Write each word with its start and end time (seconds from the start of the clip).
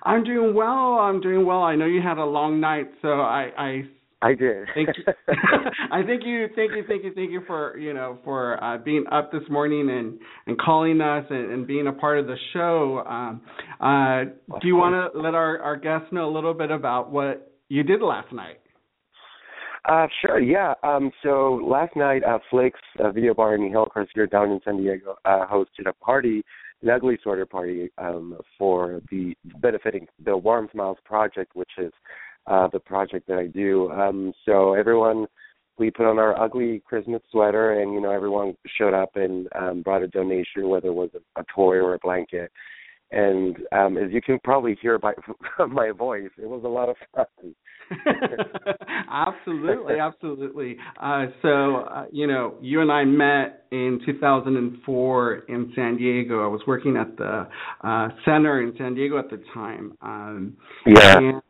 I'm 0.03 0.25
doing 0.25 0.55
well. 0.55 0.99
I'm 0.99 1.21
doing 1.21 1.45
well. 1.47 1.63
I 1.63 1.77
know 1.77 1.87
you 1.87 2.01
had 2.03 2.19
a 2.19 2.25
long 2.25 2.61
night, 2.61 2.91
so 3.01 3.09
I 3.09 3.51
I 3.57 3.83
I 4.23 4.35
did. 4.35 4.69
thank 4.75 4.89
you. 4.97 5.05
I 5.93 6.03
thank 6.03 6.25
you, 6.25 6.47
thank 6.55 6.73
you, 6.73 6.85
thank 6.87 7.05
you, 7.05 7.13
thank 7.15 7.31
you 7.31 7.43
for 7.47 7.77
you 7.77 7.93
know 7.93 8.19
for 8.25 8.63
uh, 8.63 8.79
being 8.79 9.05
up 9.11 9.33
this 9.33 9.43
morning 9.51 9.91
and 9.91 10.19
and 10.47 10.59
calling 10.59 11.01
us 11.01 11.25
and, 11.29 11.53
and 11.53 11.67
being 11.67 11.89
a 11.89 11.93
part 11.93 12.19
of 12.19 12.27
the 12.27 12.37
show. 12.53 13.03
Um, 13.07 13.43
uh, 13.81 14.25
do 14.61 14.69
you 14.69 14.77
want 14.77 15.13
to 15.13 15.21
let 15.21 15.35
our 15.35 15.61
our 15.61 15.77
guests 15.77 16.09
know 16.13 16.29
a 16.29 16.33
little 16.33 16.55
bit 16.55 16.71
about 16.71 17.11
what 17.11 17.53
you 17.69 17.83
did 17.83 18.01
last 18.01 18.33
night? 18.33 18.59
Uh, 19.89 20.07
sure, 20.21 20.39
yeah. 20.39 20.75
Um, 20.85 21.11
so 21.25 21.61
last 21.65 21.97
night, 21.97 22.23
uh, 22.23 22.39
Flicks 22.51 22.79
uh, 23.01 23.11
Video 23.11 23.35
Bar 23.35 23.57
in 23.57 23.69
Hillcrest 23.69 24.13
here 24.15 24.29
down 24.29 24.53
in 24.53 24.61
San 24.65 24.77
Diego, 24.77 25.17
uh, 25.25 25.45
hosted 25.47 25.89
a 25.89 25.93
party, 25.95 26.45
an 26.83 26.91
ugly 26.91 27.19
sorter 27.23 27.47
party, 27.47 27.91
um, 27.99 28.39
for 28.59 29.01
the 29.11 29.35
benefiting 29.61 30.07
the 30.25 30.37
Warm 30.37 30.69
Smiles 30.73 30.99
Project, 31.05 31.55
which 31.55 31.71
is 31.79 31.93
uh, 32.47 32.69
the 32.73 32.81
project 32.81 33.27
that 33.29 33.39
I 33.39 33.47
do. 33.47 33.91
Um, 33.93 34.33
so 34.45 34.75
everyone, 34.75 35.27
we 35.79 35.91
put 35.91 36.07
on 36.07 36.19
our 36.19 36.39
ugly 36.41 36.83
Christmas 36.85 37.23
sweater, 37.31 37.81
and 37.81 37.93
you 37.93 38.01
know 38.01 38.11
everyone 38.11 38.57
showed 38.77 38.95
up 38.95 39.17
and 39.17 39.49
um, 39.59 39.83
brought 39.83 40.03
a 40.03 40.09
donation, 40.09 40.69
whether 40.69 40.89
it 40.89 40.95
was 40.95 41.11
a, 41.15 41.41
a 41.41 41.45
toy 41.55 41.77
or 41.77 41.95
a 41.95 41.99
blanket. 41.99 42.51
And 43.13 43.57
um, 43.73 43.99
as 43.99 44.11
you 44.11 44.23
can 44.23 44.39
probably 44.43 44.77
hear 44.81 44.99
by 44.99 45.13
my 45.69 45.91
voice, 45.91 46.31
it 46.39 46.49
was 46.49 46.63
a 46.65 46.69
lot 46.69 46.89
of 46.89 46.97
fun. 47.15 47.55
absolutely, 49.11 49.95
absolutely. 50.01 50.77
Uh, 51.01 51.27
so, 51.43 51.77
uh, 51.77 52.07
you 52.11 52.27
know, 52.27 52.55
you 52.61 52.81
and 52.81 52.91
I 52.91 53.05
met 53.05 53.67
in 53.71 54.01
2004 54.07 55.35
in 55.49 55.73
San 55.75 55.97
Diego. 55.97 56.43
I 56.43 56.47
was 56.47 56.63
working 56.67 56.97
at 56.97 57.17
the 57.17 57.49
uh, 57.83 58.09
center 58.25 58.63
in 58.63 58.75
San 58.79 58.95
Diego 58.95 59.19
at 59.19 59.31
the 59.31 59.43
time. 59.53 59.97
Um, 60.01 60.57
Yeah. 60.87 61.19
And, 61.19 61.43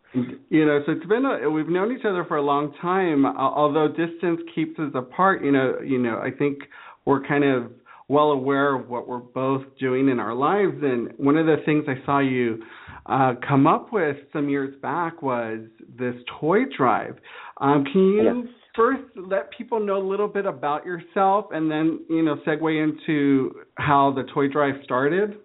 you 0.51 0.67
know, 0.67 0.81
so 0.85 0.93
it's 0.93 1.07
been 1.07 1.25
a, 1.25 1.49
we've 1.49 1.69
known 1.69 1.91
each 1.91 2.05
other 2.05 2.25
for 2.27 2.37
a 2.37 2.43
long 2.43 2.75
time. 2.83 3.25
Although 3.25 3.89
distance 3.89 4.41
keeps 4.55 4.79
us 4.79 4.91
apart, 4.95 5.43
you 5.43 5.53
know, 5.53 5.79
you 5.83 5.99
know, 5.99 6.19
I 6.19 6.31
think 6.31 6.59
we're 7.07 7.27
kind 7.27 7.45
of 7.45 7.73
well 8.13 8.33
aware 8.33 8.75
of 8.75 8.91
what 8.91 9.09
we're 9.09 9.17
both 9.19 9.63
doing 9.81 10.11
in 10.11 10.21
our 10.21 10.35
lives. 10.35 10.77
And 10.83 11.13
one 11.17 11.39
of 11.39 11.47
the 11.47 11.57
things 11.65 11.85
I 11.89 12.05
saw 12.05 12.19
you 12.19 12.63
uh, 13.07 13.35
come 13.49 13.67
up 13.67 13.91
with 13.91 14.17
some 14.35 14.51
years 14.51 14.75
back 14.83 15.23
was 15.23 15.61
this 15.99 16.15
toy 16.39 16.61
drive. 16.77 17.17
Um, 17.57 17.85
can 17.91 18.03
you 18.03 18.23
Yes. 18.23 18.55
first 18.77 19.03
let 19.17 19.51
people 19.57 19.81
know 19.81 19.97
a 19.97 20.07
little 20.07 20.29
bit 20.29 20.45
about 20.45 20.85
yourself, 20.85 21.47
and 21.53 21.71
then 21.71 22.01
you 22.11 22.23
know 22.23 22.37
segue 22.47 22.83
into 22.85 23.55
how 23.79 24.13
the 24.15 24.25
toy 24.35 24.47
drive 24.47 24.75
started? 24.85 25.39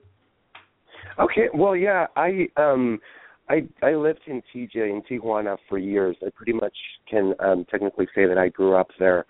Okay. 1.20 1.48
Well, 1.54 1.76
yeah. 1.76 2.08
I 2.18 2.50
um, 2.58 3.00
I 3.50 3.66
I 3.82 3.96
lived 3.96 4.22
in 4.28 4.42
TJ 4.54 4.76
in 4.76 5.02
Tijuana 5.10 5.58
for 5.70 5.78
years. 5.78 6.18
I 6.22 6.30
pretty 6.36 6.54
much 6.54 6.76
can 7.10 7.34
um, 7.40 7.66
technically 7.72 8.08
say 8.14 8.26
that 8.28 8.38
I 8.38 8.50
grew 8.50 8.76
up 8.76 8.90
there. 9.00 9.26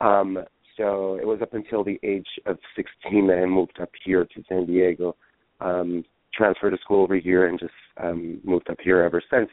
Um, 0.00 0.38
so 0.76 1.16
it 1.20 1.26
was 1.26 1.40
up 1.42 1.54
until 1.54 1.84
the 1.84 1.98
age 2.02 2.28
of 2.46 2.58
16 2.74 3.26
that 3.28 3.38
I 3.38 3.46
moved 3.46 3.78
up 3.80 3.90
here 4.04 4.24
to 4.24 4.44
San 4.48 4.66
Diego. 4.66 5.16
Um, 5.60 6.04
transferred 6.36 6.70
to 6.70 6.78
school 6.78 7.02
over 7.02 7.16
here 7.16 7.46
and 7.46 7.58
just 7.58 7.72
um, 8.02 8.40
moved 8.44 8.68
up 8.70 8.78
here 8.82 9.00
ever 9.00 9.22
since. 9.30 9.48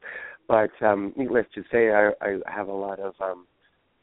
But 0.47 0.72
um, 0.81 1.13
needless 1.16 1.45
to 1.56 1.63
say, 1.72 1.91
I, 1.91 2.11
I 2.22 2.38
have 2.45 2.67
a 2.67 2.73
lot 2.73 3.00
of 3.00 3.13
um, 3.22 3.47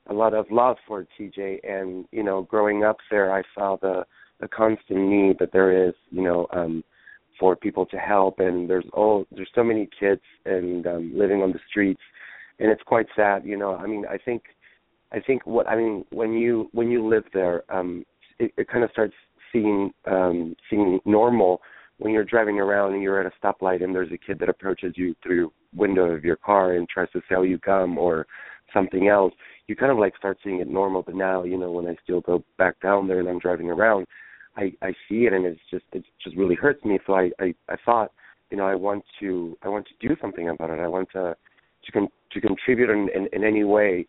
a 0.06 0.14
lot 0.14 0.34
of 0.34 0.46
love 0.50 0.76
for 0.88 1.06
TJ, 1.18 1.58
and 1.62 2.06
you 2.10 2.22
know, 2.22 2.42
growing 2.42 2.82
up 2.82 2.96
there, 3.10 3.32
I 3.32 3.42
saw 3.54 3.76
the 3.80 4.04
the 4.40 4.48
constant 4.48 4.98
need 4.98 5.38
that 5.38 5.52
there 5.52 5.86
is, 5.88 5.94
you 6.10 6.22
know, 6.22 6.46
um, 6.52 6.82
for 7.38 7.54
people 7.54 7.84
to 7.86 7.98
help, 7.98 8.40
and 8.40 8.70
there's 8.70 8.86
all 8.94 9.26
there's 9.30 9.50
so 9.54 9.62
many 9.62 9.88
kids 9.98 10.22
and 10.46 10.86
um, 10.86 11.12
living 11.14 11.42
on 11.42 11.52
the 11.52 11.60
streets, 11.68 12.00
and 12.58 12.70
it's 12.70 12.82
quite 12.82 13.06
sad, 13.14 13.44
you 13.44 13.58
know. 13.58 13.76
I 13.76 13.86
mean, 13.86 14.06
I 14.10 14.16
think 14.16 14.42
I 15.12 15.20
think 15.20 15.46
what 15.46 15.68
I 15.68 15.76
mean 15.76 16.04
when 16.10 16.32
you 16.34 16.68
when 16.72 16.90
you 16.90 17.06
live 17.06 17.24
there, 17.32 17.62
um, 17.74 18.04
it, 18.38 18.52
it 18.56 18.68
kind 18.68 18.84
of 18.84 18.90
starts 18.90 19.14
seeing 19.52 19.92
um, 20.06 20.54
seeing 20.68 21.00
normal 21.04 21.60
when 21.98 22.12
you're 22.12 22.24
driving 22.24 22.58
around 22.58 22.94
and 22.94 23.02
you're 23.02 23.20
at 23.20 23.30
a 23.30 23.46
stoplight 23.46 23.84
and 23.84 23.94
there's 23.94 24.12
a 24.12 24.18
kid 24.18 24.38
that 24.38 24.48
approaches 24.48 24.94
you 24.96 25.14
through 25.22 25.52
window 25.74 26.04
of 26.04 26.24
your 26.24 26.36
car 26.36 26.74
and 26.74 26.88
tries 26.88 27.10
to 27.10 27.20
sell 27.28 27.44
you 27.44 27.58
gum 27.58 27.98
or 27.98 28.26
something 28.72 29.08
else, 29.08 29.34
you 29.66 29.76
kind 29.76 29.92
of 29.92 29.98
like 29.98 30.16
start 30.16 30.38
seeing 30.42 30.60
it 30.60 30.68
normal. 30.68 31.02
But 31.02 31.14
now, 31.14 31.44
you 31.44 31.58
know, 31.58 31.70
when 31.70 31.86
I 31.86 31.96
still 32.02 32.20
go 32.20 32.42
back 32.56 32.80
down 32.80 33.06
there 33.06 33.20
and 33.20 33.28
I'm 33.28 33.38
driving 33.38 33.70
around, 33.70 34.06
I 34.56 34.72
I 34.82 34.92
see 35.08 35.26
it 35.26 35.32
and 35.32 35.44
it's 35.44 35.60
just 35.70 35.84
it 35.92 36.04
just 36.22 36.36
really 36.36 36.54
hurts 36.54 36.84
me. 36.84 36.98
So 37.06 37.14
I 37.14 37.30
I, 37.38 37.54
I 37.68 37.76
thought, 37.84 38.12
you 38.50 38.56
know, 38.56 38.66
I 38.66 38.74
want 38.74 39.04
to 39.20 39.56
I 39.62 39.68
want 39.68 39.86
to 39.88 40.08
do 40.08 40.16
something 40.20 40.48
about 40.48 40.70
it. 40.70 40.80
I 40.80 40.88
want 40.88 41.10
to 41.12 41.36
to 41.84 41.92
con- 41.92 42.08
to 42.32 42.40
contribute 42.40 42.90
in, 42.90 43.08
in 43.14 43.28
in 43.32 43.44
any 43.44 43.64
way. 43.64 44.06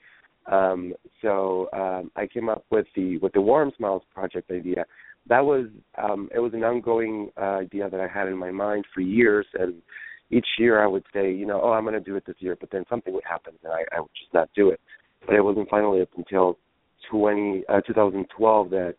Um, 0.48 0.94
so 1.22 1.70
um, 1.74 2.12
I 2.16 2.28
came 2.28 2.50
up 2.50 2.66
with 2.72 2.88
the 2.96 3.18
with 3.20 3.34
the 3.34 3.42
Warm 3.42 3.72
Smiles 3.78 4.04
project 4.14 4.52
idea. 4.52 4.86
That 5.28 5.46
was 5.46 5.68
um, 6.02 6.30
it 6.34 6.40
was 6.40 6.54
an 6.54 6.64
ongoing 6.64 7.30
uh, 7.38 7.60
idea 7.60 7.90
that 7.90 8.00
I 8.00 8.08
had 8.08 8.28
in 8.28 8.38
my 8.38 8.52
mind 8.52 8.86
for 8.94 9.02
years, 9.02 9.46
and 9.54 9.76
each 10.32 10.48
year 10.58 10.84
I 10.84 10.88
would 10.88 11.04
say, 11.14 11.32
you 11.32 11.46
know, 11.46 11.62
oh, 11.62 11.72
I'm 11.72 11.84
going 11.84 11.94
to 11.94 12.00
do 12.00 12.16
it 12.16 12.26
this 12.26 12.38
year, 12.40 12.58
but 12.60 12.72
then 12.72 12.86
something 12.90 13.14
would 13.14 13.24
happen 13.30 13.54
and 13.64 13.74
I, 13.74 13.84
I 13.96 14.00
would 14.00 14.10
just 14.18 14.34
not 14.34 14.50
do 14.56 14.70
it. 14.70 14.80
But 15.26 15.36
it 15.36 15.42
wasn't 15.42 15.70
finally 15.70 16.02
up 16.02 16.10
until 16.18 16.58
20, 17.12 17.64
uh, 17.70 17.82
2012 17.82 18.70
that 18.72 18.96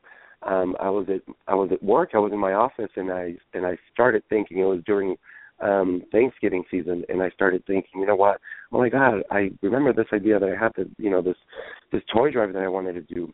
um, 0.47 0.77
I 0.81 0.91
was 0.91 1.07
at 1.09 1.23
I 1.47 1.55
was 1.55 1.71
at 1.73 1.83
work. 1.83 2.11
I 2.15 2.19
was 2.19 2.33
in 2.33 2.39
my 2.39 2.53
office, 2.53 2.91
and 2.97 3.13
I 3.13 3.37
and 3.55 3.65
I 3.65 3.79
started 3.93 4.23
thinking. 4.29 4.59
It 4.59 4.65
was 4.65 4.81
during 4.85 5.17
um 5.63 6.03
Thanksgiving 6.13 6.65
season 6.71 7.05
and 7.09 7.23
I 7.23 7.31
started 7.31 7.65
thinking, 7.67 8.01
you 8.01 8.07
know 8.07 8.17
what? 8.17 8.41
Oh 8.73 8.79
my 8.79 8.89
god, 8.89 9.23
I 9.31 9.51
remember 9.63 9.93
this 9.93 10.07
idea 10.13 10.39
that 10.39 10.49
I 10.49 10.63
had 10.63 10.75
to, 10.75 10.89
you 10.99 11.11
know, 11.11 11.23
this 11.23 11.37
this 11.93 12.03
toy 12.13 12.31
drive 12.31 12.53
that 12.53 12.63
I 12.63 12.69
wanted 12.69 12.95
to 12.95 13.15
do. 13.15 13.33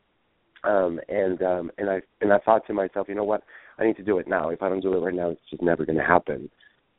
Um 0.65 1.01
and 1.09 1.43
um 1.43 1.71
and 1.79 1.89
I 1.91 2.03
and 2.21 2.33
I 2.33 2.39
thought 2.39 2.67
to 2.67 2.75
myself, 2.75 3.09
you 3.09 3.15
know 3.15 3.25
what? 3.25 3.43
I 3.79 3.85
need 3.87 3.97
to 3.97 4.03
do 4.05 4.19
it 4.19 4.29
now. 4.29 4.51
If 4.51 4.63
I 4.63 4.69
don't 4.69 4.81
do 4.81 4.93
it 4.95 5.01
right 5.01 5.15
now, 5.15 5.31
it's 5.31 5.41
just 5.51 5.63
never 5.63 5.85
going 5.85 5.99
to 5.99 6.05
happen. 6.05 6.51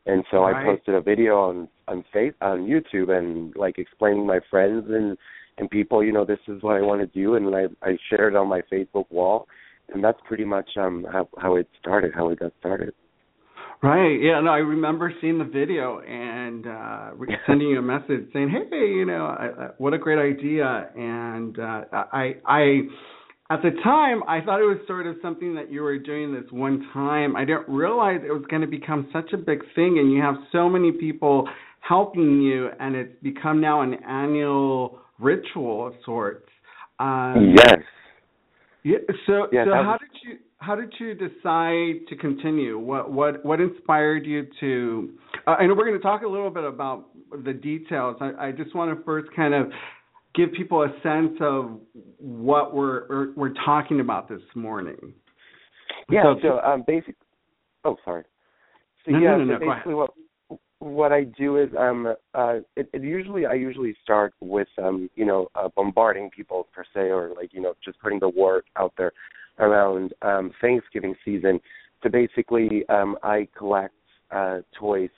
And 0.05 0.23
so 0.31 0.43
Right. 0.43 0.55
I 0.55 0.63
posted 0.75 0.95
a 0.95 1.01
video 1.01 1.37
on 1.39 1.67
on 1.87 2.03
face 2.13 2.33
on 2.41 2.67
YouTube 2.67 3.09
and 3.09 3.55
like 3.55 3.77
explaining 3.77 4.25
my 4.25 4.39
friends 4.49 4.85
and 4.89 5.17
and 5.57 5.69
people, 5.69 6.03
you 6.03 6.13
know, 6.13 6.25
this 6.25 6.39
is 6.47 6.63
what 6.63 6.77
I 6.77 6.81
want 6.81 7.01
to 7.01 7.07
do 7.07 7.35
and 7.35 7.53
I 7.55 7.65
I 7.87 7.97
shared 8.09 8.33
it 8.33 8.37
on 8.37 8.47
my 8.47 8.61
Facebook 8.71 9.05
wall 9.11 9.47
and 9.93 10.03
that's 10.03 10.19
pretty 10.25 10.45
much 10.45 10.69
um 10.77 11.05
how 11.11 11.27
how 11.37 11.55
it 11.55 11.67
started, 11.79 12.13
how 12.15 12.29
it 12.29 12.39
got 12.39 12.53
started. 12.59 12.93
Right. 13.81 14.17
Yeah. 14.21 14.41
No, 14.41 14.51
I 14.51 14.57
remember 14.57 15.13
seeing 15.21 15.37
the 15.37 15.45
video 15.45 16.01
and 16.01 16.67
uh 16.67 17.11
sending 17.47 17.69
you 17.69 17.79
a 17.79 17.81
message 17.81 18.27
saying, 18.33 18.49
"Hey, 18.49 18.87
you 18.87 19.05
know, 19.05 19.25
I, 19.25 19.45
I, 19.45 19.67
what 19.77 19.93
a 19.93 19.97
great 19.97 20.19
idea!" 20.19 20.89
And 20.95 21.57
uh, 21.57 21.85
I, 22.11 22.33
I, 22.45 22.81
at 23.49 23.61
the 23.61 23.71
time, 23.81 24.21
I 24.27 24.41
thought 24.41 24.59
it 24.59 24.65
was 24.65 24.79
sort 24.85 25.07
of 25.07 25.15
something 25.21 25.55
that 25.55 25.71
you 25.71 25.81
were 25.81 25.97
doing 25.97 26.33
this 26.33 26.43
one 26.51 26.89
time. 26.93 27.37
I 27.37 27.45
didn't 27.45 27.69
realize 27.69 28.19
it 28.25 28.33
was 28.33 28.43
going 28.49 28.63
to 28.63 28.67
become 28.67 29.07
such 29.13 29.31
a 29.31 29.37
big 29.37 29.61
thing, 29.75 29.97
and 29.97 30.11
you 30.11 30.21
have 30.21 30.35
so 30.51 30.67
many 30.67 30.91
people 30.91 31.47
helping 31.79 32.41
you, 32.41 32.67
and 32.81 32.97
it's 32.97 33.15
become 33.23 33.61
now 33.61 33.81
an 33.81 33.93
annual 34.05 34.99
ritual 35.19 35.87
of 35.87 35.93
sorts. 36.05 36.49
Um, 36.99 37.55
yes. 37.55 37.79
Yeah. 38.83 38.97
So, 39.25 39.47
yes, 39.53 39.67
so 39.67 39.71
how 39.71 39.97
did 39.99 40.09
you? 40.13 40.18
How 40.59 40.75
did 40.75 40.93
you 40.99 41.13
decide 41.13 42.07
to 42.09 42.15
continue? 42.19 42.77
What 42.77 43.11
what 43.11 43.43
what 43.45 43.59
inspired 43.61 44.25
you 44.25 44.45
to? 44.59 45.13
Uh, 45.47 45.51
I 45.51 45.65
know 45.65 45.73
we're 45.73 45.85
going 45.85 45.97
to 45.97 46.03
talk 46.03 46.21
a 46.23 46.27
little 46.27 46.49
bit 46.49 46.65
about 46.65 47.05
the 47.45 47.53
details. 47.53 48.17
I, 48.19 48.47
I 48.47 48.51
just 48.51 48.75
want 48.75 48.95
to 48.95 49.03
first 49.05 49.29
kind 49.35 49.53
of 49.53 49.71
give 50.35 50.51
people 50.51 50.83
a 50.83 50.89
sense 51.01 51.37
of 51.41 51.79
what 52.17 52.75
we're 52.75 53.07
we're, 53.07 53.33
we're 53.35 53.53
talking 53.65 54.01
about 54.01 54.27
this 54.27 54.41
morning. 54.53 55.13
Yeah. 56.09 56.23
So, 56.23 56.39
so 56.41 56.59
um, 56.59 56.83
basically, 56.85 57.15
oh, 57.85 57.95
sorry. 58.03 58.25
So 59.05 59.11
no, 59.11 59.19
yeah, 59.19 59.37
no, 59.37 59.43
no, 59.45 59.59
so 59.59 59.65
basically 59.65 59.93
what 59.93 60.11
what 60.79 61.11
I 61.13 61.23
do 61.23 61.57
is 61.57 61.69
um 61.77 62.13
uh 62.33 62.55
it, 62.75 62.89
it 62.93 63.01
usually 63.01 63.45
I 63.45 63.53
usually 63.53 63.95
start 64.03 64.33
with 64.41 64.67
um 64.81 65.09
you 65.15 65.25
know 65.25 65.47
uh, 65.55 65.69
bombarding 65.73 66.29
people 66.29 66.67
per 66.73 66.83
se 66.93 67.11
or 67.11 67.33
like 67.35 67.53
you 67.53 67.61
know 67.61 67.73
just 67.83 67.99
putting 68.01 68.19
the 68.19 68.29
word 68.29 68.63
out 68.77 68.93
there 68.97 69.13
around 69.59 70.13
um, 70.21 70.51
Thanksgiving 70.61 71.15
season. 71.23 71.59
So 72.01 72.09
basically, 72.09 72.87
um, 72.89 73.17
I 73.23 73.47
collect 73.57 73.93
uh, 74.31 74.59
toys. 74.77 75.09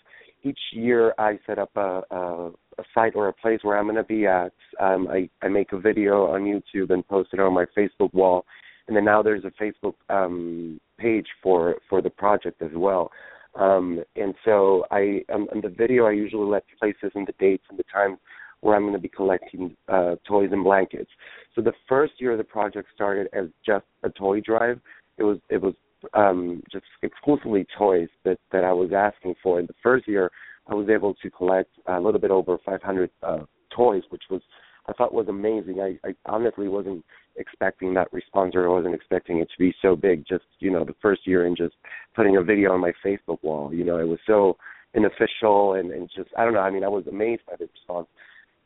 Each 0.44 0.60
year, 0.74 1.14
I 1.18 1.40
set 1.46 1.60
up 1.60 1.70
a, 1.76 2.02
a, 2.10 2.52
a 2.80 2.84
site 2.94 3.16
or 3.16 3.28
a 3.28 3.34
place 3.34 3.60
where 3.62 3.78
I'm 3.78 3.86
going 3.86 3.96
to 3.96 4.04
be 4.04 4.26
at. 4.26 4.54
Um, 4.80 5.08
I, 5.08 5.30
I 5.44 5.48
make 5.50 5.72
a 5.72 5.80
video 5.80 6.26
on 6.26 6.42
YouTube 6.42 6.90
and 6.90 7.08
post 7.08 7.30
it 7.34 7.40
on 7.40 7.54
my 7.54 7.66
Facebook 7.78 8.14
wall, 8.14 8.46
and 8.88 8.98
then 8.98 9.06
now 9.06 9.22
there's 9.22 9.44
a 9.46 9.64
Facebook 9.64 9.94
um, 10.10 10.80
page 10.98 11.28
for 11.44 11.76
for 11.90 12.02
the 12.02 12.10
project 12.10 12.62
as 12.62 12.72
well. 12.74 13.12
Um, 13.56 14.04
and 14.16 14.34
so 14.46 14.86
I, 14.92 15.24
um, 15.34 15.48
in 15.54 15.62
the 15.62 15.70
video, 15.70 16.06
I 16.06 16.12
usually 16.12 16.50
let 16.50 16.64
places 16.80 17.12
and 17.16 17.28
the 17.28 17.34
dates 17.38 17.66
and 17.70 17.78
the 17.78 17.84
times 17.92 18.18
where 18.62 18.76
I'm 18.76 18.84
going 18.84 18.94
to 18.94 19.00
be 19.00 19.10
collecting 19.10 19.76
uh, 19.88 20.16
toys 20.28 20.50
and 20.52 20.64
blankets. 20.64 21.10
So 21.56 21.62
the 21.62 21.74
first 21.90 22.14
year 22.20 22.38
the 22.38 22.44
project 22.44 22.88
started 22.94 23.28
as 23.34 23.48
just 23.66 23.86
a 24.04 24.10
toy 24.10 24.40
drive. 24.40 24.80
It 25.18 25.24
was 25.24 25.38
it 25.50 25.62
was 25.62 25.74
um, 26.14 26.64
just 26.72 26.86
exclusively 27.04 27.66
toys 27.78 28.08
that 28.24 28.38
that 28.52 28.64
I 28.64 28.72
was 28.72 28.92
asking 28.96 29.36
for. 29.44 29.60
In 29.60 29.66
the 29.66 29.76
first 29.84 30.08
year, 30.08 30.32
I 30.68 30.76
was 30.76 30.90
able 30.90 31.14
to 31.16 31.30
collect 31.30 31.72
a 31.88 32.00
little 32.00 32.20
bit 32.20 32.32
over 32.32 32.58
500 32.66 33.10
uh, 33.24 33.40
toys, 33.76 34.04
which 34.10 34.24
was 34.30 34.42
I 34.88 34.94
thought 34.94 35.14
was 35.14 35.28
amazing. 35.28 35.80
I, 35.80 36.08
I 36.08 36.14
honestly 36.26 36.68
wasn't 36.68 37.06
expecting 37.36 37.94
that 37.94 38.12
response, 38.12 38.56
or 38.56 38.66
I 38.66 38.74
wasn't 38.74 38.96
expecting 38.96 39.40
it 39.40 39.50
to 39.52 39.60
be 39.60 39.74
so 39.82 39.96
big. 39.96 40.26
Just 40.28 40.46
you 40.60 40.72
know, 40.72 40.84
the 40.84 40.96
first 41.02 41.28
year 41.28 41.46
and 41.46 41.56
just 41.58 41.76
putting 42.16 42.38
a 42.38 42.44
video 42.44 42.72
on 42.74 42.80
my 42.80 42.94
Facebook 43.06 43.42
wall. 43.44 43.74
You 43.74 43.84
know, 43.84 43.98
it 43.98 44.08
was 44.08 44.20
so 44.26 44.58
unofficial 44.96 45.74
and 45.74 45.92
and 45.92 46.10
just 46.16 46.30
I 46.38 46.44
don't 46.44 46.54
know. 46.54 46.60
I 46.60 46.72
mean, 46.72 46.84
I 46.84 46.90
was 46.90 47.08
amazed 47.08 47.44
by 47.48 47.56
the 47.58 47.68
response. 47.74 48.08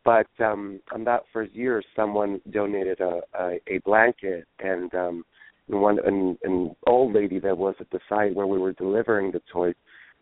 But 0.05 0.27
um, 0.39 0.79
on 0.93 1.03
that 1.05 1.23
first 1.33 1.53
year, 1.53 1.81
someone 1.95 2.39
donated 2.51 3.01
a, 3.01 3.21
a, 3.37 3.59
a 3.67 3.79
blanket, 3.83 4.45
and 4.59 4.93
um, 4.93 5.25
one 5.67 5.97
an, 6.05 6.37
an 6.43 6.75
old 6.85 7.13
lady 7.13 7.39
that 7.39 7.57
was 7.57 7.73
at 7.79 7.89
the 7.89 7.99
site 8.07 8.35
where 8.35 8.45
we 8.45 8.59
were 8.59 8.73
delivering 8.73 9.31
the 9.31 9.41
toys 9.51 9.73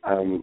um, 0.06 0.42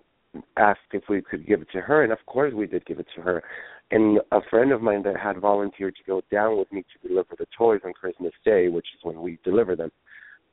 asked 0.59 0.81
if 0.93 1.05
we 1.09 1.23
could 1.23 1.47
give 1.47 1.63
it 1.63 1.69
to 1.73 1.81
her, 1.81 2.05
and 2.05 2.13
of 2.13 2.19
course 2.27 2.53
we 2.53 2.67
did 2.67 2.85
give 2.85 3.01
it 3.01 3.07
to 3.17 3.23
her. 3.23 3.43
And 3.91 4.21
a 4.31 4.41
friend 4.51 4.73
of 4.73 4.83
mine 4.83 5.03
that 5.05 5.17
had 5.17 5.39
volunteered 5.39 5.97
to 5.97 6.03
go 6.07 6.21
down 6.31 6.59
with 6.59 6.71
me 6.71 6.83
to 6.83 7.09
deliver 7.09 7.35
the 7.37 7.47
toys 7.57 7.81
on 7.85 7.95
Christmas 7.95 8.33
Day, 8.45 8.69
which 8.69 8.87
is 8.95 9.01
when 9.03 9.21
we 9.23 9.39
deliver 9.43 9.75
them, 9.75 9.91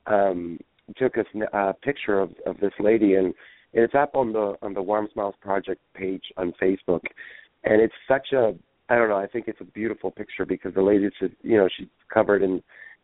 um, 0.06 0.58
took 0.96 1.16
a 1.18 1.56
uh, 1.56 1.72
picture 1.84 2.18
of, 2.18 2.30
of 2.46 2.58
this 2.58 2.72
lady, 2.80 3.14
and 3.14 3.34
it's 3.74 3.94
up 3.94 4.16
on 4.16 4.32
the 4.32 4.54
on 4.62 4.72
the 4.72 4.80
Warm 4.80 5.08
Smiles 5.12 5.34
Project 5.42 5.82
page 5.94 6.24
on 6.38 6.54
Facebook, 6.60 7.02
and 7.64 7.82
it's 7.82 7.94
such 8.08 8.32
a 8.32 8.54
I 8.88 8.96
don't 8.96 9.08
know. 9.08 9.16
I 9.16 9.26
think 9.26 9.48
it's 9.48 9.60
a 9.60 9.64
beautiful 9.64 10.10
picture 10.10 10.46
because 10.46 10.74
the 10.74 10.82
lady, 10.82 11.08
just, 11.20 11.34
you 11.42 11.56
know, 11.56 11.68
she's 11.76 11.88
covered 12.12 12.42
in 12.42 12.62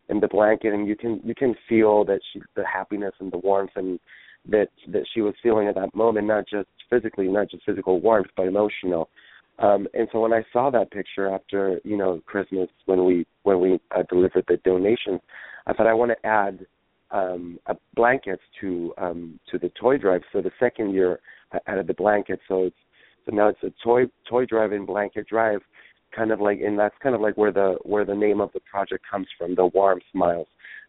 in 0.09 0.19
the 0.19 0.27
blanket, 0.27 0.73
and 0.73 0.87
you 0.87 0.95
can 0.95 1.19
you 1.23 1.33
can 1.33 1.55
feel 1.67 2.05
that 2.05 2.19
she 2.31 2.41
the 2.55 2.65
happiness 2.65 3.13
and 3.19 3.31
the 3.31 3.37
warmth 3.37 3.71
and 3.75 3.99
that 4.47 4.69
that 4.91 5.03
she 5.13 5.21
was 5.21 5.33
feeling 5.41 5.67
at 5.67 5.75
that 5.75 5.95
moment, 5.95 6.27
not 6.27 6.45
just 6.47 6.67
physically, 6.89 7.27
not 7.27 7.49
just 7.49 7.65
physical 7.65 7.99
warmth, 7.99 8.27
but 8.37 8.47
emotional. 8.47 9.09
Um, 9.57 9.87
and 9.93 10.07
so 10.11 10.19
when 10.19 10.33
I 10.33 10.43
saw 10.51 10.69
that 10.71 10.91
picture 10.91 11.33
after 11.33 11.79
you 11.83 11.97
know 11.97 12.21
Christmas 12.25 12.69
when 12.85 13.05
we 13.05 13.25
when 13.43 13.59
we 13.59 13.79
uh, 13.95 14.03
delivered 14.09 14.45
the 14.47 14.57
donations, 14.57 15.21
I 15.65 15.73
thought 15.73 15.87
I 15.87 15.93
want 15.93 16.11
to 16.11 16.27
add 16.27 16.65
um, 17.11 17.59
a 17.67 17.75
blankets 17.95 18.41
to 18.61 18.93
um, 18.97 19.39
to 19.51 19.57
the 19.57 19.71
toy 19.79 19.97
drive. 19.97 20.21
So 20.33 20.41
the 20.41 20.51
second 20.59 20.93
year 20.93 21.19
I 21.51 21.59
added 21.67 21.87
the 21.87 21.93
blankets, 21.93 22.41
so 22.47 22.63
it's 22.63 22.75
so 23.25 23.35
now 23.35 23.47
it's 23.47 23.63
a 23.63 23.73
toy 23.83 24.05
toy 24.29 24.45
drive 24.45 24.71
in 24.71 24.85
blanket 24.85 25.27
drive 25.27 25.61
kind 26.15 26.31
of 26.31 26.39
like 26.39 26.59
and 26.61 26.77
that's 26.79 26.95
kind 27.01 27.15
of 27.15 27.21
like 27.21 27.37
where 27.37 27.51
the 27.51 27.77
where 27.83 28.05
the 28.05 28.15
name 28.15 28.39
of 28.39 28.51
the 28.53 28.59
project 28.61 29.03
comes 29.09 29.27
from 29.37 29.55
the 29.55 29.65
warm 29.67 29.99
smiles. 30.11 30.47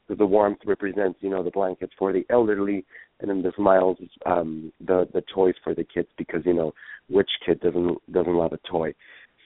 So 0.08 0.14
the 0.14 0.26
warmth 0.26 0.60
represents 0.64 1.18
you 1.20 1.30
know 1.30 1.42
the 1.42 1.50
blankets 1.50 1.92
for 1.98 2.12
the 2.12 2.24
elderly 2.30 2.84
and 3.20 3.30
then 3.30 3.42
the 3.42 3.52
smiles 3.56 3.98
um 4.24 4.72
the 4.80 5.08
the 5.12 5.22
toys 5.34 5.54
for 5.64 5.74
the 5.74 5.84
kids 5.84 6.08
because 6.16 6.42
you 6.44 6.54
know 6.54 6.72
which 7.08 7.30
kid 7.44 7.60
doesn't 7.60 8.12
doesn't 8.12 8.34
love 8.34 8.52
a 8.52 8.58
toy. 8.68 8.94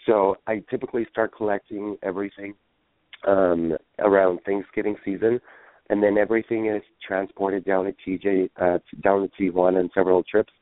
So 0.06 0.36
i 0.46 0.62
typically 0.70 1.06
start 1.10 1.34
collecting 1.34 1.96
everything 2.02 2.54
um 3.26 3.76
around 3.98 4.40
thanksgiving 4.44 4.96
season 5.04 5.40
and 5.88 6.02
then 6.02 6.18
everything 6.18 6.66
is 6.66 6.82
transported 7.06 7.64
down 7.64 7.84
to 7.84 7.92
tj 7.92 8.50
uh 8.60 8.78
down 9.02 9.28
to 9.28 9.42
tijuana 9.42 9.80
and 9.80 9.90
several 9.94 10.22
trips 10.22 10.52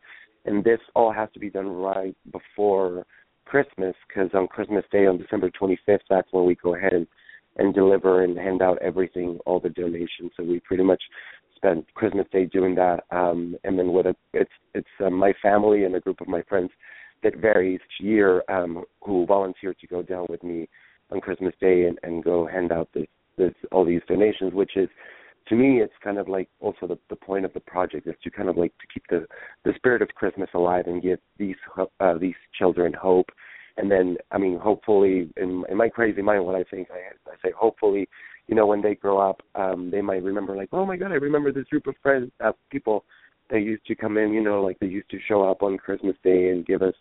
and 0.48 0.64
this 0.64 0.80
all 0.94 1.12
has 1.12 1.28
to 1.34 1.40
be 1.40 1.50
done 1.50 1.68
right 1.68 2.16
before 2.32 3.06
Christmas 3.44 3.94
because 4.06 4.30
on 4.34 4.46
Christmas 4.48 4.84
Day 4.90 5.06
on 5.06 5.18
December 5.18 5.50
25th, 5.50 6.00
that's 6.08 6.28
when 6.32 6.46
we 6.46 6.54
go 6.56 6.74
ahead 6.74 6.92
and 6.92 7.06
and 7.56 7.74
deliver 7.74 8.22
and 8.22 8.38
hand 8.38 8.62
out 8.62 8.78
everything, 8.80 9.38
all 9.44 9.58
the 9.58 9.70
donations. 9.70 10.30
So 10.36 10.44
we 10.44 10.60
pretty 10.60 10.84
much 10.84 11.02
spend 11.56 11.84
Christmas 11.94 12.26
Day 12.30 12.44
doing 12.44 12.76
that, 12.76 13.00
um, 13.10 13.56
and 13.64 13.78
then 13.78 13.92
with 13.92 14.06
a 14.06 14.14
it's 14.32 14.50
it's 14.74 14.88
uh, 15.04 15.10
my 15.10 15.32
family 15.42 15.84
and 15.84 15.94
a 15.94 16.00
group 16.00 16.20
of 16.20 16.28
my 16.28 16.42
friends 16.42 16.70
that 17.22 17.36
varies 17.36 17.80
each 17.84 18.04
year 18.06 18.44
um, 18.48 18.84
who 19.04 19.26
volunteer 19.26 19.74
to 19.74 19.86
go 19.88 20.02
down 20.02 20.26
with 20.28 20.42
me 20.44 20.68
on 21.10 21.20
Christmas 21.20 21.54
Day 21.60 21.84
and, 21.84 21.98
and 22.04 22.22
go 22.22 22.46
hand 22.46 22.70
out 22.70 22.88
this, 22.94 23.06
this 23.36 23.52
all 23.72 23.84
these 23.84 24.02
donations, 24.06 24.52
which 24.54 24.76
is 24.76 24.88
to 25.48 25.54
me 25.54 25.80
it's 25.80 25.92
kind 26.02 26.18
of 26.18 26.28
like 26.28 26.48
also 26.60 26.86
the 26.86 26.98
the 27.10 27.16
point 27.16 27.44
of 27.44 27.52
the 27.54 27.60
project 27.60 28.06
is 28.06 28.14
to 28.22 28.30
kind 28.30 28.48
of 28.48 28.56
like 28.56 28.72
to 28.78 28.86
keep 28.92 29.04
the 29.08 29.26
the 29.64 29.72
spirit 29.76 30.02
of 30.02 30.08
Christmas 30.08 30.48
alive 30.54 30.86
and 30.86 31.02
give 31.02 31.18
these 31.38 31.56
uh, 32.00 32.18
these 32.18 32.34
children 32.58 32.92
hope. 32.92 33.30
And 33.78 33.88
then, 33.88 34.16
I 34.32 34.38
mean, 34.38 34.58
hopefully, 34.58 35.30
in, 35.36 35.64
in 35.70 35.76
my 35.76 35.88
crazy 35.88 36.20
mind, 36.20 36.44
what 36.44 36.56
I 36.56 36.64
think, 36.64 36.88
I, 36.90 37.30
I 37.30 37.34
say, 37.44 37.52
hopefully, 37.56 38.08
you 38.48 38.56
know, 38.56 38.66
when 38.66 38.82
they 38.82 38.96
grow 38.96 39.18
up, 39.18 39.40
um, 39.54 39.88
they 39.92 40.00
might 40.00 40.24
remember, 40.24 40.56
like, 40.56 40.70
oh 40.72 40.84
my 40.84 40.96
God, 40.96 41.12
I 41.12 41.14
remember 41.14 41.52
this 41.52 41.66
group 41.66 41.86
of 41.86 41.94
friends, 42.02 42.32
uh, 42.44 42.50
people 42.70 43.04
that 43.50 43.60
used 43.60 43.86
to 43.86 43.94
come 43.94 44.18
in, 44.18 44.32
you 44.32 44.42
know, 44.42 44.62
like 44.62 44.78
they 44.78 44.86
used 44.86 45.10
to 45.10 45.18
show 45.26 45.48
up 45.48 45.62
on 45.62 45.78
Christmas 45.78 46.16
Day 46.22 46.50
and 46.50 46.66
give 46.66 46.82
us 46.82 46.94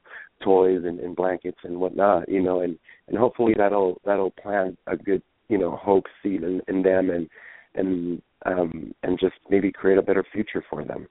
toys 0.44 0.82
and, 0.86 1.00
and 1.00 1.16
blankets 1.16 1.58
and 1.64 1.80
whatnot, 1.80 2.30
you 2.30 2.42
know, 2.42 2.62
and 2.62 2.78
and 3.08 3.18
hopefully 3.18 3.54
that'll 3.58 4.00
that'll 4.06 4.32
plant 4.32 4.78
a 4.88 4.96
good, 4.96 5.22
you 5.50 5.58
know, 5.58 5.76
hope 5.76 6.06
seed 6.22 6.44
in, 6.44 6.62
in 6.68 6.84
them 6.84 7.10
and 7.10 7.28
and 7.76 8.22
um, 8.46 8.94
and 9.04 9.20
just 9.20 9.36
maybe 9.50 9.72
create 9.72 9.98
a 9.98 10.02
better 10.02 10.26
future 10.32 10.64
for 10.70 10.84
them. 10.84 11.08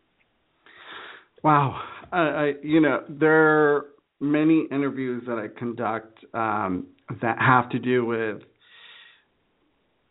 Wow, 1.43 1.81
uh, 2.13 2.17
I, 2.17 2.53
you 2.63 2.81
know 2.81 3.05
there 3.09 3.35
are 3.35 3.87
many 4.21 4.67
interviews 4.71 5.23
that 5.27 5.39
I 5.39 5.49
conduct 5.59 6.25
um, 6.35 6.87
that 7.23 7.39
have 7.39 7.69
to 7.71 7.79
do 7.79 8.05
with 8.05 8.43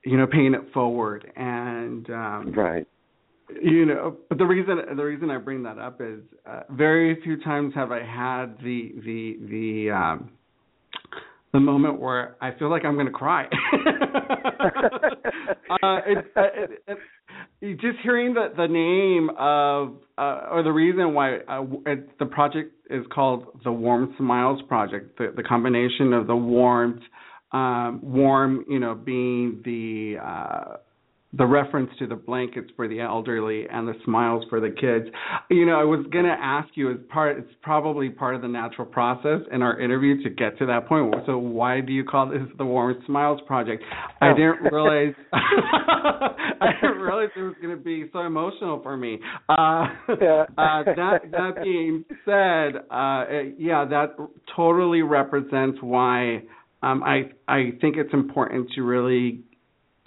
you 0.03 0.17
know 0.17 0.27
paying 0.27 0.53
it 0.53 0.62
forward 0.74 1.31
and 1.36 2.10
um, 2.10 2.53
right. 2.55 2.88
You 3.62 3.86
know, 3.86 4.17
but 4.27 4.39
the 4.39 4.45
reason 4.45 4.79
the 4.95 5.03
reason 5.03 5.29
I 5.29 5.38
bring 5.38 5.62
that 5.63 5.77
up 5.77 6.01
is 6.01 6.22
uh, 6.50 6.62
very 6.72 7.22
few 7.22 7.39
times 7.43 7.75
have 7.75 7.91
I 7.91 8.03
had 8.03 8.57
the 8.63 8.93
the 9.05 9.38
the 9.48 9.91
um, 9.91 10.31
the 11.55 11.59
moment 11.62 12.00
where 12.01 12.35
I 12.41 12.51
feel 12.59 12.69
like 12.69 12.83
I'm 12.83 12.95
going 12.95 13.05
to 13.05 13.13
cry. 13.13 13.45
uh, 15.81 16.00
it, 16.05 16.25
it, 16.35 16.83
it, 17.62 17.79
just 17.79 17.97
hearing 18.03 18.33
the 18.33 18.50
the 18.55 18.67
name 18.67 19.29
of 19.39 19.95
uh, 20.17 20.50
or 20.51 20.63
the 20.63 20.71
reason 20.71 21.13
why 21.13 21.38
uh, 21.38 21.63
it, 21.85 22.19
the 22.19 22.25
project 22.25 22.74
is 22.89 23.05
called 23.13 23.45
the 23.63 23.71
Warm 23.71 24.13
Smiles 24.17 24.62
Project, 24.67 25.17
the, 25.17 25.33
the 25.35 25.43
combination 25.43 26.12
of 26.12 26.27
the 26.27 26.35
warmth, 26.35 27.01
um, 27.53 28.01
warm, 28.03 28.65
you 28.67 28.79
know, 28.79 28.93
being 28.93 29.62
the 29.63 30.17
uh, 30.21 30.75
the 31.37 31.45
reference 31.45 31.89
to 31.99 32.07
the 32.07 32.15
blankets 32.15 32.69
for 32.75 32.87
the 32.87 32.99
elderly 33.01 33.65
and 33.69 33.87
the 33.87 33.93
smiles 34.05 34.45
for 34.49 34.59
the 34.59 34.69
kids. 34.69 35.13
You 35.49 35.65
know, 35.65 35.79
I 35.79 35.83
was 35.83 36.05
going 36.11 36.25
to 36.25 36.35
ask 36.39 36.69
you 36.75 36.91
as 36.91 36.97
part 37.09 37.37
it's 37.37 37.51
probably 37.61 38.09
part 38.09 38.35
of 38.35 38.41
the 38.41 38.47
natural 38.47 38.87
process 38.87 39.41
in 39.51 39.61
our 39.61 39.79
interview 39.79 40.21
to 40.23 40.29
get 40.29 40.57
to 40.59 40.65
that 40.67 40.87
point. 40.87 41.13
So 41.25 41.37
why 41.37 41.81
do 41.81 41.91
you 41.91 42.03
call 42.03 42.29
this 42.29 42.41
the 42.57 42.65
Warm 42.65 42.95
Smiles 43.05 43.41
project? 43.45 43.83
I 44.21 44.29
oh. 44.29 44.33
didn't 44.33 44.71
realize 44.71 45.13
I 45.33 46.71
didn't 46.81 46.99
realize 46.99 47.29
it 47.35 47.41
was 47.41 47.55
going 47.61 47.75
to 47.75 47.83
be 47.83 48.05
so 48.13 48.19
emotional 48.19 48.81
for 48.81 48.95
me. 48.95 49.19
Uh, 49.49 49.87
yeah. 50.21 50.45
uh, 50.57 50.83
that 50.83 51.19
that 51.31 51.63
being 51.63 52.05
said, 52.23 52.83
uh, 52.89 53.25
yeah, 53.57 53.85
that 53.85 54.15
totally 54.55 55.01
represents 55.01 55.79
why 55.81 56.43
um, 56.81 57.03
I 57.03 57.31
I 57.47 57.71
think 57.81 57.97
it's 57.97 58.13
important 58.13 58.69
to 58.75 58.81
really 58.83 59.43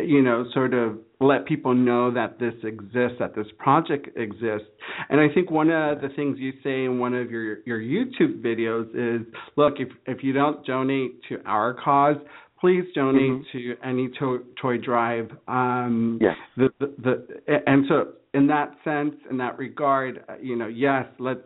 you 0.00 0.22
know, 0.22 0.46
sort 0.54 0.74
of 0.74 0.98
let 1.20 1.46
people 1.46 1.74
know 1.74 2.12
that 2.12 2.38
this 2.38 2.54
exists, 2.62 3.16
that 3.18 3.34
this 3.34 3.46
project 3.58 4.08
exists. 4.16 4.68
And 5.08 5.20
I 5.20 5.26
think 5.32 5.50
one 5.50 5.70
of 5.70 6.00
the 6.00 6.08
things 6.14 6.38
you 6.38 6.52
say 6.62 6.84
in 6.84 6.98
one 6.98 7.14
of 7.14 7.30
your 7.30 7.58
your 7.66 7.80
YouTube 7.80 8.40
videos 8.42 8.88
is, 8.94 9.26
look, 9.56 9.74
if 9.78 9.88
if 10.06 10.22
you 10.22 10.32
don't 10.32 10.64
donate 10.64 11.20
to 11.28 11.40
our 11.44 11.74
cause, 11.74 12.16
please 12.60 12.84
donate 12.94 13.22
mm-hmm. 13.22 13.58
to 13.58 13.74
any 13.84 14.08
to- 14.18 14.44
toy 14.60 14.78
drive. 14.78 15.30
Um, 15.48 16.18
yes. 16.20 16.36
The, 16.56 16.68
the 16.78 16.94
the 16.98 17.60
and 17.66 17.84
so 17.88 18.12
in 18.34 18.46
that 18.48 18.74
sense, 18.84 19.14
in 19.30 19.38
that 19.38 19.58
regard, 19.58 20.24
you 20.40 20.56
know, 20.56 20.68
yes, 20.68 21.06
let's 21.18 21.40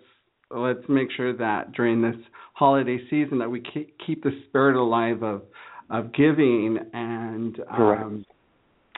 let's 0.51 0.87
make 0.89 1.09
sure 1.17 1.35
that 1.37 1.73
during 1.73 2.03
this 2.03 2.17
holiday 2.55 2.99
season 3.09 3.39
that 3.39 3.51
we 3.51 3.63
keep 4.07 4.23
the 4.23 4.43
spirit 4.49 4.77
alive 4.77 5.23
of 5.23 5.43
of 5.91 6.13
giving 6.13 6.79
and 6.93 7.61
um, 7.71 8.25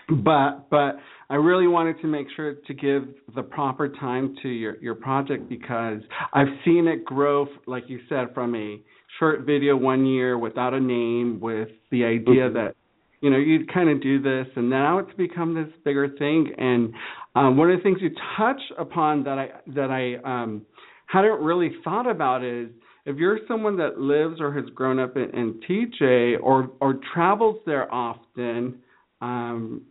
but 0.09 0.69
but 0.71 0.97
I 1.31 1.37
really 1.37 1.67
wanted 1.67 2.01
to 2.03 2.07
make 2.07 2.27
sure 2.37 2.55
to 2.55 2.75
give 2.75 3.05
the 3.35 3.43
proper 3.43 3.89
time 3.89 4.37
to 4.43 4.49
your 4.49 4.77
your 4.83 4.95
project 4.95 5.49
because 5.49 6.01
I've 6.33 6.49
seen 6.65 6.87
it 6.89 7.05
grow 7.05 7.47
like 7.67 7.85
you 7.89 8.01
said 8.09 8.35
from 8.35 8.55
a 8.55 8.81
short 9.19 9.47
video 9.47 9.77
one 9.77 10.05
year 10.07 10.39
without 10.39 10.75
a 10.75 10.81
name 10.81 11.39
with 11.41 11.69
the 11.91 12.05
idea 12.05 12.45
mm-hmm. 12.45 12.55
that 12.55 12.77
you 13.21 13.31
know 13.31 13.39
you'd 13.39 13.73
kind 13.73 13.89
of 13.89 14.03
do 14.03 14.21
this 14.21 14.47
and 14.57 14.69
now 14.69 14.99
it's 14.99 15.15
become 15.17 15.55
this 15.55 15.73
bigger 15.85 16.09
thing 16.19 16.53
and 16.59 16.93
um, 17.37 17.57
one 17.57 17.71
of 17.71 17.79
the 17.79 17.83
things 17.83 17.99
you 18.01 18.11
touch 18.37 18.61
upon 18.79 19.25
that 19.25 19.39
I 19.39 19.49
that 19.75 19.91
I 19.91 20.43
um, 20.43 20.63
hadn't 21.07 21.41
really 21.41 21.73
thought 21.83 22.09
about 22.09 22.45
is 22.45 22.69
if 23.07 23.17
you're 23.17 23.39
someone 23.49 23.77
that 23.79 23.99
lives 23.99 24.41
or 24.41 24.53
has 24.53 24.65
grown 24.75 24.99
up 24.99 25.17
in, 25.17 25.31
in 25.31 25.61
TJ 25.69 26.37
or 26.43 26.71
or 26.81 27.01
travels 27.15 27.57
there 27.65 27.93
often 27.93 28.81
um, 29.21 29.83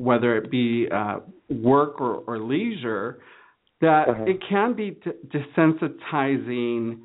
whether 0.00 0.36
it 0.36 0.50
be 0.50 0.88
uh, 0.92 1.18
work 1.48 2.00
or, 2.00 2.22
or, 2.26 2.38
leisure, 2.38 3.18
that 3.80 4.08
uh-huh. 4.08 4.24
it 4.26 4.38
can 4.48 4.74
be 4.74 4.98
desensitizing 5.28 7.00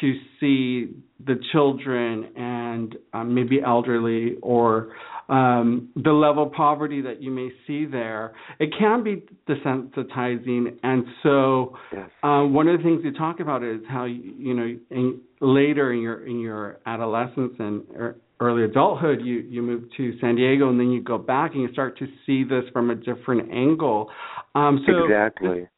to 0.00 0.14
see 0.38 0.94
the 1.26 1.34
children 1.52 2.30
and 2.36 2.96
um, 3.12 3.34
maybe 3.34 3.60
elderly 3.64 4.36
or 4.42 4.92
um, 5.28 5.90
the 5.94 6.10
level 6.10 6.44
of 6.44 6.52
poverty 6.52 7.00
that 7.02 7.22
you 7.22 7.30
may 7.30 7.50
see 7.66 7.86
there. 7.86 8.32
It 8.58 8.70
can 8.76 9.04
be 9.04 9.22
desensitizing, 9.48 10.76
and 10.82 11.04
so 11.22 11.76
yes. 11.92 12.10
um, 12.22 12.52
one 12.52 12.66
of 12.68 12.78
the 12.78 12.82
things 12.82 13.02
you 13.04 13.12
talk 13.12 13.38
about 13.38 13.62
is 13.62 13.80
how 13.88 14.04
you, 14.04 14.34
you 14.36 14.54
know 14.54 14.76
in, 14.90 15.20
later 15.40 15.92
in 15.92 16.00
your 16.00 16.26
in 16.26 16.40
your 16.40 16.80
adolescence 16.86 17.52
and 17.58 17.82
er, 17.96 18.16
early 18.40 18.64
adulthood, 18.64 19.20
you 19.22 19.40
you 19.48 19.62
move 19.62 19.84
to 19.96 20.18
San 20.20 20.36
Diego, 20.36 20.68
and 20.68 20.80
then 20.80 20.90
you 20.90 21.02
go 21.02 21.18
back 21.18 21.52
and 21.52 21.62
you 21.62 21.72
start 21.72 21.98
to 21.98 22.06
see 22.26 22.42
this 22.42 22.64
from 22.72 22.90
a 22.90 22.94
different 22.94 23.52
angle. 23.52 24.10
Um, 24.54 24.84
so 24.86 25.04
exactly. 25.04 25.68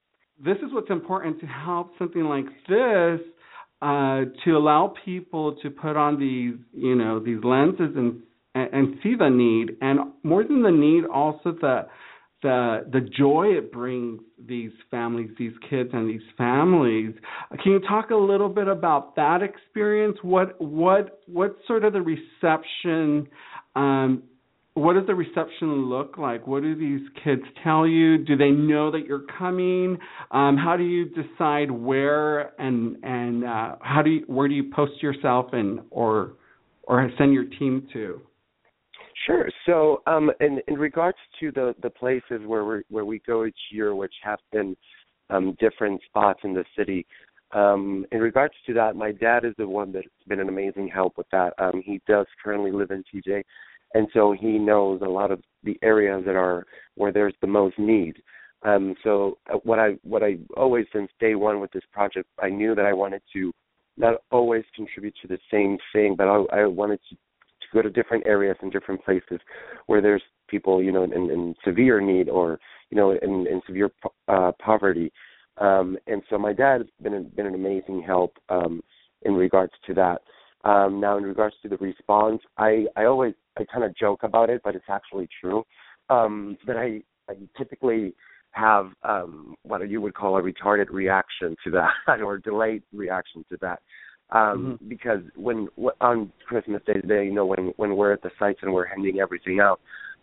This, 0.42 0.56
this 0.56 0.68
is 0.68 0.72
what's 0.72 0.90
important 0.90 1.40
to 1.40 1.46
help 1.46 1.90
something 1.98 2.24
like 2.24 2.46
this 2.68 3.20
uh, 3.82 4.22
to 4.44 4.56
allow 4.56 4.94
people 5.04 5.56
to 5.62 5.70
put 5.70 5.96
on 5.96 6.18
these 6.18 6.54
you 6.72 6.94
know 6.94 7.20
these 7.20 7.42
lenses 7.42 7.94
and 7.96 8.22
and 8.54 8.96
see 9.02 9.14
the 9.18 9.28
need, 9.28 9.76
and 9.80 10.12
more 10.22 10.44
than 10.44 10.62
the 10.62 10.70
need, 10.70 11.04
also 11.06 11.52
the 11.60 11.86
the 12.42 12.86
the 12.92 13.00
joy 13.00 13.46
it 13.56 13.72
brings 13.72 14.20
these 14.46 14.72
families, 14.90 15.30
these 15.38 15.52
kids, 15.70 15.90
and 15.92 16.08
these 16.08 16.26
families. 16.36 17.14
Can 17.62 17.72
you 17.72 17.80
talk 17.80 18.10
a 18.10 18.16
little 18.16 18.48
bit 18.48 18.68
about 18.68 19.16
that 19.16 19.40
experience? 19.42 20.18
What 20.22 20.60
what 20.60 21.20
what 21.26 21.56
sort 21.66 21.84
of 21.84 21.92
the 21.92 22.02
reception? 22.02 23.28
Um, 23.76 24.24
what 24.74 24.94
does 24.94 25.06
the 25.06 25.14
reception 25.14 25.86
look 25.90 26.16
like? 26.16 26.46
What 26.46 26.62
do 26.62 26.74
these 26.74 27.06
kids 27.22 27.42
tell 27.62 27.86
you? 27.86 28.18
Do 28.18 28.36
they 28.36 28.50
know 28.50 28.90
that 28.90 29.04
you're 29.06 29.26
coming? 29.38 29.98
Um, 30.30 30.56
how 30.56 30.76
do 30.78 30.82
you 30.82 31.10
decide 31.10 31.70
where 31.70 32.58
and 32.60 32.96
and 33.02 33.44
uh, 33.44 33.76
how 33.80 34.02
do 34.02 34.10
you, 34.10 34.24
where 34.26 34.48
do 34.48 34.54
you 34.54 34.70
post 34.74 35.02
yourself 35.02 35.50
and 35.52 35.80
or 35.90 36.34
or 36.84 37.10
send 37.18 37.34
your 37.34 37.44
team 37.44 37.86
to? 37.92 38.20
Sure. 39.26 39.48
So, 39.66 40.02
um, 40.06 40.32
in 40.40 40.60
in 40.66 40.74
regards 40.74 41.18
to 41.40 41.52
the 41.52 41.74
the 41.82 41.90
places 41.90 42.40
where 42.46 42.64
we 42.64 42.82
where 42.88 43.04
we 43.04 43.20
go 43.20 43.44
each 43.44 43.58
year, 43.70 43.94
which 43.94 44.14
have 44.22 44.40
been 44.50 44.76
um, 45.30 45.56
different 45.60 46.00
spots 46.06 46.40
in 46.42 46.54
the 46.54 46.64
city, 46.76 47.06
um, 47.52 48.04
in 48.10 48.20
regards 48.20 48.54
to 48.66 48.74
that, 48.74 48.96
my 48.96 49.12
dad 49.12 49.44
is 49.44 49.54
the 49.58 49.68
one 49.68 49.92
that's 49.92 50.06
been 50.26 50.40
an 50.40 50.48
amazing 50.48 50.88
help 50.88 51.16
with 51.16 51.28
that. 51.30 51.52
Um, 51.58 51.82
he 51.84 52.00
does 52.08 52.26
currently 52.42 52.72
live 52.72 52.90
in 52.90 53.04
TJ, 53.14 53.42
and 53.94 54.08
so 54.12 54.32
he 54.32 54.58
knows 54.58 55.02
a 55.02 55.08
lot 55.08 55.30
of 55.30 55.40
the 55.62 55.78
areas 55.82 56.24
that 56.26 56.34
are 56.34 56.66
where 56.96 57.12
there's 57.12 57.34
the 57.40 57.46
most 57.46 57.78
need. 57.78 58.16
Um, 58.64 58.94
so 59.04 59.38
uh, 59.52 59.58
what 59.64 59.78
I 59.78 59.90
what 60.02 60.22
I 60.22 60.38
always 60.56 60.86
since 60.92 61.10
day 61.20 61.34
one 61.36 61.60
with 61.60 61.70
this 61.72 61.84
project, 61.92 62.28
I 62.42 62.48
knew 62.48 62.74
that 62.74 62.86
I 62.86 62.92
wanted 62.92 63.22
to 63.34 63.52
not 63.96 64.22
always 64.30 64.64
contribute 64.74 65.14
to 65.22 65.28
the 65.28 65.38
same 65.50 65.78
thing, 65.92 66.14
but 66.16 66.26
I, 66.26 66.62
I 66.62 66.66
wanted 66.66 67.00
to 67.10 67.16
go 67.72 67.82
to 67.82 67.90
different 67.90 68.26
areas 68.26 68.56
and 68.62 68.72
different 68.72 69.04
places 69.04 69.40
where 69.86 70.00
there's 70.00 70.22
people, 70.48 70.82
you 70.82 70.92
know, 70.92 71.04
in, 71.04 71.12
in 71.12 71.54
severe 71.64 72.00
need 72.00 72.28
or 72.28 72.58
you 72.92 72.96
know, 72.96 73.12
in, 73.22 73.46
in 73.46 73.62
severe 73.66 73.90
uh, 74.28 74.52
poverty. 74.62 75.10
Um, 75.56 75.96
and 76.06 76.22
so 76.28 76.38
my 76.38 76.52
dad 76.52 76.82
has 76.82 76.86
been 77.02 77.14
a, 77.14 77.20
been 77.20 77.46
an 77.46 77.54
amazing 77.54 78.02
help 78.06 78.36
um, 78.50 78.82
in 79.22 79.32
regards 79.32 79.72
to 79.86 79.94
that. 79.94 80.20
Um, 80.68 81.00
now, 81.00 81.16
in 81.16 81.24
regards 81.24 81.56
to 81.62 81.68
the 81.68 81.78
response, 81.78 82.40
I 82.58 82.84
I 82.94 83.06
always 83.06 83.34
I 83.58 83.64
kind 83.64 83.82
of 83.84 83.96
joke 83.96 84.22
about 84.22 84.50
it, 84.50 84.60
but 84.62 84.76
it's 84.76 84.84
actually 84.88 85.28
true. 85.40 85.64
Um, 86.10 86.56
that 86.66 86.76
I 86.76 87.00
I 87.28 87.34
typically 87.56 88.14
have 88.50 88.90
um, 89.02 89.54
what 89.62 89.88
you 89.88 90.00
would 90.02 90.14
call 90.14 90.36
a 90.36 90.42
retarded 90.42 90.90
reaction 90.90 91.56
to 91.64 91.70
that 91.70 92.20
or 92.22 92.38
delayed 92.38 92.82
reaction 92.92 93.44
to 93.50 93.56
that 93.62 93.80
um 94.32 94.78
mm-hmm. 94.78 94.88
because 94.88 95.20
when 95.36 95.68
on 96.00 96.32
christmas 96.46 96.82
day 96.86 96.94
today 96.94 97.24
you 97.24 97.32
know 97.32 97.46
when 97.46 97.72
when 97.76 97.96
we're 97.96 98.12
at 98.12 98.22
the 98.22 98.30
sites 98.38 98.60
and 98.62 98.72
we're 98.72 98.86
handing 98.86 99.20
everything 99.20 99.60
out 99.60 99.80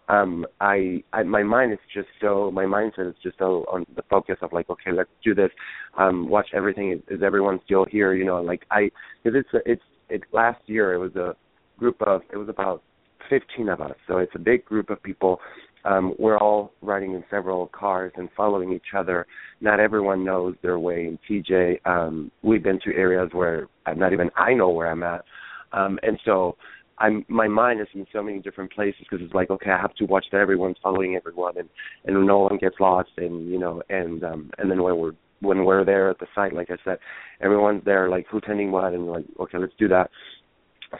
um 0.09 0.45
I, 0.59 1.03
I 1.13 1.23
my 1.23 1.43
mind 1.43 1.71
is 1.71 1.79
just 1.93 2.07
so 2.19 2.51
my 2.51 2.65
mindset 2.65 3.09
is 3.09 3.15
just 3.21 3.37
so 3.37 3.65
on 3.71 3.85
the 3.95 4.03
focus 4.09 4.37
of 4.41 4.51
like 4.51 4.69
okay 4.69 4.91
let's 4.91 5.09
do 5.23 5.33
this 5.33 5.51
um 5.97 6.27
watch 6.27 6.49
everything 6.53 6.91
is, 6.91 6.99
is 7.07 7.23
everyone 7.23 7.59
still 7.63 7.85
here 7.85 8.13
you 8.13 8.25
know 8.25 8.41
like 8.41 8.65
i 8.71 8.89
because 9.23 9.39
it's 9.39 9.63
it's 9.65 9.83
it 10.09 10.23
last 10.31 10.61
year 10.65 10.93
it 10.93 10.97
was 10.97 11.15
a 11.15 11.35
group 11.77 12.01
of 12.01 12.21
it 12.33 12.37
was 12.37 12.49
about 12.49 12.83
15 13.29 13.69
of 13.69 13.81
us 13.81 13.95
so 14.07 14.17
it's 14.17 14.31
a 14.35 14.39
big 14.39 14.63
group 14.65 14.89
of 14.89 15.01
people 15.03 15.39
um, 15.85 16.13
we're 16.19 16.37
all 16.37 16.73
riding 16.81 17.13
in 17.13 17.23
several 17.29 17.67
cars 17.67 18.11
and 18.15 18.29
following 18.35 18.73
each 18.73 18.93
other. 18.95 19.25
Not 19.61 19.79
everyone 19.79 20.25
knows 20.25 20.55
their 20.61 20.77
way 20.77 21.07
in 21.07 21.17
TJ. 21.29 21.85
Um, 21.85 22.31
we've 22.43 22.63
been 22.63 22.79
to 22.83 22.93
areas 22.93 23.29
where 23.31 23.67
not 23.95 24.13
even 24.13 24.29
I 24.35 24.53
know 24.53 24.69
where 24.69 24.91
I'm 24.91 25.03
at, 25.03 25.23
um, 25.71 25.97
and 26.03 26.19
so 26.25 26.57
I'm 26.99 27.25
my 27.29 27.47
mind 27.47 27.81
is 27.81 27.87
in 27.93 28.05
so 28.11 28.21
many 28.21 28.39
different 28.39 28.71
places 28.71 29.05
because 29.09 29.25
it's 29.25 29.33
like 29.33 29.49
okay, 29.49 29.71
I 29.71 29.79
have 29.79 29.95
to 29.95 30.05
watch 30.05 30.25
that 30.31 30.39
everyone's 30.39 30.77
following 30.83 31.15
everyone 31.15 31.57
and 31.57 31.69
and 32.05 32.27
no 32.27 32.39
one 32.39 32.57
gets 32.57 32.75
lost 32.79 33.11
and 33.17 33.49
you 33.49 33.57
know 33.57 33.81
and 33.89 34.23
um, 34.23 34.51
and 34.57 34.69
then 34.69 34.83
when 34.83 34.97
we're 34.97 35.13
when 35.41 35.63
we're 35.63 35.85
there 35.85 36.09
at 36.09 36.19
the 36.19 36.27
site, 36.35 36.53
like 36.53 36.69
I 36.69 36.75
said, 36.83 36.97
everyone's 37.41 37.83
there 37.85 38.09
like 38.09 38.25
who's 38.29 38.43
tending 38.45 38.71
what 38.71 38.93
and 38.93 39.07
like 39.07 39.25
okay, 39.39 39.57
let's 39.57 39.73
do 39.79 39.87
that. 39.87 40.11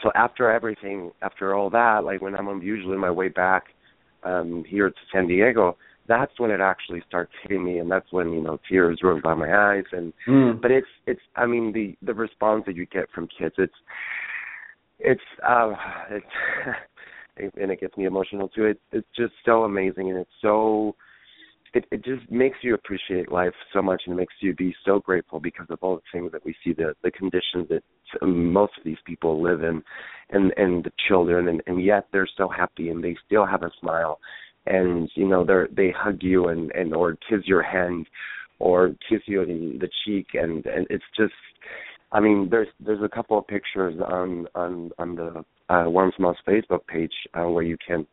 So 0.04 0.12
after 0.16 0.52
everything, 0.52 1.12
after 1.22 1.56
all 1.56 1.70
that, 1.72 2.04
like 2.04 2.22
when 2.22 2.36
I'm 2.36 2.62
usually 2.62 2.94
on 2.94 3.00
my 3.00 3.12
way 3.12 3.30
back 3.30 3.64
um 4.24 4.64
here 4.68 4.90
to 4.90 4.96
San 5.14 5.28
Diego, 5.28 5.78
that's 6.08 6.40
when 6.40 6.52
it 6.52 6.60
actually 6.60 7.02
starts 7.08 7.32
hitting 7.42 7.64
me 7.64 7.78
and 7.78 7.90
that's 7.90 8.12
when, 8.12 8.34
you 8.34 8.42
know, 8.42 8.60
tears 8.68 9.00
roll 9.04 9.22
down 9.22 9.40
my 9.40 9.76
eyes 9.76 9.86
and 9.92 10.12
mm. 10.28 10.60
but 10.62 10.72
it's 10.72 10.88
it's 11.06 11.22
I 11.36 11.46
mean 11.46 11.72
the 11.72 11.96
the 12.06 12.14
response 12.14 12.64
that 12.66 12.76
you 12.76 12.86
get 12.88 13.10
from 13.12 13.28
kids, 13.28 13.56
it's 13.58 13.74
it's 15.00 15.22
uh 15.48 15.74
it's 16.10 16.26
and 17.58 17.72
it 17.72 17.80
gets 17.80 17.96
me 17.96 18.06
emotional 18.06 18.50
too. 18.50 18.66
It's 18.66 18.80
it's 18.92 19.08
just 19.16 19.34
so 19.46 19.64
amazing 19.64 20.10
and 20.10 20.20
it's 20.20 20.32
so 20.42 20.96
it 21.74 21.86
it 21.92 22.04
just 22.04 22.30
makes 22.32 22.58
you 22.62 22.74
appreciate 22.74 23.32
life 23.32 23.54
so 23.74 23.82
much 23.82 24.04
and 24.06 24.14
it 24.14 24.18
makes 24.18 24.34
you 24.40 24.54
be 24.56 24.76
so 24.86 25.00
grateful 25.00 25.40
because 25.40 25.68
of 25.70 25.80
all 25.82 25.96
the 25.96 26.02
things 26.12 26.32
that 26.32 26.44
we 26.46 26.56
see 26.64 26.74
the 26.74 26.94
the 27.04 27.12
conditions 27.12 27.68
that 27.70 27.84
most 28.22 28.74
of 28.78 28.84
these 28.84 28.98
people 29.06 29.42
live 29.42 29.64
in 29.64 29.84
and 30.32 30.52
and 30.58 30.84
the 30.84 30.92
children 31.08 31.48
and 31.48 31.62
and 31.68 31.84
yet 31.84 32.08
they're 32.12 32.30
so 32.38 32.48
happy 32.48 32.90
and 32.90 33.04
they 33.04 33.16
still 33.26 33.46
have 33.46 33.64
a 33.64 33.72
smile 33.80 34.20
and 34.66 35.10
you 35.16 35.28
know 35.28 35.44
they're 35.46 35.68
they 35.76 35.94
hug 35.96 36.18
you 36.22 36.48
and 36.48 36.72
and 36.72 36.94
or 36.94 37.18
kiss 37.30 37.40
your 37.46 37.62
hand 37.62 38.08
or 38.60 38.90
kiss 39.10 39.22
you 39.26 39.42
in 39.42 39.78
the 39.80 39.90
cheek 40.06 40.28
and 40.34 40.66
and 40.66 40.88
it's 40.90 41.04
just 41.18 41.34
I 42.12 42.20
mean 42.20 42.48
there's 42.50 42.68
there's 42.80 43.04
a 43.04 43.10
couple 43.10 43.38
of 43.38 43.48
pictures 43.48 44.00
on 44.06 44.48
on 44.56 44.92
on 44.98 45.16
the 45.16 45.46
uh 45.70 45.90
Warm 45.90 46.12
Smiles 46.18 46.38
Facebook 46.48 46.86
page 46.88 47.14
uh, 47.34 47.48
where 47.48 47.64
you 47.64 47.78
can 47.86 48.06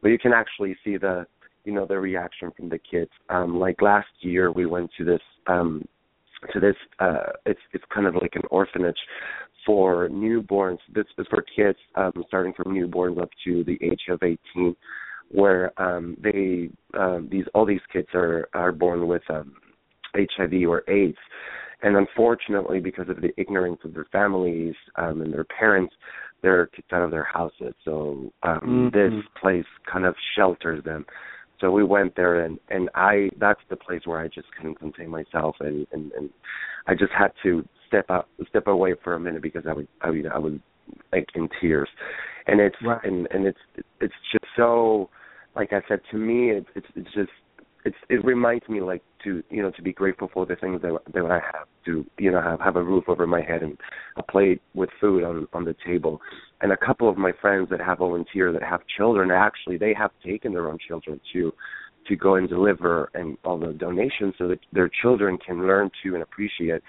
where 0.00 0.12
you 0.12 0.18
can 0.18 0.32
actually 0.32 0.76
see 0.84 0.96
the 0.96 1.26
you 1.64 1.72
know 1.72 1.86
the 1.86 1.98
reaction 1.98 2.50
from 2.56 2.68
the 2.68 2.78
kids. 2.78 3.10
Um 3.28 3.58
like 3.58 3.82
last 3.82 4.08
year 4.20 4.52
we 4.52 4.66
went 4.66 4.90
to 4.98 5.04
this 5.04 5.20
um 5.46 5.86
to 6.52 6.60
this 6.60 6.76
uh 7.00 7.32
it's 7.46 7.60
it's 7.72 7.84
kind 7.92 8.06
of 8.06 8.14
like 8.14 8.34
an 8.34 8.42
orphanage 8.50 8.98
for 9.66 10.08
newborns. 10.10 10.78
This 10.94 11.06
is 11.18 11.26
for 11.28 11.44
kids 11.56 11.78
um 11.96 12.12
starting 12.28 12.52
from 12.54 12.74
newborns 12.74 13.20
up 13.20 13.30
to 13.44 13.64
the 13.64 13.78
age 13.82 14.02
of 14.08 14.22
18 14.22 14.76
where 15.30 15.72
um 15.80 16.16
they 16.22 16.70
um 16.98 17.28
these 17.30 17.44
all 17.54 17.66
these 17.66 17.80
kids 17.92 18.08
are 18.14 18.48
are 18.54 18.72
born 18.72 19.06
with 19.06 19.22
um 19.30 19.54
HIV 20.14 20.68
or 20.68 20.88
AIDS. 20.88 21.18
And 21.82 21.96
unfortunately 21.96 22.80
because 22.80 23.08
of 23.08 23.20
the 23.20 23.32
ignorance 23.38 23.80
of 23.84 23.94
their 23.94 24.06
families 24.12 24.74
um 24.96 25.22
and 25.22 25.32
their 25.32 25.44
parents 25.44 25.94
they're 26.42 26.66
kicked 26.66 26.92
out 26.92 27.00
of 27.00 27.10
their 27.10 27.24
houses. 27.24 27.74
So 27.86 28.32
um 28.42 28.60
mm-hmm. 28.60 28.88
this 28.90 29.24
place 29.40 29.64
kind 29.90 30.04
of 30.04 30.14
shelters 30.36 30.84
them 30.84 31.06
so 31.64 31.70
we 31.70 31.82
went 31.82 32.14
there 32.14 32.44
and 32.44 32.58
and 32.68 32.90
i 32.94 33.30
that's 33.40 33.60
the 33.70 33.76
place 33.76 34.02
where 34.04 34.20
i 34.20 34.28
just 34.28 34.46
couldn't 34.56 34.78
contain 34.78 35.08
myself 35.08 35.56
and 35.60 35.86
and 35.92 36.12
and 36.12 36.28
i 36.86 36.92
just 36.94 37.12
had 37.18 37.32
to 37.42 37.66
step 37.88 38.04
out 38.10 38.28
step 38.50 38.66
away 38.66 38.94
for 39.02 39.14
a 39.14 39.20
minute 39.20 39.40
because 39.40 39.64
i 39.66 39.72
would 39.72 39.88
i 40.02 40.10
mean 40.10 40.26
i 40.26 40.38
was 40.38 40.52
like 41.10 41.26
in 41.34 41.48
tears 41.60 41.88
and 42.46 42.60
it's 42.60 42.76
right. 42.84 43.02
and 43.04 43.26
and 43.30 43.46
it's 43.46 43.58
it's 44.00 44.14
just 44.30 44.44
so 44.56 45.08
like 45.56 45.72
i 45.72 45.80
said 45.88 46.00
to 46.10 46.18
me 46.18 46.50
it's 46.50 46.68
it's 46.74 46.86
it's 46.96 47.14
just 47.14 47.30
it's 47.84 47.96
it 48.08 48.24
reminds 48.24 48.68
me 48.68 48.80
like 48.80 49.02
to 49.22 49.42
you 49.50 49.62
know 49.62 49.70
to 49.72 49.82
be 49.82 49.92
grateful 49.92 50.30
for 50.32 50.46
the 50.46 50.56
things 50.56 50.80
that 50.82 50.96
that 51.12 51.24
I 51.26 51.34
have 51.34 51.68
to 51.84 52.04
you 52.18 52.30
know 52.30 52.40
have 52.40 52.60
have 52.60 52.76
a 52.76 52.82
roof 52.82 53.04
over 53.08 53.26
my 53.26 53.42
head 53.42 53.62
and 53.62 53.78
a 54.16 54.22
plate 54.22 54.62
with 54.74 54.88
food 55.00 55.22
on 55.22 55.46
on 55.52 55.64
the 55.64 55.76
table. 55.86 56.20
And 56.60 56.72
a 56.72 56.76
couple 56.76 57.08
of 57.08 57.18
my 57.18 57.32
friends 57.40 57.68
that 57.70 57.80
have 57.80 57.98
volunteered 57.98 58.54
that 58.54 58.62
have 58.62 58.80
children 58.96 59.30
actually 59.30 59.76
they 59.76 59.94
have 59.94 60.10
taken 60.24 60.52
their 60.52 60.68
own 60.68 60.78
children 60.86 61.20
to 61.32 61.52
to 62.08 62.16
go 62.16 62.34
and 62.36 62.48
deliver 62.48 63.10
and 63.14 63.36
all 63.44 63.58
the 63.58 63.72
donations 63.72 64.34
so 64.38 64.48
that 64.48 64.60
their 64.72 64.90
children 65.02 65.38
can 65.38 65.66
learn 65.66 65.90
to 66.02 66.14
and 66.14 66.22
appreciate. 66.22 66.82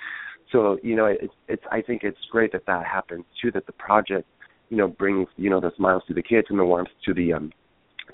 So 0.52 0.78
you 0.82 0.96
know 0.96 1.06
it's 1.06 1.34
it's 1.50 1.64
I 1.72 1.82
think 1.82 2.04
it's 2.04 2.18
great 2.32 2.54
that 2.54 2.66
that 2.68 2.86
happens 2.86 3.26
too 3.42 3.52
that 3.52 3.66
the 3.66 3.74
project 3.74 4.28
you 4.70 4.78
know 4.78 4.88
brings 4.88 5.28
you 5.36 5.50
know 5.50 5.60
the 5.60 5.72
smiles 5.76 6.04
to 6.08 6.14
the 6.14 6.24
kids 6.24 6.48
and 6.50 6.60
the 6.60 6.66
warmth 6.66 6.90
to 7.06 7.14
the 7.14 7.34
um 7.34 7.52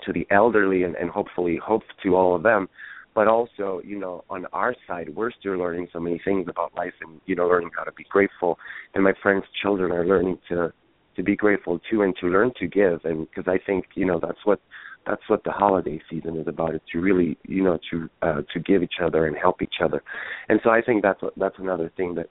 to 0.06 0.12
the 0.12 0.26
elderly 0.30 0.82
and, 0.84 0.94
and 0.96 1.10
hopefully 1.10 1.58
hope 1.62 1.82
to 2.02 2.16
all 2.16 2.34
of 2.34 2.42
them. 2.42 2.68
But 3.14 3.28
also 3.28 3.82
you 3.84 3.98
know 3.98 4.24
on 4.30 4.46
our 4.52 4.74
side 4.86 5.14
we're 5.14 5.32
still 5.32 5.58
learning 5.58 5.88
so 5.92 6.00
many 6.00 6.20
things 6.24 6.46
about 6.48 6.74
life 6.74 6.94
and 7.02 7.20
you 7.26 7.34
know 7.34 7.46
learning 7.46 7.70
how 7.76 7.84
to 7.84 7.92
be 7.92 8.04
grateful. 8.08 8.58
And 8.94 9.04
my 9.04 9.12
friends 9.22 9.44
children 9.60 9.92
are 9.92 10.06
learning 10.06 10.38
to 10.48 10.72
to 11.16 11.22
be 11.22 11.36
grateful 11.36 11.78
too 11.90 12.02
and 12.02 12.14
to 12.20 12.26
learn 12.28 12.52
to 12.58 12.66
give. 12.66 13.00
And 13.04 13.28
because 13.28 13.44
i 13.48 13.58
think 13.64 13.86
you 13.94 14.06
know 14.06 14.18
that's 14.20 14.44
what 14.44 14.60
that's 15.04 15.22
what 15.28 15.44
the 15.44 15.50
holiday 15.50 16.00
season 16.08 16.36
is 16.36 16.46
about. 16.46 16.74
Is 16.74 16.80
to 16.92 17.00
really 17.00 17.36
you 17.46 17.62
know 17.62 17.78
to 17.90 18.08
uh 18.22 18.42
to 18.54 18.60
give 18.60 18.82
each 18.82 19.00
other 19.02 19.26
and 19.26 19.36
help 19.36 19.60
each 19.60 19.76
other. 19.84 20.02
And 20.48 20.60
so 20.64 20.70
i 20.70 20.80
think 20.80 21.02
that's 21.02 21.20
that's 21.36 21.58
another 21.58 21.92
thing 21.96 22.14
that 22.14 22.30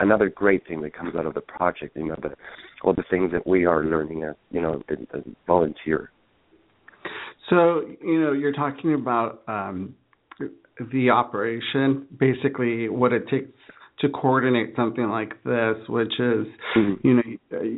another 0.00 0.28
great 0.28 0.66
thing 0.66 0.80
that 0.82 0.94
comes 0.94 1.14
out 1.14 1.26
of 1.26 1.34
the 1.34 1.40
project 1.40 1.96
you 1.96 2.08
know 2.08 2.16
the 2.22 2.30
all 2.82 2.94
the 2.94 3.04
things 3.10 3.32
that 3.32 3.46
we 3.46 3.64
are 3.64 3.84
learning 3.84 4.22
as 4.22 4.34
you 4.50 4.60
know 4.60 4.82
as, 4.88 4.98
as 5.14 5.22
volunteer 5.46 6.10
so, 7.50 7.82
you 8.02 8.20
know, 8.20 8.32
you're 8.32 8.52
talking 8.52 8.94
about 8.94 9.42
um, 9.48 9.94
the 10.92 11.10
operation, 11.10 12.06
basically 12.18 12.88
what 12.88 13.12
it 13.12 13.28
takes 13.28 13.50
to 14.00 14.10
coordinate 14.10 14.74
something 14.76 15.08
like 15.08 15.42
this, 15.42 15.76
which 15.88 16.12
is, 16.18 16.46
mm-hmm. 16.76 16.94
you 17.02 17.14
know, 17.14 17.22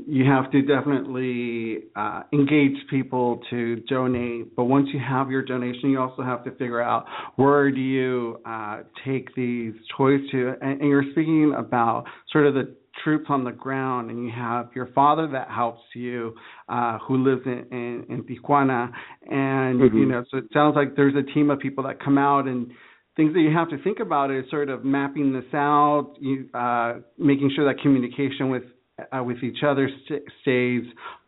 you 0.07 0.25
have 0.25 0.51
to 0.51 0.63
definitely 0.63 1.85
uh, 1.95 2.23
engage 2.33 2.77
people 2.91 3.41
to 3.51 3.77
donate. 3.89 4.57
But 4.57 4.65
once 4.65 4.89
you 4.93 4.99
have 4.99 5.31
your 5.31 5.43
donation, 5.43 5.91
you 5.91 6.01
also 6.01 6.23
have 6.23 6.43
to 6.45 6.51
figure 6.53 6.83
out 6.83 7.04
where 7.37 7.71
do 7.71 7.81
you 7.81 8.41
uh, 8.45 8.81
take 9.07 9.33
these 9.37 9.75
toys 9.97 10.21
to. 10.33 10.54
And, 10.61 10.81
and 10.81 10.91
you're 10.91 11.04
speaking 11.13 11.54
about 11.57 12.04
sort 12.33 12.47
of 12.47 12.54
the 12.54 12.75
troops 13.04 13.26
on 13.28 13.45
the 13.45 13.52
ground 13.52 14.11
and 14.11 14.25
you 14.25 14.30
have 14.34 14.69
your 14.75 14.87
father 14.95 15.28
that 15.28 15.49
helps 15.50 15.82
you 15.95 16.34
uh 16.69 16.99
who 16.99 17.25
lives 17.25 17.43
in 17.47 17.65
in, 17.71 18.04
in 18.08 18.25
Tijuana 18.25 18.91
and 19.26 19.80
mm-hmm. 19.80 19.97
you 19.97 20.06
know 20.06 20.25
so 20.30 20.39
it 20.39 20.45
sounds 20.52 20.76
like 20.76 20.97
there's 20.97 21.15
a 21.15 21.32
team 21.34 21.50
of 21.50 21.58
people 21.58 21.84
that 21.84 22.02
come 22.02 22.19
out 22.19 22.47
and 22.47 22.71
things 23.17 23.32
that 23.34 23.41
you 23.41 23.52
have 23.52 23.69
to 23.71 23.82
think 23.82 23.99
about 24.00 24.30
is 24.30 24.45
sort 24.50 24.69
of 24.69 24.84
mapping 24.84 25.32
this 25.32 25.52
out 25.54 26.15
you 26.21 26.49
uh 26.54 26.95
making 27.19 27.50
sure 27.54 27.65
that 27.65 27.80
communication 27.82 28.50
with 28.50 28.65
uh, 29.13 29.23
with 29.23 29.43
each 29.43 29.63
other 29.65 29.89
st- 30.04 30.23
stays 30.43 30.82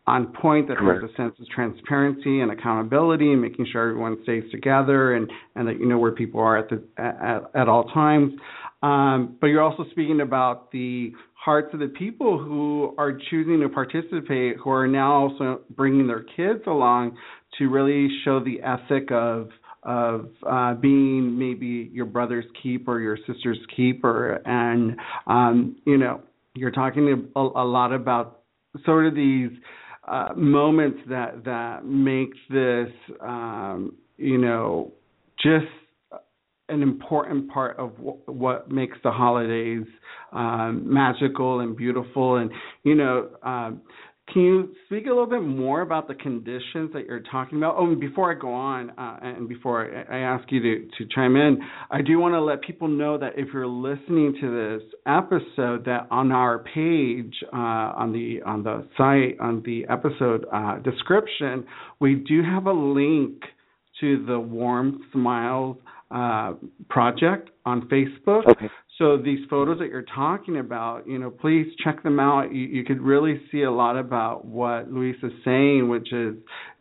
on 0.07 0.33
point 0.33 0.67
that 0.67 0.77
Correct. 0.77 1.01
there's 1.01 1.11
a 1.11 1.15
sense 1.15 1.35
of 1.39 1.47
transparency 1.47 2.41
and 2.41 2.51
accountability 2.51 3.31
and 3.31 3.41
making 3.41 3.67
sure 3.71 3.89
everyone 3.89 4.17
stays 4.23 4.43
together 4.51 5.13
and 5.13 5.31
and 5.55 5.67
that 5.67 5.79
you 5.79 5.85
know 5.85 5.97
where 5.97 6.11
people 6.11 6.39
are 6.41 6.57
at 6.57 6.69
the 6.69 6.83
at, 6.97 7.43
at 7.61 7.69
all 7.69 7.85
times 7.85 8.33
um, 8.83 9.37
but 9.39 9.47
you're 9.47 9.61
also 9.61 9.85
speaking 9.91 10.21
about 10.21 10.71
the 10.71 11.13
hearts 11.43 11.73
of 11.73 11.79
the 11.79 11.87
people 11.87 12.37
who 12.37 12.93
are 12.99 13.17
choosing 13.29 13.61
to 13.61 13.69
participate, 13.69 14.57
who 14.63 14.69
are 14.69 14.87
now 14.87 15.11
also 15.11 15.61
bringing 15.75 16.05
their 16.05 16.23
kids 16.23 16.61
along 16.67 17.17
to 17.57 17.67
really 17.67 18.07
show 18.23 18.39
the 18.43 18.61
ethic 18.61 19.11
of 19.11 19.49
of 19.83 20.29
uh, 20.47 20.75
being 20.75 21.39
maybe 21.39 21.89
your 21.91 22.05
brother's 22.05 22.45
keeper, 22.61 22.99
your 22.99 23.17
sister's 23.25 23.57
keeper, 23.75 24.39
and 24.45 24.95
um, 25.25 25.75
you 25.85 25.97
know 25.97 26.21
you're 26.53 26.71
talking 26.71 27.31
a, 27.35 27.39
a 27.39 27.65
lot 27.65 27.91
about 27.91 28.41
sort 28.85 29.07
of 29.07 29.15
these 29.15 29.49
uh, 30.07 30.29
moments 30.35 30.99
that 31.09 31.43
that 31.43 31.83
make 31.85 32.29
this 32.51 32.89
um, 33.21 33.95
you 34.17 34.37
know 34.37 34.91
just 35.41 35.65
an 36.71 36.81
important 36.81 37.49
part 37.49 37.77
of 37.77 37.95
w- 37.97 38.17
what 38.25 38.71
makes 38.71 38.97
the 39.03 39.11
holidays 39.11 39.85
um, 40.31 40.83
magical 40.85 41.59
and 41.59 41.75
beautiful. 41.75 42.37
And 42.37 42.51
you 42.83 42.95
know, 42.95 43.29
um, 43.43 43.81
can 44.31 44.43
you 44.43 44.75
speak 44.85 45.07
a 45.07 45.09
little 45.09 45.25
bit 45.25 45.41
more 45.41 45.81
about 45.81 46.07
the 46.07 46.15
conditions 46.15 46.91
that 46.93 47.05
you're 47.05 47.19
talking 47.19 47.57
about? 47.57 47.75
Oh, 47.77 47.87
and 47.87 47.99
before 47.99 48.31
I 48.31 48.39
go 48.39 48.53
on, 48.53 48.91
uh, 48.91 49.17
and 49.21 49.49
before 49.49 50.05
I, 50.09 50.17
I 50.17 50.19
ask 50.19 50.49
you 50.51 50.61
to, 50.61 50.87
to 50.97 51.13
chime 51.13 51.35
in, 51.35 51.59
I 51.89 52.01
do 52.01 52.17
want 52.17 52.33
to 52.35 52.41
let 52.41 52.61
people 52.61 52.87
know 52.87 53.17
that 53.17 53.33
if 53.35 53.49
you're 53.53 53.67
listening 53.67 54.37
to 54.39 54.79
this 54.79 54.89
episode, 55.05 55.83
that 55.85 56.07
on 56.11 56.31
our 56.31 56.59
page 56.59 57.33
uh, 57.51 57.91
on 57.97 58.13
the 58.13 58.41
on 58.45 58.63
the 58.63 58.87
site 58.97 59.37
on 59.41 59.63
the 59.65 59.85
episode 59.89 60.45
uh, 60.53 60.77
description, 60.79 61.65
we 61.99 62.15
do 62.15 62.41
have 62.41 62.67
a 62.67 62.73
link 62.73 63.41
to 63.99 64.25
the 64.25 64.39
Warm 64.39 65.01
Smiles 65.11 65.77
uh, 66.13 66.53
project 66.89 67.49
on 67.65 67.87
Facebook. 67.87 68.47
Okay. 68.49 68.69
So 68.97 69.17
these 69.17 69.39
photos 69.49 69.79
that 69.79 69.87
you're 69.87 70.05
talking 70.13 70.57
about, 70.59 71.07
you 71.07 71.17
know, 71.17 71.31
please 71.31 71.65
check 71.83 72.03
them 72.03 72.19
out. 72.19 72.53
You, 72.53 72.67
you 72.67 72.83
could 72.83 73.01
really 73.01 73.41
see 73.51 73.63
a 73.63 73.71
lot 73.71 73.97
about 73.97 74.45
what 74.45 74.91
Luis 74.91 75.15
is 75.23 75.31
saying, 75.43 75.89
which 75.89 76.13
is 76.13 76.35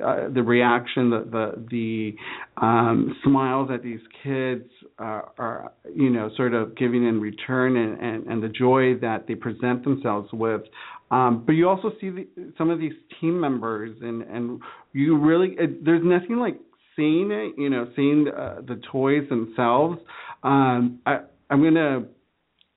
uh, 0.05 0.29
the 0.35 0.43
reaction, 0.43 1.09
the 1.09 1.25
the, 1.31 1.67
the 1.71 2.13
um, 2.61 3.17
smiles 3.25 3.69
that 3.69 3.83
these 3.83 4.01
kids 4.23 4.69
are, 4.99 5.33
are, 5.39 5.73
you 5.95 6.11
know, 6.11 6.31
sort 6.37 6.53
of 6.53 6.77
giving 6.77 7.07
in 7.09 7.21
return, 7.21 7.77
and, 7.77 7.99
and, 8.01 8.27
and 8.27 8.43
the 8.43 8.49
joy 8.49 8.99
that 9.01 9.27
they 9.27 9.35
present 9.35 9.83
themselves 9.85 10.29
with. 10.33 10.63
Um, 11.11 11.45
but 11.47 11.53
you 11.53 11.69
also 11.69 11.91
see 12.01 12.11
the, 12.11 12.27
some 12.59 12.71
of 12.71 12.79
these 12.79 12.93
team 13.21 13.41
members, 13.41 13.97
and 14.03 14.23
and 14.23 14.61
you 14.93 15.17
really 15.17 15.57
it, 15.59 15.85
there's 15.85 16.03
nothing 16.05 16.37
like 16.37 16.61
seeing 16.97 17.31
it, 17.31 17.55
you 17.57 17.71
know, 17.71 17.89
seeing 17.97 18.27
uh, 18.29 18.61
the 18.67 18.81
toys 18.91 19.29
themselves. 19.29 19.99
Um, 20.43 21.01
I, 21.07 21.21
I'm 21.49 21.61
going 21.61 21.75
to 21.75 22.05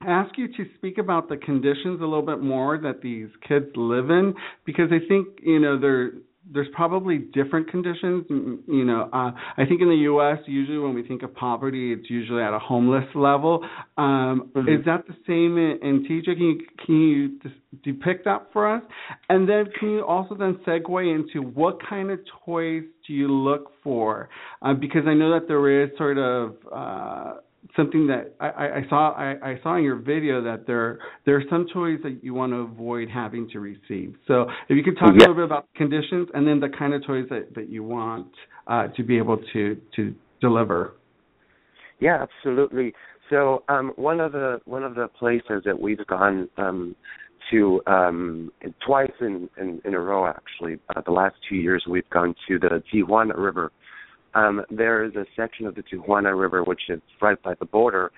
ask 0.06 0.38
you 0.38 0.47
to 0.47 0.65
speak 0.76 0.97
about 0.97 1.30
the 1.30 1.38
conditions 1.38 2.02
a 2.02 2.06
little 2.06 2.26
bit 2.26 2.41
more 2.41 2.78
that 2.78 3.02
these 3.02 3.30
kids 3.47 3.67
live 3.76 4.10
in 4.10 4.34
because 4.65 4.89
I 4.91 5.06
think 5.08 5.28
you 5.41 5.60
know 5.60 5.80
they're 5.80 6.12
there's 6.51 6.67
probably 6.73 7.17
different 7.17 7.69
conditions. 7.69 8.25
You 8.29 8.86
know, 8.86 9.10
uh, 9.13 9.32
I 9.58 9.65
think 9.67 9.82
in 9.82 9.89
the 9.89 10.01
U.S. 10.03 10.39
usually 10.45 10.77
when 10.77 10.93
we 10.93 11.03
think 11.03 11.23
of 11.23 11.34
poverty, 11.34 11.93
it's 11.93 12.10
usually 12.10 12.43
at 12.43 12.53
a 12.53 12.60
homeless 12.60 13.06
level. 13.15 13.65
Um, 13.97 14.51
mm-hmm. 14.56 14.67
Is 14.67 14.86
that 14.86 15.06
the 15.08 15.15
same 15.25 15.58
in, 15.58 15.79
in 15.82 16.06
TJ? 16.06 16.36
Can 16.36 16.45
you, 16.45 16.62
can 16.86 16.95
you 16.95 17.39
depict 17.84 18.25
that 18.25 18.47
for 18.51 18.75
us? 18.75 18.84
And 19.29 19.47
then 19.47 19.65
can 19.79 19.89
you 19.89 20.06
also 20.06 20.36
then 20.36 20.60
segue 20.67 21.15
into 21.15 21.47
what 21.47 21.77
kind 21.88 22.12
of 22.12 22.19
toys 22.45 22.84
do 23.08 23.13
you 23.13 23.29
look 23.29 23.71
for? 23.84 24.29
Uh, 24.62 24.73
because 24.73 25.03
I 25.08 25.13
know 25.13 25.32
that 25.34 25.47
there 25.47 25.84
is 25.84 25.91
sort 25.97 26.17
of 26.17 26.56
uh, 26.73 27.34
something 27.76 28.08
that 28.08 28.34
I, 28.39 28.47
I 28.47 28.82
saw 28.89 29.12
I, 29.13 29.36
I, 29.43 29.60
saw 29.63 29.78
in 29.78 29.84
your 29.84 29.95
video 29.95 30.41
that 30.43 30.67
there 30.67 30.99
there 31.26 31.36
are 31.38 31.43
some 31.49 31.65
toys 31.73 31.99
that 32.04 32.19
you 32.23 32.34
want 32.34 32.52
to 32.52 32.58
avoid 32.58 33.10
having 33.10 33.49
to 33.52 33.60
receive. 33.60 34.15
So 34.28 34.45
if 34.69 34.78
you 34.78 34.84
could 34.84 34.97
talk 34.97 35.12
yes. 35.13 35.26
a 35.26 35.30
little 35.30 35.36
bit 35.36 35.45
about 35.45 35.67
conditions 35.76 36.30
and 36.34 36.47
then 36.47 36.60
the 36.60 36.69
kind 36.69 36.93
of 36.93 37.06
toys 37.06 37.26
that, 37.30 37.54
that 37.56 37.69
you 37.69 37.84
want 37.84 38.28
uh, 38.67 38.88
to 38.88 39.04
be 39.04 39.17
able 39.17 39.38
to 39.54 39.78
to 39.95 40.15
deliver. 40.41 40.93
Yeah, 41.99 42.23
absolutely. 42.23 42.93
So 43.30 43.63
um, 43.69 43.93
one 43.95 44.19
of 44.19 44.34
the 44.34 44.60
one 44.65 44.84
of 44.84 44.95
the 44.95 45.08
places 45.08 45.63
that 45.65 45.80
we've 45.80 46.06
gone 46.08 46.49
um, 46.58 46.95
to 47.52 47.82
um, 47.88 48.52
twice 48.86 49.12
in, 49.21 49.49
in, 49.60 49.82
in 49.86 49.93
a 49.93 49.99
row 49.99 50.28
actually. 50.28 50.80
Uh, 50.95 51.02
the 51.06 51.12
last 51.12 51.36
two 51.49 51.56
years 51.56 51.84
we've 51.89 52.10
gone 52.10 52.36
to 52.47 52.60
the 52.60 52.84
Tijuana 52.93 53.38
River. 53.38 53.71
Um, 54.36 54.63
there 54.69 55.04
is 55.04 55.15
a 55.15 55.26
section 55.36 55.65
of 55.65 55.76
the 55.76 55.84
Tijuana 55.84 56.39
River 56.39 56.63
which 56.63 56.82
is 56.89 57.02
right 57.22 57.41
by 57.41 57.54
the 57.60 57.65
border, 57.65 58.12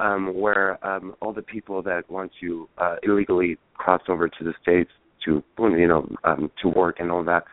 um, 0.00 0.34
where 0.38 0.84
um, 0.86 1.14
all 1.20 1.32
the 1.32 1.42
people 1.42 1.82
that 1.82 2.08
want 2.10 2.32
to 2.40 2.68
uh, 2.78 2.96
illegally 3.02 3.58
cross 3.74 4.02
over 4.08 4.28
to 4.28 4.44
the 4.44 4.52
states 4.62 4.90
to 5.24 5.42
you 5.58 5.88
know 5.88 6.08
um, 6.24 6.50
to 6.60 6.68
work 6.68 6.96
and 7.00 7.10
all 7.10 7.24
that, 7.24 7.44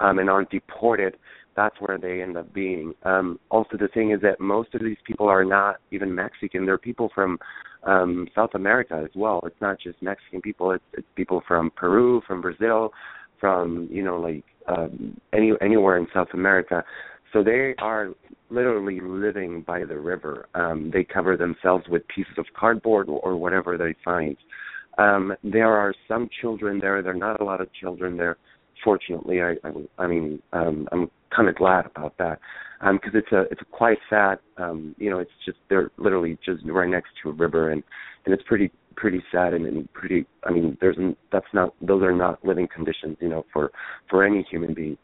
um, 0.00 0.18
and 0.18 0.30
aren't 0.30 0.50
deported, 0.50 1.16
that's 1.56 1.76
where 1.80 1.98
they 1.98 2.22
end 2.22 2.36
up 2.36 2.52
being. 2.52 2.94
Um, 3.04 3.40
also, 3.50 3.76
the 3.78 3.88
thing 3.88 4.12
is 4.12 4.20
that 4.20 4.38
most 4.38 4.74
of 4.74 4.82
these 4.82 4.98
people 5.04 5.28
are 5.28 5.44
not 5.44 5.76
even 5.90 6.14
Mexican; 6.14 6.66
they're 6.66 6.78
people 6.78 7.10
from 7.14 7.38
um, 7.84 8.28
South 8.34 8.50
America 8.54 9.00
as 9.02 9.10
well. 9.16 9.40
It's 9.44 9.60
not 9.60 9.80
just 9.80 10.00
Mexican 10.02 10.42
people; 10.42 10.70
it's, 10.72 10.84
it's 10.92 11.06
people 11.16 11.42
from 11.48 11.70
Peru, 11.70 12.20
from 12.26 12.42
Brazil, 12.42 12.92
from 13.40 13.88
you 13.90 14.04
know 14.04 14.20
like 14.20 14.44
um, 14.68 15.18
any 15.32 15.52
anywhere 15.60 15.96
in 15.96 16.06
South 16.14 16.28
America. 16.34 16.84
So 17.32 17.42
they 17.42 17.74
are 17.78 18.10
literally 18.50 19.00
living 19.00 19.62
by 19.62 19.84
the 19.84 19.98
river. 19.98 20.48
Um, 20.54 20.90
they 20.92 21.04
cover 21.04 21.36
themselves 21.36 21.84
with 21.88 22.02
pieces 22.08 22.34
of 22.38 22.46
cardboard 22.58 23.08
or, 23.08 23.36
whatever 23.36 23.76
they 23.76 23.94
find. 24.04 24.36
Um, 24.98 25.34
there 25.42 25.72
are 25.76 25.94
some 26.08 26.28
children 26.40 26.78
there. 26.80 27.02
There 27.02 27.12
are 27.12 27.14
not 27.14 27.40
a 27.40 27.44
lot 27.44 27.60
of 27.60 27.68
children 27.74 28.16
there. 28.16 28.36
Fortunately, 28.82 29.42
I, 29.42 29.54
I, 29.64 29.72
I 29.98 30.06
mean, 30.06 30.40
um, 30.52 30.88
I'm 30.92 31.10
kind 31.34 31.48
of 31.48 31.56
glad 31.56 31.86
about 31.86 32.16
that 32.18 32.38
because 32.80 33.14
um, 33.14 33.20
it's 33.20 33.32
a 33.32 33.40
it's 33.50 33.60
a 33.60 33.64
quite 33.64 33.98
sad. 34.08 34.38
Um, 34.58 34.94
you 34.98 35.10
know, 35.10 35.18
it's 35.18 35.30
just 35.44 35.58
they're 35.68 35.90
literally 35.96 36.38
just 36.44 36.62
right 36.66 36.88
next 36.88 37.08
to 37.22 37.30
a 37.30 37.32
river, 37.32 37.70
and 37.70 37.82
and 38.24 38.34
it's 38.34 38.42
pretty 38.46 38.70
pretty 38.96 39.22
sad 39.32 39.54
and, 39.54 39.66
and 39.66 39.92
pretty. 39.92 40.26
I 40.44 40.50
mean, 40.50 40.76
there's 40.80 40.96
that's 41.32 41.46
not 41.52 41.74
those 41.80 42.02
are 42.02 42.14
not 42.14 42.44
living 42.44 42.68
conditions, 42.74 43.16
you 43.20 43.28
know, 43.28 43.44
for 43.52 43.70
for 44.08 44.24
any 44.24 44.46
human 44.50 44.74
being. 44.74 44.98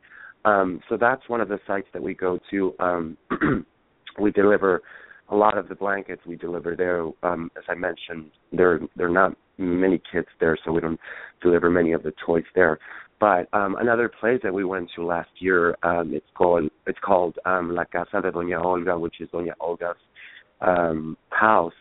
Um, 0.45 0.81
so 0.89 0.97
that's 0.97 1.29
one 1.29 1.41
of 1.41 1.49
the 1.49 1.59
sites 1.67 1.89
that 1.93 2.03
we 2.03 2.15
go 2.15 2.39
to. 2.51 2.75
Um, 2.79 3.17
we 4.21 4.31
deliver 4.31 4.83
a 5.29 5.37
lot 5.37 5.57
of 5.57 5.69
the 5.69 5.75
blankets 5.75 6.23
we 6.27 6.37
deliver 6.37 6.77
there. 6.77 7.05
Um, 7.23 7.51
as 7.57 7.65
I 7.69 7.75
mentioned, 7.75 8.31
there 8.53 8.81
there 8.97 9.07
are 9.07 9.11
not 9.11 9.37
many 9.59 10.01
kids 10.11 10.29
there, 10.41 10.59
so 10.65 10.73
we 10.73 10.81
don't 10.81 11.01
deliver 11.43 11.71
many 11.71 11.93
of 11.93 12.03
the 12.03 12.13
toys 12.25 12.45
there. 12.55 12.79
But 13.21 13.49
um, 13.53 13.77
another 13.79 14.09
place 14.09 14.41
that 14.43 14.53
we 14.53 14.65
went 14.65 14.91
to 14.97 15.05
last 15.07 15.31
year, 15.39 15.77
um, 15.85 16.13
it's 16.13 16.27
called 16.37 16.71
it's 16.87 16.99
called 17.05 17.37
um, 17.47 17.75
La 17.75 17.85
Casa 17.85 18.21
de 18.21 18.33
Doña 18.33 18.63
Olga, 18.63 18.99
which 18.99 19.21
is 19.21 19.29
Doña 19.31 19.53
Olga's 19.61 19.97
um, 20.61 21.17
house. 21.31 21.73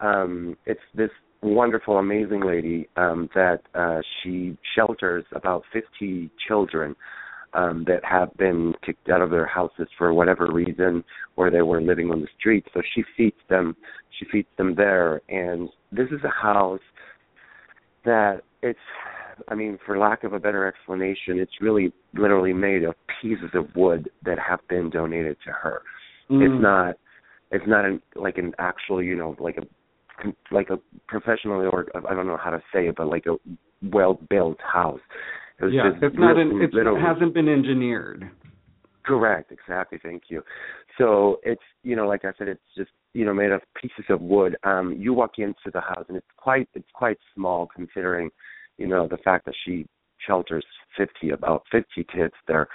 Um, 0.00 0.56
it's 0.66 0.80
this 0.94 1.10
wonderful, 1.42 1.98
amazing 1.98 2.42
lady 2.44 2.88
um, 2.96 3.28
that 3.34 3.62
uh, 3.74 4.00
she 4.22 4.56
shelters 4.76 5.24
about 5.32 5.62
50 5.72 6.30
children 6.46 6.94
um, 7.54 7.84
that 7.86 8.04
have 8.04 8.34
been 8.36 8.74
kicked 8.84 9.08
out 9.08 9.20
of 9.20 9.30
their 9.30 9.46
houses 9.46 9.88
for 9.98 10.12
whatever 10.14 10.50
reason, 10.50 11.04
or 11.36 11.50
they 11.50 11.62
were 11.62 11.80
living 11.80 12.10
on 12.10 12.20
the 12.20 12.28
streets. 12.38 12.68
So 12.74 12.82
she 12.94 13.04
feeds 13.16 13.36
them. 13.48 13.76
She 14.18 14.26
feeds 14.30 14.48
them 14.56 14.74
there, 14.74 15.20
and 15.28 15.68
this 15.90 16.08
is 16.08 16.20
a 16.24 16.28
house 16.28 16.80
that 18.04 18.42
it's 18.62 18.78
I 19.48 19.54
mean, 19.54 19.78
for 19.84 19.98
lack 19.98 20.24
of 20.24 20.32
a 20.32 20.38
better 20.38 20.66
explanation, 20.66 21.38
it's 21.38 21.60
really 21.60 21.92
literally 22.14 22.52
made 22.52 22.84
of 22.84 22.94
pieces 23.20 23.50
of 23.54 23.74
wood 23.74 24.10
that 24.24 24.38
have 24.38 24.60
been 24.68 24.90
donated 24.90 25.36
to 25.46 25.52
her. 25.52 25.82
Mm. 26.30 26.42
It's 26.42 26.62
not 26.62 26.94
it's 27.50 27.64
not 27.66 27.84
an, 27.84 28.00
like 28.16 28.38
an 28.38 28.54
actual, 28.58 29.02
you 29.02 29.14
know, 29.14 29.36
like 29.38 29.58
a 29.58 30.28
like 30.50 30.70
a 30.70 30.78
professionally 31.08 31.66
or 31.66 31.86
I 32.08 32.14
don't 32.14 32.26
know 32.26 32.38
how 32.42 32.50
to 32.50 32.62
say 32.72 32.88
it, 32.88 32.96
but 32.96 33.08
like 33.08 33.26
a 33.26 33.36
well 33.82 34.18
built 34.30 34.58
house. 34.60 35.00
It 35.62 35.72
yeah, 35.72 35.90
it's 36.00 36.16
not 36.18 36.38
an, 36.38 36.60
it's, 36.62 36.74
it 36.76 37.00
hasn't 37.00 37.34
been 37.34 37.48
engineered. 37.48 38.30
Correct, 39.04 39.50
exactly. 39.50 39.98
Thank 40.02 40.24
you. 40.28 40.42
So 40.98 41.38
it's 41.42 41.62
you 41.82 41.96
know, 41.96 42.06
like 42.06 42.24
I 42.24 42.32
said, 42.38 42.48
it's 42.48 42.60
just 42.76 42.90
you 43.14 43.24
know 43.24 43.34
made 43.34 43.50
of 43.50 43.62
pieces 43.80 44.04
of 44.08 44.20
wood. 44.20 44.56
Um, 44.64 44.94
you 44.98 45.12
walk 45.12 45.38
into 45.38 45.70
the 45.72 45.80
house 45.80 46.04
and 46.08 46.16
it's 46.16 46.26
quite 46.36 46.68
it's 46.74 46.88
quite 46.94 47.18
small 47.34 47.68
considering 47.74 48.30
you 48.78 48.86
know 48.86 49.08
the 49.08 49.18
fact 49.18 49.44
that 49.46 49.54
she 49.64 49.86
shelters 50.26 50.64
50 50.96 51.30
about 51.30 51.62
50 51.72 51.86
kids 52.14 52.34
there 52.46 52.68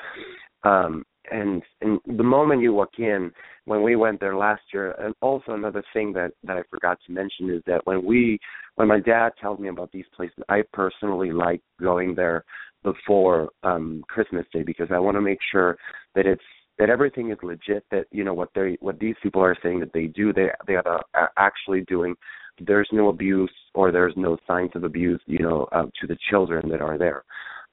um 0.64 1.06
and 1.32 1.62
and 1.82 2.00
the 2.18 2.24
moment 2.24 2.62
you 2.62 2.74
walk 2.74 3.00
in 3.00 3.32
when 3.66 3.84
we 3.84 3.96
went 3.96 4.20
there 4.20 4.36
last 4.36 4.62
year 4.74 4.92
and 5.00 5.14
also 5.22 5.54
another 5.54 5.84
thing 5.94 6.14
that 6.14 6.32
that 6.44 6.58
I 6.58 6.64
forgot 6.70 6.98
to 7.06 7.12
mention 7.12 7.50
is 7.50 7.62
that 7.68 7.86
when 7.86 8.06
we 8.06 8.40
when 8.76 8.88
my 8.88 9.00
dad 9.00 9.32
tells 9.40 9.60
me 9.60 9.70
about 9.70 9.92
these 9.92 10.06
places 10.16 10.38
I 10.50 10.64
personally 10.74 11.32
like 11.32 11.62
going 11.82 12.16
there 12.16 12.44
before 12.92 13.50
um 13.64 14.04
Christmas 14.08 14.46
Day 14.54 14.64
because 14.64 14.88
I 14.92 15.00
want 15.00 15.16
to 15.16 15.22
make 15.22 15.40
sure 15.52 15.78
that 16.16 16.26
it's 16.26 16.42
that 16.80 16.90
everything 16.90 17.32
is 17.32 17.38
legit 17.42 17.84
that 17.92 18.06
you 18.12 18.24
know 18.24 18.34
what 18.34 18.50
they 18.56 18.78
what 18.80 19.00
these 19.00 19.16
people 19.22 19.42
are 19.42 19.58
saying 19.62 19.80
that 19.80 19.94
they 19.94 20.06
do 20.08 20.32
they 20.32 20.48
they 20.68 20.76
are 20.76 21.04
actually 21.38 21.82
doing 21.82 22.16
there's 22.60 22.90
no 22.92 23.10
abuse 23.10 23.52
or 23.74 23.92
there's 23.92 24.14
no 24.16 24.38
signs 24.48 24.72
of 24.76 24.84
abuse, 24.84 25.22
you 25.26 25.40
know, 25.40 25.68
uh, 25.72 25.86
to 26.02 26.08
the 26.08 26.18
children 26.30 26.70
that 26.70 26.82
are 26.82 26.98
there. 26.98 27.24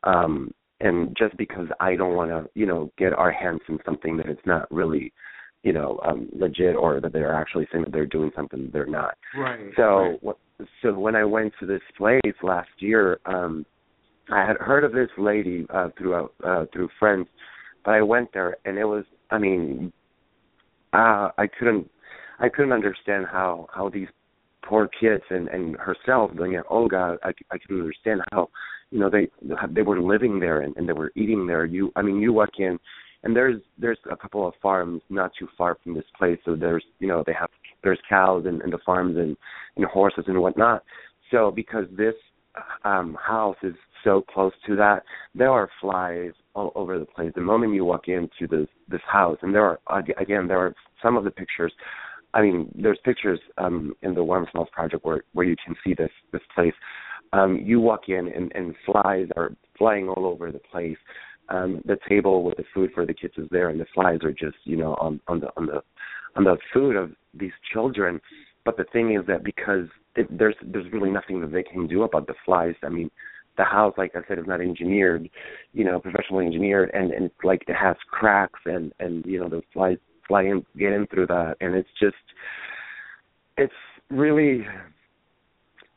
Um, 0.03 0.53
and 0.81 1.17
just 1.17 1.37
because 1.37 1.69
I 1.81 1.97
don't 1.97 2.15
want 2.15 2.31
to, 2.31 2.49
you 2.55 2.67
know, 2.67 2.93
get 2.99 3.13
our 3.13 3.33
hands 3.33 3.61
in 3.69 3.79
something 3.85 4.17
that 4.19 4.27
it's 4.27 4.45
not 4.45 4.71
really, 4.71 5.13
you 5.63 5.73
know, 5.73 6.01
um, 6.05 6.29
legit 6.33 6.77
or 6.77 7.01
that 7.01 7.13
they're 7.13 7.35
actually 7.35 7.67
saying 7.73 7.85
that 7.85 7.93
they're 7.93 8.07
doing 8.07 8.31
something 8.37 8.65
that 8.65 8.73
they're 8.73 8.87
not. 8.87 9.17
Right. 9.37 9.71
So, 9.77 9.83
right. 9.83 10.23
What, 10.23 10.39
so 10.83 10.93
when 10.93 11.17
I 11.17 11.25
went 11.25 11.55
to 11.61 11.67
this 11.67 11.81
place 11.97 12.21
last 12.43 12.69
year, 12.79 13.19
um, 13.25 13.65
I 14.31 14.47
had 14.47 14.57
heard 14.57 14.85
of 14.85 14.93
this 14.93 15.11
lady 15.19 15.67
uh, 15.71 15.89
through 15.99 16.31
uh, 16.45 16.67
through 16.73 16.89
friends, 16.99 17.27
but 17.85 17.93
I 17.93 18.03
went 18.03 18.33
there 18.33 18.57
and 18.65 18.79
it 18.79 18.85
was, 18.85 19.05
I 19.31 19.39
mean, 19.39 19.93
uh, 20.93 21.29
I 21.37 21.47
couldn't, 21.59 21.91
I 22.41 22.49
couldn't 22.49 22.73
understand 22.73 23.27
how 23.31 23.69
how 23.75 23.91
these 23.91 24.09
poor 24.63 24.89
kids 24.89 25.23
and 25.31 25.49
and 25.49 25.77
herself, 25.77 26.31
Doña 26.33 26.63
Olga, 26.71 27.19
I, 27.23 27.33
I 27.51 27.59
can 27.59 27.79
understand 27.79 28.23
how 28.33 28.49
you 28.91 28.99
know 28.99 29.11
they 29.11 29.29
they 29.71 29.83
were 29.83 30.01
living 30.01 30.41
there 30.41 30.63
and, 30.63 30.77
and 30.77 30.89
they 30.89 30.93
were 30.95 31.13
eating 31.17 31.47
there. 31.47 31.65
You, 31.65 31.93
I 31.97 32.03
mean, 32.03 32.21
you 32.21 32.33
walk 32.33 32.59
in, 32.59 32.79
and 33.25 33.37
there's 33.37 33.61
there's 33.79 33.99
a 34.11 34.17
couple 34.17 34.47
of 34.47 34.55
farms 34.63 35.03
not 35.11 35.33
too 35.39 35.49
far 35.59 35.77
from 35.83 35.95
this 35.95 36.05
place. 36.17 36.39
So 36.45 36.57
there's 36.57 36.85
you 36.99 37.09
know 37.09 37.23
they 37.27 37.35
have 37.35 37.51
there's 37.83 38.01
cows 38.09 38.45
and, 38.47 38.63
and 38.63 38.73
the 38.73 38.79
farms 38.87 39.17
and 39.19 39.37
and 39.77 39.85
horses 39.85 40.25
and 40.29 40.41
whatnot. 40.41 40.83
So 41.31 41.51
because 41.51 41.85
this 41.97 42.15
um 42.85 43.19
house 43.21 43.57
is 43.63 43.75
so 44.05 44.23
close 44.23 44.53
to 44.67 44.77
that, 44.77 45.03
there 45.35 45.51
are 45.51 45.69
flies 45.81 46.33
all 46.55 46.71
over 46.77 46.99
the 46.99 47.05
place. 47.07 47.33
The 47.35 47.41
moment 47.41 47.75
you 47.75 47.85
walk 47.85 48.09
into 48.09 48.47
this 48.49 48.69
this 48.89 49.01
house, 49.11 49.39
and 49.43 49.55
there 49.55 49.79
are 49.87 50.05
again 50.19 50.47
there 50.47 50.59
are 50.59 50.75
some 51.03 51.17
of 51.17 51.25
the 51.25 51.31
pictures 51.31 51.73
I 52.35 52.43
mean, 52.43 52.69
there's 52.75 52.99
pictures 53.05 53.39
um, 53.59 53.95
in 54.03 54.15
the 54.15 54.25
Warm 54.25 54.47
Smiles 54.51 54.69
project 54.73 55.05
where 55.05 55.23
where 55.33 55.47
you 55.47 55.57
can 55.65 55.77
see 55.85 55.95
this 55.95 56.11
this 56.33 56.43
place. 56.55 56.75
Um, 57.33 57.61
you 57.65 57.81
walk 57.81 58.09
in 58.09 58.29
and, 58.29 58.53
and 58.55 58.75
flies 58.85 59.29
are 59.37 59.53
flying 59.79 60.09
all 60.09 60.27
over 60.27 60.53
the 60.53 60.59
place. 60.59 60.99
Um, 61.49 61.83
the 61.85 61.97
table 62.09 62.43
with 62.43 62.57
the 62.57 62.65
food 62.75 62.91
for 62.95 63.07
the 63.07 63.15
kids 63.15 63.35
is 63.37 63.49
there, 63.51 63.69
and 63.69 63.81
the 63.81 63.87
flies 63.95 64.19
are 64.25 64.33
just 64.33 64.57
you 64.65 64.77
know 64.77 64.95
on 65.01 65.21
on 65.29 65.41
the 65.41 65.49
on 65.57 65.67
the 65.67 65.83
on 66.37 66.45
the 66.45 66.57
food 66.73 66.97
of 66.97 67.13
these 67.33 67.53
children. 67.73 68.21
But 68.65 68.77
the 68.77 68.85
thing 68.93 69.15
is 69.15 69.27
that 69.29 69.45
because 69.45 69.87
it, 70.17 70.27
there's 70.37 70.57
there's 70.63 70.93
really 70.93 71.11
nothing 71.11 71.41
that 71.41 71.53
they 71.53 71.63
can 71.63 71.87
do 71.87 72.03
about 72.03 72.27
the 72.27 72.35
flies. 72.45 72.75
I 72.83 72.89
mean, 72.89 73.11
the 73.57 73.65
house, 73.65 73.95
like 73.97 74.13
I 74.15 74.21
said, 74.27 74.39
is 74.39 74.47
not 74.47 74.61
engineered, 74.61 75.29
you 75.73 75.85
know, 75.85 76.01
professionally 76.01 76.47
engineered, 76.47 76.91
and 76.93 77.11
and 77.13 77.31
like 77.43 77.63
it 77.69 77.75
has 77.75 77.97
cracks, 78.11 78.61
and 78.67 78.93
and 79.01 79.25
you 79.27 79.41
know 79.41 79.49
the 79.49 79.63
flies 79.73 79.99
fly 80.27 80.43
in, 80.43 80.65
get 80.79 80.93
in 80.93 81.07
through 81.07 81.27
that, 81.27 81.57
and 81.61 81.75
it's 81.75 81.89
just, 82.01 82.17
it's 83.57 83.73
really, 84.11 84.67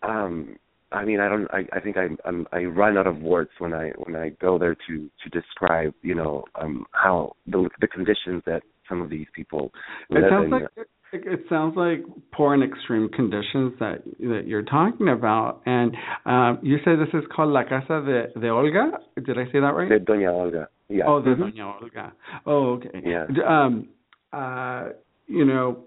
um, 0.04 0.58
I 0.92 1.04
mean, 1.04 1.20
I 1.20 1.28
don't. 1.28 1.48
I, 1.52 1.66
I 1.74 1.80
think 1.80 1.98
I 1.98 2.08
I'm, 2.26 2.48
I 2.54 2.64
run 2.64 2.98
out 2.98 3.08
of 3.08 3.18
words 3.20 3.50
when 3.58 3.74
I 3.74 3.90
when 3.98 4.16
I 4.16 4.30
go 4.42 4.58
there 4.58 4.76
to 4.88 5.10
to 5.24 5.30
describe, 5.30 5.94
you 6.02 6.16
know, 6.16 6.46
um, 6.56 6.86
how 6.92 7.34
the 7.46 7.70
the 7.82 7.88
conditions 7.88 8.42
that 8.46 8.62
some 8.88 9.02
of 9.02 9.10
these 9.10 9.28
people 9.36 9.72
it 10.10 10.24
sounds 10.30 10.46
in. 10.46 10.52
Like, 10.52 10.70
it, 11.14 11.40
sounds 11.50 11.76
like 11.76 12.04
poor 12.34 12.54
and 12.54 12.64
extreme 12.64 13.10
conditions 13.10 13.74
that 13.80 14.04
that 14.20 14.44
you're 14.46 14.64
talking 14.64 15.10
about. 15.10 15.62
And 15.66 15.96
um, 16.26 16.60
you 16.62 16.78
said 16.84 16.96
this 17.00 17.14
is 17.14 17.26
called 17.34 17.52
La 17.52 17.64
Casa 17.64 18.04
de, 18.06 18.40
de 18.40 18.50
Olga. 18.50 18.92
Did 19.16 19.38
I 19.38 19.46
say 19.46 19.60
that 19.60 19.74
right? 19.74 19.90
De 19.90 20.00
Doña 20.00 20.32
Olga. 20.32 20.70
Yeah. 20.90 21.04
Oh, 21.08 21.22
the 21.22 21.32
mm-hmm. 21.32 21.44
Doña 21.44 21.82
Olga. 21.82 22.14
Oh, 22.46 22.74
okay. 22.74 23.02
Yeah. 23.04 23.26
Um, 23.48 23.90
uh, 24.34 24.90
you 25.28 25.46
know, 25.46 25.86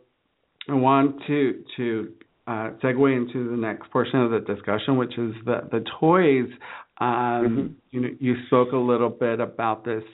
I 0.69 0.75
want 0.75 1.23
to 1.27 1.65
to 1.77 2.13
uh, 2.47 2.71
segue 2.83 3.17
into 3.17 3.51
the 3.51 3.57
next 3.57 3.91
portion 3.91 4.21
of 4.21 4.31
the 4.31 4.41
discussion, 4.41 4.97
which 4.97 5.17
is 5.19 5.35
the 5.45 5.69
the 5.71 5.85
toys. 6.01 6.51
Um, 7.01 7.07
mm-hmm. 7.09 7.67
You 7.91 8.01
know, 8.01 8.09
you 8.19 8.35
spoke 8.47 8.73
a 8.73 8.77
little 8.77 9.09
bit 9.09 9.41
about 9.41 9.85
this 9.85 10.05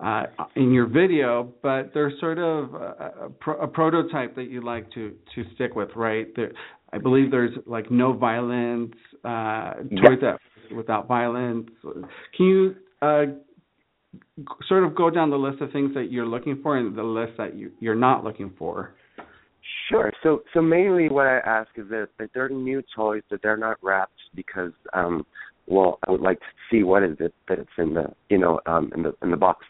uh, 0.00 0.24
in 0.56 0.72
your 0.72 0.86
video, 0.86 1.52
but 1.62 1.92
there's 1.94 2.18
sort 2.20 2.38
of 2.38 2.74
a, 2.74 3.30
a, 3.46 3.52
a, 3.52 3.66
prototype 3.66 4.34
that 4.36 4.50
you 4.50 4.62
like 4.62 4.90
to 4.92 5.14
to 5.34 5.44
stick 5.54 5.74
with, 5.74 5.88
right? 5.96 6.26
There, 6.36 6.52
I 6.92 6.98
believe 6.98 7.30
there's 7.30 7.56
like 7.66 7.90
no 7.90 8.12
violence, 8.12 8.92
uh, 9.24 9.74
toys 10.02 10.18
that 10.20 10.38
without 10.74 11.08
violence. 11.08 11.68
Can 12.36 12.46
you 12.46 12.74
uh, 13.00 13.24
sort 14.68 14.84
of 14.84 14.94
go 14.94 15.08
down 15.08 15.30
the 15.30 15.36
list 15.36 15.62
of 15.62 15.72
things 15.72 15.94
that 15.94 16.10
you're 16.10 16.26
looking 16.26 16.60
for 16.62 16.76
and 16.76 16.96
the 16.96 17.02
list 17.02 17.32
that 17.38 17.56
you, 17.56 17.70
you're 17.80 17.94
not 17.94 18.22
looking 18.22 18.52
for? 18.58 18.94
Sure. 19.88 20.12
So 20.22 20.42
so 20.52 20.60
mainly 20.60 21.08
what 21.08 21.26
I 21.26 21.38
ask 21.38 21.70
is 21.76 21.88
that, 21.88 22.08
that 22.18 22.30
they're 22.34 22.48
new 22.48 22.82
toys 22.94 23.22
that 23.30 23.40
they're 23.42 23.56
not 23.56 23.78
wrapped 23.82 24.18
because 24.34 24.72
um 24.92 25.24
well 25.66 25.98
I 26.06 26.10
would 26.10 26.20
like 26.20 26.38
to 26.40 26.46
see 26.70 26.82
what 26.82 27.02
is 27.02 27.16
it 27.20 27.34
that 27.48 27.58
it's 27.58 27.70
in 27.78 27.94
the 27.94 28.12
you 28.28 28.38
know 28.38 28.60
um 28.66 28.92
in 28.94 29.02
the 29.02 29.14
in 29.22 29.30
the 29.30 29.36
box. 29.36 29.64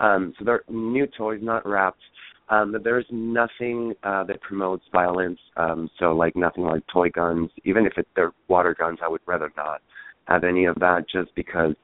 Um 0.00 0.34
so 0.38 0.44
they're 0.44 0.64
new 0.68 1.06
toys 1.06 1.40
not 1.42 1.66
wrapped. 1.66 2.02
Um 2.48 2.72
that 2.72 2.84
there's 2.84 3.06
nothing 3.10 3.94
uh 4.02 4.24
that 4.24 4.40
promotes 4.40 4.84
violence 4.92 5.38
um 5.56 5.90
so 5.98 6.12
like 6.12 6.36
nothing 6.36 6.64
like 6.64 6.82
toy 6.92 7.08
guns 7.10 7.50
even 7.64 7.86
if 7.86 7.96
it, 7.96 8.06
they're 8.16 8.32
water 8.48 8.74
guns 8.78 8.98
I 9.02 9.08
would 9.08 9.22
rather 9.26 9.52
not 9.56 9.80
have 10.28 10.44
any 10.44 10.64
of 10.66 10.76
that 10.76 11.04
just 11.12 11.34
because 11.34 11.74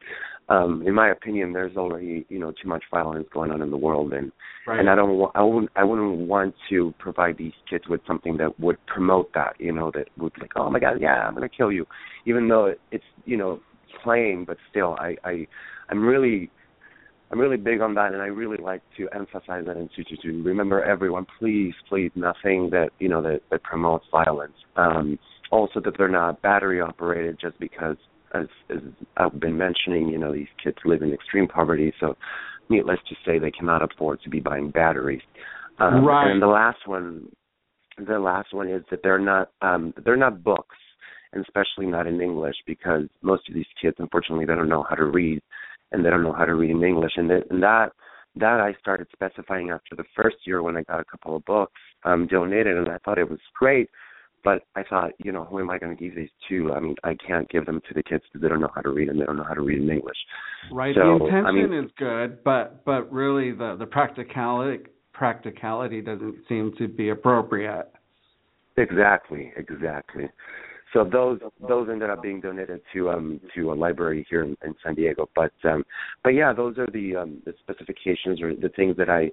um 0.49 0.83
in 0.87 0.95
my 0.95 1.11
opinion 1.11 1.53
there's 1.53 1.77
already 1.77 2.27
you 2.29 2.39
know 2.39 2.53
too 2.63 2.69
much 2.69 2.85
violence 2.91 3.27
going 3.33 3.51
on 3.51 3.63
in 3.63 3.71
the 3.71 3.77
world 3.77 4.13
and 4.13 4.33
right. 4.67 4.81
and 4.81 4.89
I 4.89 4.95
don't 4.95 5.17
want 5.19 5.33
I 5.35 5.43
wouldn't 5.43 5.71
I 5.77 5.85
wouldn't 5.85 6.29
want 6.29 6.55
to 6.71 6.95
provide 6.99 7.37
these 7.39 7.53
kids 7.69 7.85
with 7.89 8.01
something 8.07 8.37
that 8.39 8.59
would 8.59 8.85
promote 8.87 9.33
that 9.35 9.55
you 9.59 9.73
know 9.73 9.91
that 9.95 10.09
would 10.17 10.33
be 10.35 10.43
like 10.43 10.53
oh 10.57 10.71
my 10.71 10.79
god 10.79 11.01
yeah 11.01 11.27
I'm 11.27 11.35
going 11.35 11.49
to 11.49 11.55
kill 11.55 11.73
you 11.73 11.87
even 12.27 12.49
though 12.49 12.75
it's 12.91 13.05
you 13.25 13.37
know 13.37 13.61
playing 14.03 14.45
but 14.47 14.57
still 14.71 14.97
I 14.99 15.17
I 15.25 15.47
I'm 15.91 16.05
really 16.05 16.51
I'm 17.31 17.39
really 17.39 17.57
big 17.57 17.81
on 17.81 17.95
that, 17.95 18.15
and 18.15 18.23
I 18.23 18.27
really 18.27 18.57
like 18.57 18.83
to 18.97 19.09
emphasize 19.15 19.65
that 19.67 19.77
and 19.77 19.91
to, 19.97 20.05
to, 20.05 20.17
to 20.17 20.43
remember 20.43 20.83
everyone, 20.83 21.27
please, 21.39 21.75
please, 21.89 22.11
nothing 22.15 22.71
that 22.71 22.91
you 22.99 23.09
know 23.09 23.21
that, 23.23 23.41
that 23.51 23.63
promotes 23.63 24.07
violence. 24.11 24.55
Um, 24.77 25.19
also, 25.51 25.81
that 25.81 25.95
they're 25.99 26.09
not 26.09 26.41
battery 26.41 26.81
operated, 26.81 27.39
just 27.41 27.59
because 27.59 27.97
as, 28.35 28.47
as 28.71 28.79
I've 29.17 29.39
been 29.41 29.57
mentioning, 29.57 30.09
you 30.09 30.19
know, 30.19 30.33
these 30.33 30.49
kids 30.63 30.77
live 30.85 31.03
in 31.03 31.13
extreme 31.13 31.49
poverty, 31.49 31.93
so 32.01 32.17
needless 32.69 32.99
to 33.09 33.15
say, 33.25 33.39
they 33.39 33.51
cannot 33.51 33.83
afford 33.83 34.21
to 34.23 34.31
be 34.31 34.41
buying 34.41 34.71
batteries. 34.71 35.23
Um, 35.79 36.05
right. 36.05 36.31
And 36.31 36.43
the 36.43 36.47
last 36.47 36.87
one, 36.87 37.29
the 37.97 38.19
last 38.19 38.53
one 38.53 38.69
is 38.69 38.83
that 38.91 39.01
they're 39.03 39.19
not 39.19 39.51
um, 39.63 39.95
they're 40.05 40.17
not 40.17 40.43
books, 40.43 40.77
and 41.33 41.45
especially 41.45 41.87
not 41.87 42.07
in 42.07 42.21
English, 42.21 42.57
because 42.67 43.05
most 43.23 43.49
of 43.49 43.55
these 43.55 43.67
kids, 43.81 43.97
unfortunately, 43.99 44.45
they 44.45 44.55
don't 44.55 44.69
know 44.69 44.85
how 44.89 44.97
to 44.97 45.05
read, 45.05 45.41
and 45.93 46.05
they 46.05 46.11
don't 46.11 46.23
know 46.23 46.33
how 46.33 46.45
to 46.45 46.55
read 46.55 46.71
in 46.71 46.83
English, 46.83 47.13
and 47.17 47.31
that 47.31 47.43
and 47.51 47.63
that 47.63 47.93
that 48.37 48.61
I 48.61 48.75
started 48.81 49.09
specifying 49.13 49.71
after 49.71 49.97
the 49.97 50.05
first 50.15 50.37
year 50.45 50.63
when 50.63 50.77
I 50.77 50.83
got 50.83 51.01
a 51.01 51.05
couple 51.05 51.37
of 51.37 51.45
books 51.45 51.81
um, 52.05 52.27
donated, 52.27 52.77
and 52.77 52.89
I 52.89 52.99
thought 52.99 53.19
it 53.19 53.29
was 53.29 53.41
great 53.59 53.89
but 54.45 54.63
I 54.77 54.83
thought, 54.83 55.13
you 55.19 55.33
know, 55.33 55.45
who 55.45 55.61
am 55.61 55.71
I 55.71 55.79
going 55.79 55.97
to 55.97 56.03
give 56.03 56.15
these 56.15 56.31
to? 56.49 56.73
I 56.73 56.81
mean, 56.81 56.97
I 57.05 57.15
can't 57.15 57.49
give 57.51 57.67
them 57.67 57.81
to 57.89 57.95
the 57.95 58.03
kids 58.03 58.23
because 58.27 58.43
they 58.43 58.49
don't 58.49 58.61
know 58.61 58.71
how 58.75 58.81
to 58.81 58.91
read 58.91 59.09
and 59.09 59.21
they 59.21 59.25
don't 59.25 59.37
know 59.37 59.45
how 59.45 59.55
to 59.55 59.63
read 59.63 59.81
in 59.81 59.91
English. 59.91 60.17
Right. 60.73 60.95
So, 60.95 61.19
the 61.19 61.25
intention 61.25 61.47
I 61.47 61.53
mean, 61.53 61.73
is 61.73 61.91
good, 61.99 62.45
but 62.45 62.85
but 62.85 63.13
really 63.13 63.53
the 63.53 63.77
the 63.79 63.87
practicality 63.87 64.85
practicality 65.13 66.01
doesn't 66.01 66.37
seem 66.49 66.73
to 66.79 66.89
be 66.89 67.09
appropriate. 67.11 67.89
Exactly. 68.77 69.53
Exactly. 69.57 70.29
So 70.93 71.05
those 71.05 71.41
those 71.69 71.89
ended 71.91 72.09
up 72.09 72.23
being 72.23 72.41
donated 72.41 72.81
to 72.95 73.11
um 73.11 73.41
to 73.55 73.73
a 73.73 73.75
library 73.75 74.27
here 74.31 74.43
in, 74.43 74.57
in 74.65 74.75
San 74.83 74.95
Diego. 74.95 75.29
But 75.35 75.53
um 75.65 75.85
but 76.23 76.31
yeah, 76.31 76.53
those 76.53 76.79
are 76.79 76.87
the 76.93 77.17
um 77.17 77.43
the 77.45 77.53
specifications 77.61 78.41
or 78.41 78.55
the 78.55 78.71
things 78.71 78.97
that 78.97 79.11
I 79.11 79.31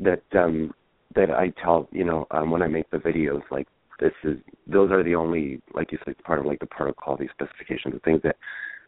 that 0.00 0.22
um 0.36 0.74
that 1.14 1.30
I 1.30 1.52
tell 1.62 1.88
you 1.92 2.04
know 2.04 2.26
um 2.32 2.50
when 2.50 2.60
I 2.60 2.66
make 2.66 2.90
the 2.90 2.98
videos 2.98 3.42
like 3.50 3.66
this 4.00 4.12
is 4.24 4.38
those 4.66 4.90
are 4.90 5.02
the 5.02 5.14
only 5.14 5.60
like 5.74 5.92
you 5.92 5.98
said 6.04 6.16
part 6.24 6.38
of 6.38 6.46
like 6.46 6.58
the 6.60 6.66
protocol 6.66 7.16
these 7.16 7.30
specifications 7.32 7.94
the 7.94 8.00
things 8.00 8.20
that 8.22 8.36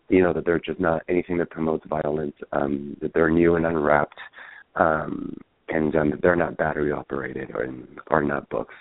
you 0.09 0.23
know 0.23 0.33
that 0.33 0.45
they're 0.45 0.61
just 0.61 0.81
not 0.81 1.03
anything 1.09 1.39
that 1.39 1.51
promotes 1.51 1.85
violence 1.87 2.35
um 2.53 2.97
that 3.01 3.13
they're 3.15 3.31
new 3.31 3.57
and 3.57 3.67
unwrapped 3.67 4.19
um 4.77 5.37
and 5.69 5.95
um 5.97 6.13
they're 6.23 6.37
not 6.37 6.57
battery 6.57 6.93
operated 6.93 7.51
or 7.51 7.69
are 8.09 8.23
not 8.23 8.49
books 8.49 8.75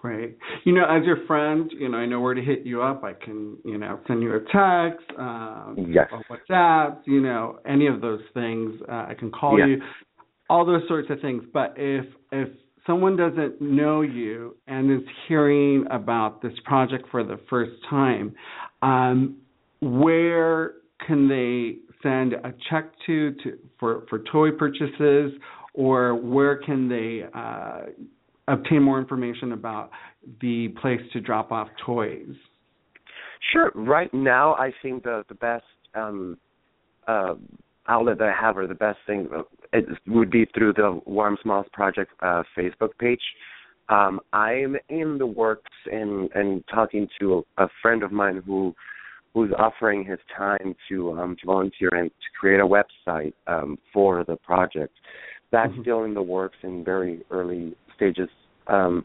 Great. 0.00 0.38
You 0.64 0.72
know, 0.72 0.84
as 0.84 1.04
your 1.04 1.26
friend, 1.26 1.70
you 1.78 1.90
know, 1.90 1.98
I 1.98 2.06
know 2.06 2.20
where 2.20 2.32
to 2.32 2.40
hit 2.40 2.64
you 2.64 2.80
up. 2.80 3.04
I 3.04 3.12
can, 3.12 3.58
you 3.66 3.76
know, 3.76 4.00
send 4.06 4.22
you 4.22 4.34
a 4.34 4.40
text, 4.40 5.06
um, 5.18 5.76
yes. 5.90 6.08
or 6.10 6.24
WhatsApp, 6.30 7.00
you 7.04 7.20
know, 7.20 7.58
any 7.66 7.86
of 7.86 8.00
those 8.00 8.22
things. 8.32 8.80
Uh, 8.88 9.06
I 9.08 9.14
can 9.18 9.30
call 9.30 9.58
yes. 9.58 9.68
you, 9.68 9.82
all 10.48 10.64
those 10.64 10.82
sorts 10.88 11.10
of 11.10 11.20
things. 11.20 11.44
But 11.52 11.74
if 11.76 12.06
if 12.32 12.48
someone 12.90 13.16
doesn't 13.16 13.60
know 13.60 14.00
you 14.00 14.56
and 14.66 14.90
is 14.90 15.06
hearing 15.28 15.86
about 15.92 16.42
this 16.42 16.52
project 16.64 17.04
for 17.08 17.22
the 17.22 17.38
first 17.48 17.70
time, 17.88 18.34
um, 18.82 19.36
where 19.80 20.72
can 21.06 21.28
they 21.28 21.76
send 22.02 22.32
a 22.32 22.52
check 22.68 22.90
to, 23.06 23.32
to 23.44 23.58
for, 23.78 24.04
for 24.10 24.18
toy 24.32 24.50
purchases, 24.50 25.32
or 25.72 26.16
where 26.16 26.56
can 26.56 26.88
they 26.88 27.22
uh, 27.32 27.82
obtain 28.48 28.82
more 28.82 28.98
information 28.98 29.52
about 29.52 29.90
the 30.40 30.68
place 30.80 31.00
to 31.12 31.20
drop 31.20 31.52
off 31.52 31.68
toys? 31.86 32.34
Sure. 33.52 33.70
Right 33.74 34.12
now, 34.12 34.54
I 34.54 34.72
think 34.82 35.04
the 35.04 35.24
the 35.28 35.34
best 35.34 35.64
um, 35.94 36.36
uh, 37.06 37.34
outlet 37.90 38.18
that 38.18 38.28
I 38.28 38.40
have, 38.40 38.56
or 38.56 38.66
the 38.66 38.74
best 38.74 38.98
thing, 39.06 39.28
it 39.72 39.84
would 40.06 40.30
be 40.30 40.46
through 40.54 40.74
the 40.74 41.00
Warm 41.04 41.36
Smiles 41.42 41.66
Project 41.72 42.12
uh, 42.20 42.42
Facebook 42.56 42.90
page. 42.98 43.20
Um, 43.88 44.20
I'm 44.32 44.76
in 44.88 45.18
the 45.18 45.26
works 45.26 45.72
and 45.90 46.30
and 46.34 46.64
talking 46.72 47.08
to 47.18 47.44
a, 47.58 47.64
a 47.64 47.68
friend 47.82 48.02
of 48.02 48.12
mine 48.12 48.42
who 48.46 48.74
who's 49.34 49.50
offering 49.58 50.04
his 50.04 50.18
time 50.36 50.74
to 50.88 51.12
um, 51.12 51.36
to 51.40 51.46
volunteer 51.46 51.90
and 51.92 52.10
to 52.10 52.38
create 52.38 52.60
a 52.60 52.66
website 52.66 53.32
um, 53.46 53.78
for 53.92 54.24
the 54.24 54.36
project. 54.36 54.94
That's 55.50 55.72
mm-hmm. 55.72 55.82
still 55.82 56.04
in 56.04 56.14
the 56.14 56.22
works 56.22 56.56
in 56.62 56.84
very 56.84 57.22
early 57.30 57.74
stages. 57.96 58.28
Um, 58.68 59.04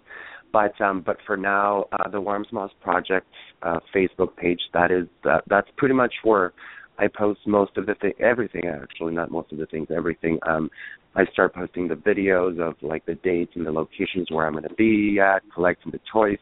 but 0.54 0.80
um, 0.80 1.02
but 1.06 1.18
for 1.26 1.36
now, 1.36 1.86
uh, 1.92 2.10
the 2.10 2.22
Warm 2.22 2.46
Smiles 2.50 2.72
Project 2.82 3.28
uh, 3.64 3.80
Facebook 3.94 4.36
page 4.38 4.62
that 4.74 4.92
is 4.92 5.08
uh, 5.30 5.42
that's 5.48 5.68
pretty 5.78 5.96
much 5.96 6.14
where 6.24 6.54
I 6.98 7.08
post 7.08 7.42
most 7.46 7.78
of 7.78 7.86
the 7.86 7.96
thing, 7.96 8.14
everything 8.20 8.68
actually, 8.68 9.14
not 9.14 9.32
most 9.32 9.52
of 9.52 9.58
the 9.58 9.66
things, 9.66 9.88
everything. 9.96 10.40
Um, 10.48 10.70
I 11.16 11.26
start 11.26 11.54
posting 11.54 11.88
the 11.88 11.96
videos 11.96 12.60
of 12.60 12.76
like 12.82 13.06
the 13.06 13.16
dates 13.16 13.54
and 13.56 13.66
the 13.66 13.72
locations 13.72 14.30
where 14.30 14.46
I'm 14.46 14.54
going 14.54 14.64
to 14.64 14.74
be 14.76 15.20
at, 15.20 15.44
collecting 15.54 15.92
the 15.92 16.00
toys. 16.12 16.38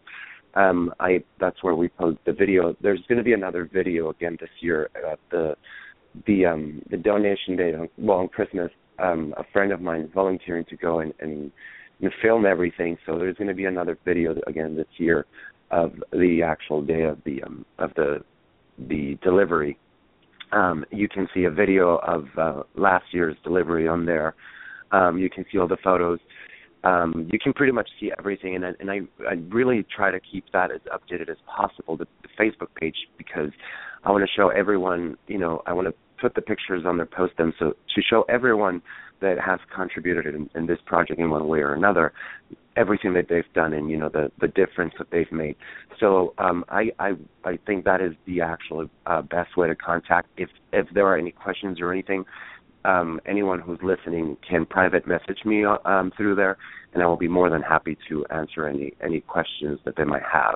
Um, 0.55 0.93
I 0.99 1.23
that's 1.39 1.63
where 1.63 1.75
we 1.75 1.89
post 1.89 2.19
the 2.25 2.33
video. 2.33 2.75
There's 2.81 3.01
going 3.07 3.17
to 3.17 3.23
be 3.23 3.33
another 3.33 3.69
video 3.71 4.09
again 4.09 4.37
this 4.39 4.49
year 4.59 4.89
at 5.11 5.19
the 5.31 5.55
the 6.27 6.45
um 6.45 6.81
the 6.91 6.97
donation 6.97 7.55
day 7.55 7.73
on 7.73 7.89
well 7.97 8.19
on 8.19 8.27
Christmas. 8.27 8.69
Um, 8.99 9.33
a 9.37 9.43
friend 9.51 9.71
of 9.71 9.81
mine 9.81 10.01
is 10.01 10.09
volunteering 10.13 10.65
to 10.65 10.77
go 10.77 10.99
and, 10.99 11.13
and, 11.19 11.51
and 11.99 12.11
film 12.21 12.45
everything. 12.45 12.97
So 13.07 13.17
there's 13.17 13.35
going 13.37 13.47
to 13.47 13.55
be 13.55 13.65
another 13.65 13.97
video 14.05 14.35
again 14.45 14.75
this 14.75 14.87
year 14.97 15.25
of 15.71 15.93
the 16.11 16.43
actual 16.43 16.83
day 16.83 17.03
of 17.03 17.17
the 17.25 17.41
um 17.43 17.65
of 17.79 17.91
the 17.95 18.23
the 18.77 19.17
delivery 19.23 19.77
um, 20.53 20.85
you 20.91 21.09
can 21.09 21.27
see 21.33 21.45
a 21.45 21.51
video 21.51 21.97
of 21.97 22.25
uh, 22.37 22.63
last 22.75 23.05
year's 23.11 23.35
delivery 23.43 23.87
on 23.87 24.05
there. 24.05 24.35
Um, 24.91 25.17
you 25.17 25.29
can 25.29 25.45
see 25.51 25.57
all 25.57 25.67
the 25.67 25.77
photos. 25.83 26.19
Um, 26.83 27.29
you 27.31 27.39
can 27.39 27.53
pretty 27.53 27.71
much 27.71 27.89
see 27.99 28.11
everything, 28.19 28.55
and, 28.55 28.65
and 28.79 28.91
I, 28.91 28.99
I 29.27 29.35
really 29.49 29.85
try 29.95 30.11
to 30.11 30.19
keep 30.19 30.45
that 30.51 30.69
as 30.69 30.81
updated 30.91 31.29
as 31.29 31.37
possible. 31.47 31.95
The, 31.97 32.05
the 32.21 32.27
Facebook 32.37 32.75
page 32.75 32.95
because 33.17 33.51
I 34.03 34.11
want 34.11 34.23
to 34.23 34.31
show 34.35 34.49
everyone. 34.49 35.17
You 35.27 35.37
know, 35.37 35.63
I 35.65 35.73
want 35.73 35.87
to 35.87 35.93
put 36.19 36.35
the 36.35 36.41
pictures 36.41 36.83
on 36.85 36.97
there, 36.97 37.05
post 37.05 37.37
them, 37.37 37.53
so 37.57 37.73
to 37.95 38.01
show 38.01 38.23
everyone 38.29 38.81
that 39.21 39.39
has 39.39 39.59
contributed 39.73 40.35
in, 40.35 40.49
in 40.55 40.67
this 40.67 40.79
project 40.85 41.19
in 41.19 41.29
one 41.29 41.47
way 41.47 41.59
or 41.59 41.73
another, 41.73 42.13
everything 42.75 43.13
that 43.13 43.27
they've 43.29 43.51
done 43.53 43.73
and 43.73 43.89
you 43.89 43.97
know 43.97 44.09
the 44.09 44.31
the 44.39 44.47
difference 44.47 44.93
that 44.97 45.07
they've 45.11 45.31
made. 45.31 45.55
So 45.99 46.33
um, 46.37 46.65
I 46.69 46.91
I 46.99 47.13
I 47.43 47.57
think 47.65 47.85
that 47.85 48.01
is 48.01 48.13
the 48.25 48.41
actual 48.41 48.87
uh, 49.05 49.21
best 49.21 49.57
way 49.57 49.67
to 49.67 49.75
contact. 49.75 50.29
If 50.37 50.49
if 50.71 50.87
there 50.93 51.05
are 51.07 51.17
any 51.17 51.31
questions 51.31 51.79
or 51.79 51.91
anything, 51.91 52.25
um, 52.85 53.19
anyone 53.25 53.59
who's 53.59 53.79
listening 53.81 54.37
can 54.47 54.65
private 54.65 55.07
message 55.07 55.45
me 55.45 55.65
um, 55.65 56.11
through 56.17 56.35
there, 56.35 56.57
and 56.93 57.03
I 57.03 57.05
will 57.05 57.17
be 57.17 57.27
more 57.27 57.49
than 57.49 57.61
happy 57.61 57.97
to 58.09 58.25
answer 58.27 58.67
any 58.67 58.93
any 59.01 59.21
questions 59.21 59.79
that 59.85 59.95
they 59.95 60.03
might 60.03 60.23
have. 60.31 60.55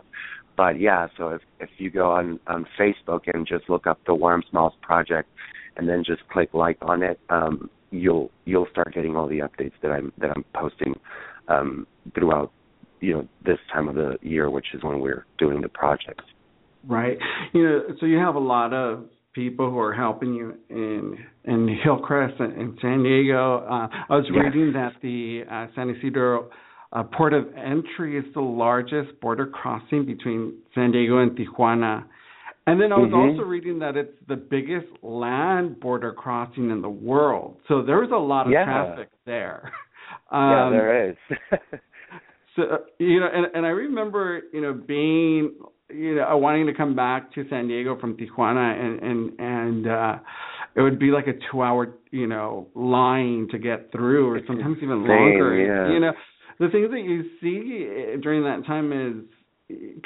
But 0.56 0.80
yeah, 0.80 1.08
so 1.18 1.30
if 1.30 1.42
if 1.60 1.70
you 1.78 1.90
go 1.90 2.12
on 2.12 2.40
on 2.48 2.66
Facebook 2.80 3.22
and 3.34 3.46
just 3.48 3.70
look 3.70 3.88
up 3.88 4.00
the 4.06 4.16
Warm 4.16 4.44
Smiles 4.50 4.74
Project, 4.82 5.30
and 5.78 5.88
then 5.88 6.04
just 6.04 6.28
click 6.30 6.54
like 6.54 6.78
on 6.82 7.04
it, 7.04 7.20
um, 7.30 7.70
you'll 7.92 8.32
you'll 8.46 8.68
start 8.72 8.94
getting 8.94 9.16
all 9.16 9.28
the 9.28 9.40
updates 9.40 9.74
that 9.82 9.92
I'm 9.92 10.12
that 10.18 10.32
I'm 10.32 10.44
posting 10.54 10.96
um, 11.48 11.88
throughout 12.14 12.52
you 13.00 13.14
know 13.14 13.28
this 13.46 13.58
time 13.74 13.88
of 13.88 13.96
the 13.96 14.18
year, 14.22 14.50
which 14.50 14.68
is 14.74 14.84
when 14.84 15.00
we're 15.00 15.26
doing 15.38 15.62
the 15.62 15.70
project. 15.70 16.22
Right. 16.88 17.18
You 17.54 17.64
know, 17.64 17.82
so 18.00 18.06
you 18.06 18.18
have 18.18 18.36
a 18.36 18.40
lot 18.40 18.74
of 18.74 19.06
people 19.34 19.70
who 19.70 19.80
are 19.80 19.94
helping 19.94 20.34
you 20.34 20.56
in 20.70 21.18
in 21.46 21.78
Hillcrest 21.84 22.36
and 22.40 22.54
in 22.54 22.78
San 22.82 23.04
Diego. 23.04 23.66
Uh, 23.70 23.88
I 24.10 24.16
was 24.16 24.26
yes. 24.34 24.44
reading 24.44 24.74
that 24.74 24.94
the 25.02 25.44
uh, 25.50 25.68
San 25.76 25.90
Ysidro 25.90 26.50
uh, 26.92 27.04
port 27.04 27.34
of 27.34 27.46
entry 27.56 28.18
is 28.18 28.26
the 28.34 28.42
largest 28.42 29.20
border 29.22 29.46
crossing 29.46 30.06
between 30.06 30.54
San 30.74 30.92
Diego 30.92 31.20
and 31.20 31.38
Tijuana. 31.38 32.06
And 32.66 32.82
then 32.82 32.92
I 32.92 32.98
was 32.98 33.12
mm-hmm. 33.12 33.38
also 33.38 33.44
reading 33.44 33.80
that 33.80 33.96
it's 33.96 34.12
the 34.28 34.36
biggest 34.36 34.88
land 35.02 35.80
border 35.80 36.12
crossing 36.12 36.70
in 36.70 36.82
the 36.82 36.90
world. 36.90 37.58
So 37.70 37.82
there's 37.82 38.12
a 38.12 38.18
lot 38.18 38.48
of 38.48 38.52
yeah. 38.52 38.66
traffic 38.66 39.10
there. 39.26 39.72
Um, 40.32 40.50
yeah, 40.50 40.70
there 40.72 41.10
is. 41.10 41.16
so 42.56 42.62
you 43.00 43.20
know, 43.20 43.30
and 43.32 43.48
and 43.54 43.66
I 43.66 43.70
remember 43.70 44.42
you 44.52 44.62
know 44.62 44.74
being 44.74 45.56
you 45.90 46.16
know 46.16 46.38
wanting 46.38 46.68
to 46.68 46.74
come 46.74 46.96
back 46.96 47.34
to 47.34 47.46
San 47.50 47.68
Diego 47.68 48.00
from 48.00 48.18
Tijuana, 48.18 48.80
and 48.80 49.00
and 49.02 49.40
and 49.40 49.88
uh, 49.88 50.20
it 50.76 50.82
would 50.82 51.00
be 51.00 51.12
like 51.12 51.28
a 51.28 51.34
two 51.52 51.62
hour 51.62 51.96
you 52.12 52.28
know 52.28 52.68
line 52.76 53.48
to 53.52 53.58
get 53.58 53.92
through, 53.92 54.30
or 54.30 54.40
sometimes 54.48 54.78
even 54.82 55.08
longer. 55.08 55.56
Yeah. 55.56 55.94
You 55.94 56.00
know, 56.00 56.12
the 56.60 56.70
things 56.70 56.90
that 56.92 57.02
you 57.02 57.24
see 57.42 58.22
during 58.22 58.44
that 58.44 58.66
time 58.66 58.92
is 58.92 59.24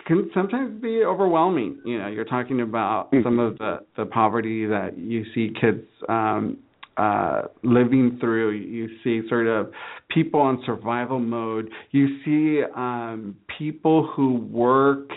can 0.05 0.29
sometimes 0.33 0.81
be 0.81 1.03
overwhelming. 1.03 1.79
You 1.85 1.99
know, 1.99 2.07
you're 2.07 2.25
talking 2.25 2.61
about 2.61 3.11
mm-hmm. 3.11 3.23
some 3.23 3.39
of 3.39 3.57
the 3.57 3.79
the 3.97 4.05
poverty 4.05 4.65
that 4.65 4.97
you 4.97 5.23
see 5.33 5.53
kids 5.59 5.85
um 6.09 6.57
uh 6.97 7.43
living 7.63 8.17
through. 8.19 8.51
You 8.51 8.89
see 9.03 9.27
sort 9.29 9.47
of 9.47 9.71
people 10.09 10.39
on 10.39 10.61
survival 10.65 11.19
mode. 11.19 11.69
You 11.91 12.07
see 12.23 12.63
um 12.75 13.35
people 13.57 14.11
who 14.15 14.35
work 14.35 15.09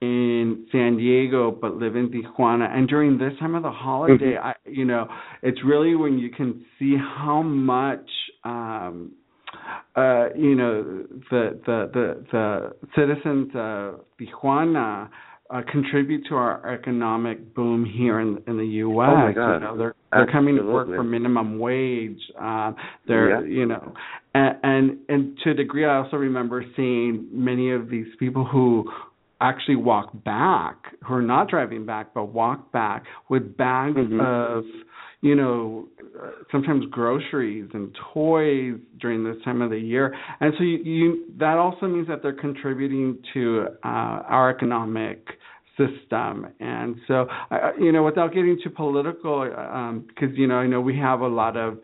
in 0.00 0.66
San 0.72 0.96
Diego 0.96 1.50
but 1.50 1.76
live 1.76 1.94
in 1.94 2.08
Tijuana 2.08 2.74
and 2.74 2.88
during 2.88 3.18
this 3.18 3.32
time 3.38 3.54
of 3.54 3.62
the 3.62 3.70
holiday 3.70 4.32
mm-hmm. 4.32 4.46
I 4.46 4.54
you 4.64 4.86
know 4.86 5.06
it's 5.42 5.58
really 5.62 5.94
when 5.94 6.18
you 6.18 6.30
can 6.30 6.64
see 6.78 6.96
how 6.96 7.42
much 7.42 8.08
um 8.44 9.12
uh, 9.96 10.28
you 10.36 10.54
know, 10.54 11.04
the 11.30 11.60
the 11.66 11.90
the, 11.92 12.24
the 12.32 12.72
citizens 12.96 13.50
of 13.54 14.00
Tijuana 14.20 15.08
uh, 15.52 15.62
contribute 15.70 16.24
to 16.28 16.34
our 16.36 16.72
economic 16.72 17.54
boom 17.54 17.84
here 17.84 18.20
in 18.20 18.40
in 18.46 18.56
the 18.56 18.66
U.S. 18.66 19.08
Oh 19.10 19.16
my 19.16 19.32
God. 19.32 19.54
You 19.54 19.60
know, 19.60 19.76
they're 19.76 19.94
they're 20.12 20.30
coming 20.30 20.56
to 20.56 20.62
work 20.62 20.88
for 20.88 21.02
minimum 21.02 21.58
wage. 21.58 22.20
Uh, 22.40 22.72
they're 23.06 23.42
Yeah. 23.42 23.46
you 23.48 23.66
know, 23.66 23.92
and, 24.34 24.56
and 24.62 24.98
and 25.08 25.38
to 25.44 25.50
a 25.50 25.54
degree, 25.54 25.84
I 25.84 25.96
also 25.96 26.16
remember 26.16 26.64
seeing 26.76 27.26
many 27.32 27.72
of 27.72 27.88
these 27.88 28.06
people 28.18 28.44
who 28.44 28.90
actually 29.40 29.76
walk 29.76 30.10
back, 30.24 30.76
who 31.06 31.14
are 31.14 31.22
not 31.22 31.48
driving 31.48 31.86
back, 31.86 32.12
but 32.14 32.26
walk 32.26 32.70
back 32.72 33.04
with 33.28 33.56
bags 33.56 33.96
Mhm. 33.96 34.20
of 34.20 34.64
you 35.22 35.34
know, 35.34 35.86
sometimes 36.50 36.86
groceries 36.86 37.68
and 37.74 37.94
toys 38.14 38.76
during 39.00 39.22
this 39.22 39.36
time 39.44 39.60
of 39.60 39.68
the 39.68 39.78
year, 39.78 40.14
and 40.40 40.54
so 40.56 40.64
you, 40.64 40.78
you 40.78 41.24
that 41.38 41.58
also 41.58 41.86
means 41.86 42.08
that 42.08 42.22
they're 42.22 42.32
contributing 42.32 43.18
to 43.34 43.66
uh, 43.84 43.88
our 44.26 44.48
economic 44.48 45.18
system. 45.80 46.48
And 46.60 46.96
so, 47.08 47.26
uh, 47.50 47.72
you 47.78 47.92
know, 47.92 48.02
without 48.02 48.32
getting 48.32 48.58
too 48.62 48.70
political, 48.70 49.44
because 49.44 50.30
um, 50.30 50.34
you 50.34 50.46
know, 50.46 50.56
I 50.56 50.66
know 50.66 50.80
we 50.80 50.98
have 50.98 51.20
a 51.20 51.28
lot 51.28 51.56
of 51.56 51.78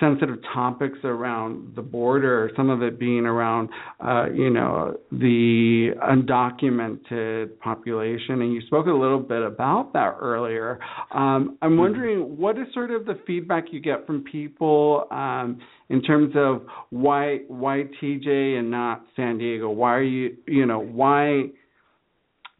sensitive 0.00 0.38
topics 0.52 0.98
around 1.04 1.74
the 1.76 1.82
border, 1.82 2.50
some 2.56 2.70
of 2.70 2.82
it 2.82 2.98
being 2.98 3.26
around, 3.26 3.68
uh, 4.00 4.26
you 4.32 4.50
know, 4.50 4.96
the 5.12 5.90
undocumented 6.02 7.58
population. 7.58 8.42
And 8.42 8.52
you 8.52 8.62
spoke 8.62 8.86
a 8.86 8.92
little 8.92 9.20
bit 9.20 9.42
about 9.42 9.92
that 9.92 10.16
earlier. 10.20 10.80
Um, 11.12 11.58
I'm 11.62 11.76
wondering 11.76 12.36
what 12.36 12.58
is 12.58 12.66
sort 12.72 12.90
of 12.90 13.04
the 13.04 13.20
feedback 13.26 13.66
you 13.72 13.80
get 13.80 14.06
from 14.06 14.24
people 14.24 15.06
um, 15.10 15.60
in 15.90 16.02
terms 16.02 16.32
of 16.34 16.62
why 16.90 17.40
why 17.48 17.84
TJ 18.02 18.58
and 18.58 18.70
not 18.70 19.04
San 19.16 19.38
Diego? 19.38 19.70
Why 19.70 19.94
are 19.94 20.02
you, 20.02 20.36
you 20.46 20.66
know, 20.66 20.80
why? 20.80 21.50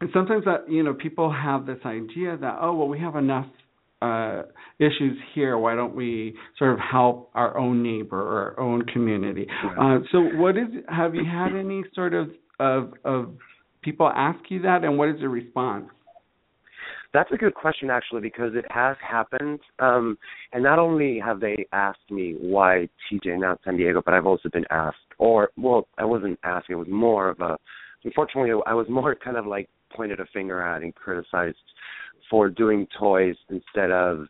And 0.01 0.09
sometimes 0.13 0.45
that 0.45 0.69
you 0.69 0.83
know 0.83 0.93
people 0.93 1.31
have 1.31 1.65
this 1.65 1.79
idea 1.85 2.37
that 2.37 2.57
oh 2.61 2.75
well 2.75 2.87
we 2.87 2.99
have 2.99 3.15
enough 3.15 3.47
uh, 4.01 4.43
issues 4.79 5.17
here. 5.33 5.57
Why 5.57 5.75
don't 5.75 5.95
we 5.95 6.35
sort 6.57 6.73
of 6.73 6.79
help 6.79 7.31
our 7.33 7.57
own 7.57 7.81
neighbor 7.81 8.21
or 8.21 8.51
our 8.51 8.59
own 8.59 8.85
community? 8.85 9.47
Uh, 9.79 9.99
so, 10.11 10.19
what 10.35 10.57
is? 10.57 10.67
Have 10.89 11.15
you 11.15 11.23
had 11.25 11.55
any 11.55 11.83
sort 11.93 12.13
of 12.13 12.29
of 12.59 12.93
of 13.03 13.33
people 13.81 14.11
ask 14.13 14.39
you 14.49 14.61
that, 14.63 14.83
and 14.83 14.97
what 14.97 15.09
is 15.09 15.19
the 15.21 15.29
response? 15.29 15.85
That's 17.13 17.31
a 17.31 17.37
good 17.37 17.53
question, 17.53 17.89
actually, 17.89 18.19
because 18.19 18.55
it 18.55 18.65
has 18.69 18.97
happened. 18.99 19.61
Um, 19.79 20.17
and 20.51 20.61
not 20.61 20.79
only 20.79 21.17
have 21.23 21.39
they 21.39 21.65
asked 21.71 22.11
me 22.11 22.35
why 22.37 22.89
TJ, 23.09 23.39
not 23.39 23.61
San 23.63 23.77
Diego, 23.77 24.01
but 24.03 24.13
I've 24.13 24.25
also 24.25 24.49
been 24.49 24.65
asked, 24.69 24.97
or 25.17 25.51
well, 25.55 25.87
I 25.97 26.03
wasn't 26.03 26.37
asked. 26.43 26.65
It 26.69 26.75
was 26.75 26.87
more 26.89 27.29
of 27.29 27.39
a. 27.39 27.57
Unfortunately, 28.03 28.51
I 28.67 28.73
was 28.73 28.87
more 28.89 29.15
kind 29.23 29.37
of 29.37 29.45
like 29.45 29.69
pointed 29.95 30.19
a 30.19 30.25
finger 30.33 30.61
at 30.61 30.81
and 30.83 30.93
criticized 30.95 31.57
for 32.29 32.49
doing 32.49 32.87
toys 32.97 33.35
instead 33.49 33.91
of 33.91 34.27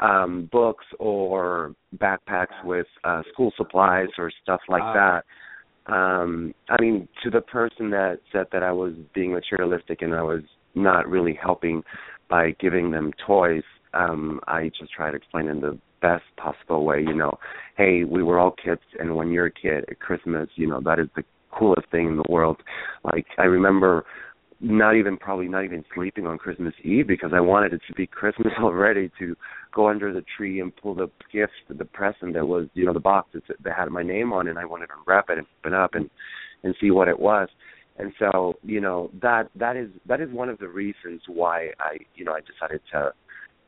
um 0.00 0.48
books 0.52 0.84
or 0.98 1.74
backpacks 1.96 2.62
with 2.64 2.86
uh 3.04 3.22
school 3.32 3.52
supplies 3.56 4.08
or 4.18 4.30
stuff 4.42 4.60
like 4.68 4.82
Uh, 4.82 4.92
that. 4.94 5.24
Um 5.92 6.52
i 6.68 6.76
mean 6.80 7.08
to 7.22 7.30
the 7.30 7.40
person 7.40 7.90
that 7.90 8.18
said 8.32 8.46
that 8.52 8.62
i 8.62 8.72
was 8.72 8.92
being 9.14 9.32
materialistic 9.32 10.02
and 10.02 10.14
i 10.14 10.22
was 10.22 10.42
not 10.74 11.08
really 11.08 11.38
helping 11.40 11.82
by 12.28 12.50
giving 12.60 12.90
them 12.90 13.12
toys 13.26 13.62
um 13.94 14.40
i 14.48 14.70
just 14.78 14.92
tried 14.92 15.12
to 15.12 15.16
explain 15.16 15.48
in 15.48 15.60
the 15.60 15.78
best 16.02 16.24
possible 16.36 16.84
way 16.84 17.00
you 17.00 17.14
know 17.14 17.32
hey 17.76 18.04
we 18.04 18.22
were 18.22 18.38
all 18.38 18.50
kids 18.50 18.82
and 18.98 19.16
when 19.16 19.30
you're 19.30 19.46
a 19.46 19.50
kid 19.50 19.84
at 19.90 19.98
christmas 20.00 20.48
you 20.56 20.66
know 20.66 20.80
that 20.80 20.98
is 20.98 21.08
the 21.16 21.24
coolest 21.56 21.88
thing 21.90 22.06
in 22.06 22.16
the 22.16 22.24
world. 22.28 22.58
Like 23.04 23.26
i 23.38 23.44
remember 23.44 24.04
not 24.60 24.96
even 24.96 25.16
probably 25.16 25.48
not 25.48 25.64
even 25.64 25.84
sleeping 25.94 26.26
on 26.26 26.38
Christmas 26.38 26.74
Eve 26.82 27.06
because 27.06 27.32
I 27.34 27.40
wanted 27.40 27.74
it 27.74 27.82
to 27.88 27.94
be 27.94 28.06
Christmas 28.06 28.52
already 28.58 29.10
to 29.18 29.36
go 29.74 29.88
under 29.88 30.12
the 30.12 30.24
tree 30.36 30.60
and 30.60 30.74
pull 30.74 30.94
the 30.94 31.10
gift, 31.32 31.52
the 31.68 31.84
present 31.84 32.34
that 32.34 32.46
was, 32.46 32.68
you 32.74 32.86
know, 32.86 32.92
the 32.92 33.00
box 33.00 33.30
that 33.34 33.76
had 33.76 33.90
my 33.90 34.02
name 34.02 34.32
on 34.32 34.48
and 34.48 34.58
I 34.58 34.64
wanted 34.64 34.86
to 34.86 34.94
wrap 35.06 35.26
it 35.28 35.38
and 35.38 35.46
open 35.60 35.74
up 35.74 35.94
and 35.94 36.08
and 36.62 36.74
see 36.80 36.90
what 36.90 37.08
it 37.08 37.18
was. 37.18 37.48
And 37.98 38.12
so, 38.18 38.54
you 38.62 38.80
know, 38.80 39.10
that 39.22 39.48
that 39.56 39.76
is 39.76 39.88
that 40.06 40.20
is 40.20 40.30
one 40.30 40.48
of 40.48 40.58
the 40.58 40.68
reasons 40.68 41.22
why 41.28 41.70
I, 41.78 41.98
you 42.14 42.24
know, 42.24 42.32
I 42.32 42.40
decided 42.40 42.80
to 42.92 43.12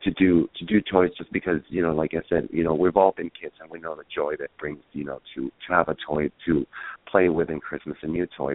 to 0.05 0.11
do 0.13 0.49
to 0.57 0.65
do 0.65 0.81
toys 0.81 1.11
just 1.17 1.33
because, 1.33 1.61
you 1.69 1.83
know, 1.83 1.95
like 1.95 2.13
I 2.15 2.21
said, 2.29 2.49
you 2.51 2.63
know, 2.63 2.75
we've 2.75 2.97
all 2.97 3.13
been 3.13 3.31
kids 3.31 3.55
and 3.61 3.71
we 3.71 3.81
know 3.81 3.95
the 3.95 4.05
joy 4.15 4.35
that 4.39 4.51
brings, 4.59 4.81
you 4.93 5.05
know, 5.05 5.21
to 5.35 5.51
to 5.67 5.75
have 5.75 5.89
a 5.89 5.97
toy 6.07 6.31
to 6.47 6.67
play 7.11 7.29
with 7.29 7.51
in 7.51 7.61
Christmas, 7.61 7.97
a 8.03 8.07
new 8.07 8.27
toy. 8.37 8.55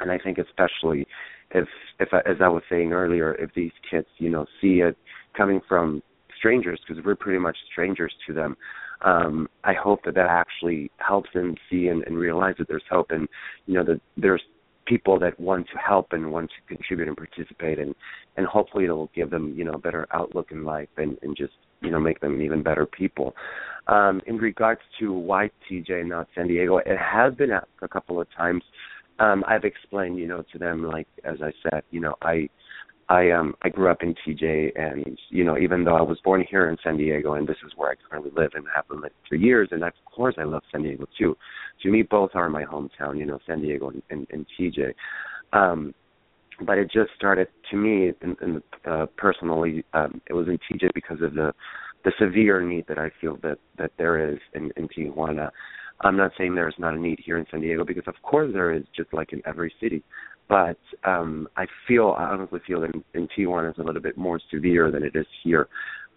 And 0.00 0.10
I 0.10 0.18
think 0.18 0.38
especially 0.38 1.06
if 1.50 1.68
if 1.98 2.08
as 2.12 2.36
I 2.40 2.48
was 2.48 2.62
saying 2.70 2.92
earlier, 2.92 3.34
if 3.34 3.52
these 3.54 3.72
kids 3.88 4.06
you 4.18 4.30
know 4.30 4.46
see 4.60 4.80
it 4.80 4.96
coming 5.36 5.60
from 5.68 6.02
strangers 6.38 6.80
because 6.86 7.04
we're 7.04 7.16
pretty 7.16 7.38
much 7.38 7.56
strangers 7.70 8.12
to 8.26 8.32
them, 8.32 8.56
um, 9.02 9.48
I 9.64 9.74
hope 9.74 10.04
that 10.04 10.14
that 10.14 10.28
actually 10.28 10.90
helps 10.98 11.30
them 11.34 11.56
see 11.68 11.88
and, 11.88 12.02
and 12.04 12.16
realize 12.16 12.54
that 12.58 12.68
there's 12.68 12.82
hope 12.90 13.10
and 13.10 13.28
you 13.66 13.74
know 13.74 13.84
that 13.84 14.00
there's 14.16 14.42
people 14.86 15.18
that 15.20 15.38
want 15.38 15.66
to 15.72 15.78
help 15.78 16.12
and 16.12 16.32
want 16.32 16.50
to 16.50 16.74
contribute 16.74 17.06
and 17.06 17.16
participate 17.16 17.78
and 17.78 17.94
and 18.36 18.46
hopefully 18.46 18.84
it'll 18.84 19.10
give 19.14 19.30
them 19.30 19.54
you 19.56 19.64
know 19.64 19.72
a 19.72 19.78
better 19.78 20.06
outlook 20.12 20.50
in 20.50 20.64
life 20.64 20.88
and 20.96 21.16
and 21.22 21.36
just 21.36 21.52
you 21.80 21.90
know 21.90 22.00
make 22.00 22.20
them 22.20 22.40
even 22.40 22.62
better 22.62 22.86
people. 22.86 23.34
Um, 23.86 24.20
in 24.26 24.36
regards 24.36 24.80
to 25.00 25.12
why 25.12 25.50
TJ 25.68 26.06
not 26.06 26.28
San 26.34 26.48
Diego, 26.48 26.78
it 26.78 26.98
has 26.98 27.34
been 27.34 27.50
asked 27.50 27.66
a 27.82 27.88
couple 27.88 28.20
of 28.20 28.26
times 28.36 28.62
um 29.20 29.44
I've 29.46 29.64
explained, 29.64 30.18
you 30.18 30.26
know, 30.26 30.42
to 30.52 30.58
them 30.58 30.84
like 30.84 31.06
as 31.24 31.36
I 31.42 31.52
said, 31.62 31.82
you 31.90 32.00
know, 32.00 32.16
I 32.22 32.48
I 33.08 33.30
um 33.30 33.54
I 33.62 33.68
grew 33.68 33.90
up 33.90 34.02
in 34.02 34.14
TJ 34.14 34.72
and 34.76 35.18
you 35.28 35.44
know, 35.44 35.58
even 35.58 35.84
though 35.84 35.96
I 35.96 36.02
was 36.02 36.18
born 36.24 36.44
here 36.48 36.68
in 36.68 36.76
San 36.82 36.96
Diego 36.96 37.34
and 37.34 37.46
this 37.46 37.56
is 37.64 37.72
where 37.76 37.90
I 37.90 37.94
currently 38.08 38.32
live 38.34 38.52
and 38.54 38.64
have 38.74 38.84
lived 38.90 39.14
for 39.28 39.34
years 39.36 39.68
and 39.72 39.84
of 39.84 39.92
course 40.14 40.36
I 40.38 40.44
love 40.44 40.62
San 40.72 40.82
Diego 40.82 41.06
too. 41.18 41.36
To 41.82 41.90
me 41.90 42.02
both 42.02 42.30
are 42.34 42.48
my 42.48 42.64
hometown, 42.64 43.18
you 43.18 43.26
know, 43.26 43.38
San 43.46 43.60
Diego 43.60 43.90
and, 43.90 44.02
and, 44.10 44.26
and 44.30 44.46
TJ. 44.58 44.94
Um 45.52 45.94
but 46.66 46.76
it 46.76 46.90
just 46.92 47.10
started 47.16 47.48
to 47.70 47.76
me 47.76 48.12
in, 48.22 48.36
in 48.42 48.62
uh 48.90 49.06
personally 49.16 49.84
um 49.92 50.20
it 50.26 50.32
was 50.32 50.48
in 50.48 50.58
TJ 50.70 50.90
because 50.94 51.20
of 51.20 51.34
the 51.34 51.52
the 52.04 52.12
severe 52.18 52.62
need 52.62 52.86
that 52.86 52.98
I 52.98 53.10
feel 53.20 53.36
that 53.42 53.58
that 53.76 53.92
there 53.98 54.32
is 54.32 54.38
in, 54.54 54.72
in 54.76 54.88
Tijuana 54.88 55.50
I'm 56.02 56.16
not 56.16 56.32
saying 56.38 56.54
there's 56.54 56.74
not 56.78 56.94
a 56.94 56.98
need 56.98 57.20
here 57.24 57.38
in 57.38 57.46
San 57.50 57.60
Diego 57.60 57.84
because 57.84 58.04
of 58.06 58.14
course 58.22 58.52
there 58.52 58.72
is, 58.72 58.84
just 58.96 59.12
like 59.12 59.32
in 59.32 59.42
every 59.46 59.72
city. 59.80 60.02
But 60.48 60.78
um 61.04 61.48
I 61.56 61.66
feel 61.86 62.14
I 62.18 62.24
honestly 62.24 62.60
feel 62.66 62.84
in, 62.84 63.04
in 63.14 63.28
Tijuana 63.28 63.70
is 63.70 63.78
a 63.78 63.82
little 63.82 64.02
bit 64.02 64.16
more 64.16 64.40
severe 64.50 64.90
than 64.90 65.02
it 65.02 65.14
is 65.14 65.26
here. 65.42 65.68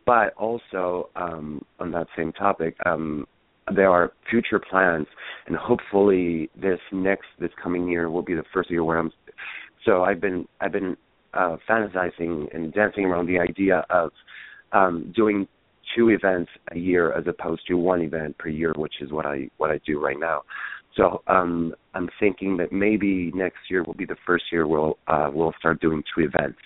But 0.06 0.34
also 0.36 1.10
um 1.16 1.64
on 1.80 1.92
that 1.92 2.08
same 2.16 2.32
topic, 2.34 2.76
um 2.86 3.28
there 3.74 3.90
are 3.90 4.12
future 4.30 4.60
plans, 4.60 5.08
and 5.48 5.56
hopefully 5.56 6.50
this 6.60 6.80
next 6.92 7.28
this 7.40 7.52
coming 7.62 7.88
year 7.88 8.10
will 8.10 8.22
be 8.22 8.36
the 8.36 8.44
first 8.54 8.70
year 8.70 8.84
where 8.84 8.98
I'm. 8.98 9.12
So 9.86 10.04
I've 10.04 10.20
been 10.20 10.48
I've 10.60 10.72
been 10.72 10.98
uh, 11.34 11.58
fantasizing 11.70 12.54
and 12.54 12.74
dancing 12.74 13.06
around 13.06 13.28
the 13.28 13.40
idea 13.40 13.86
of 13.90 14.12
um, 14.72 15.14
doing 15.16 15.48
two 15.96 16.10
events 16.10 16.52
a 16.72 16.78
year 16.78 17.14
as 17.14 17.26
opposed 17.28 17.66
to 17.68 17.76
one 17.76 18.02
event 18.02 18.38
per 18.38 18.50
year, 18.50 18.74
which 18.76 18.96
is 19.02 19.12
what 19.12 19.26
I 19.26 19.50
what 19.58 19.72
I 19.72 19.80
do 19.86 20.00
right 20.00 20.20
now. 20.20 20.42
So 20.96 21.24
um, 21.28 21.74
I'm 21.94 22.10
thinking 22.20 22.58
that 22.58 22.72
maybe 22.72 23.32
next 23.34 23.58
year 23.70 23.84
will 23.84 23.96
be 23.96 24.06
the 24.06 24.18
first 24.26 24.46
year 24.52 24.68
we'll 24.68 24.98
uh, 25.08 25.30
we'll 25.34 25.54
start 25.60 25.82
doing 25.82 26.04
two 26.16 26.22
events. 26.24 26.60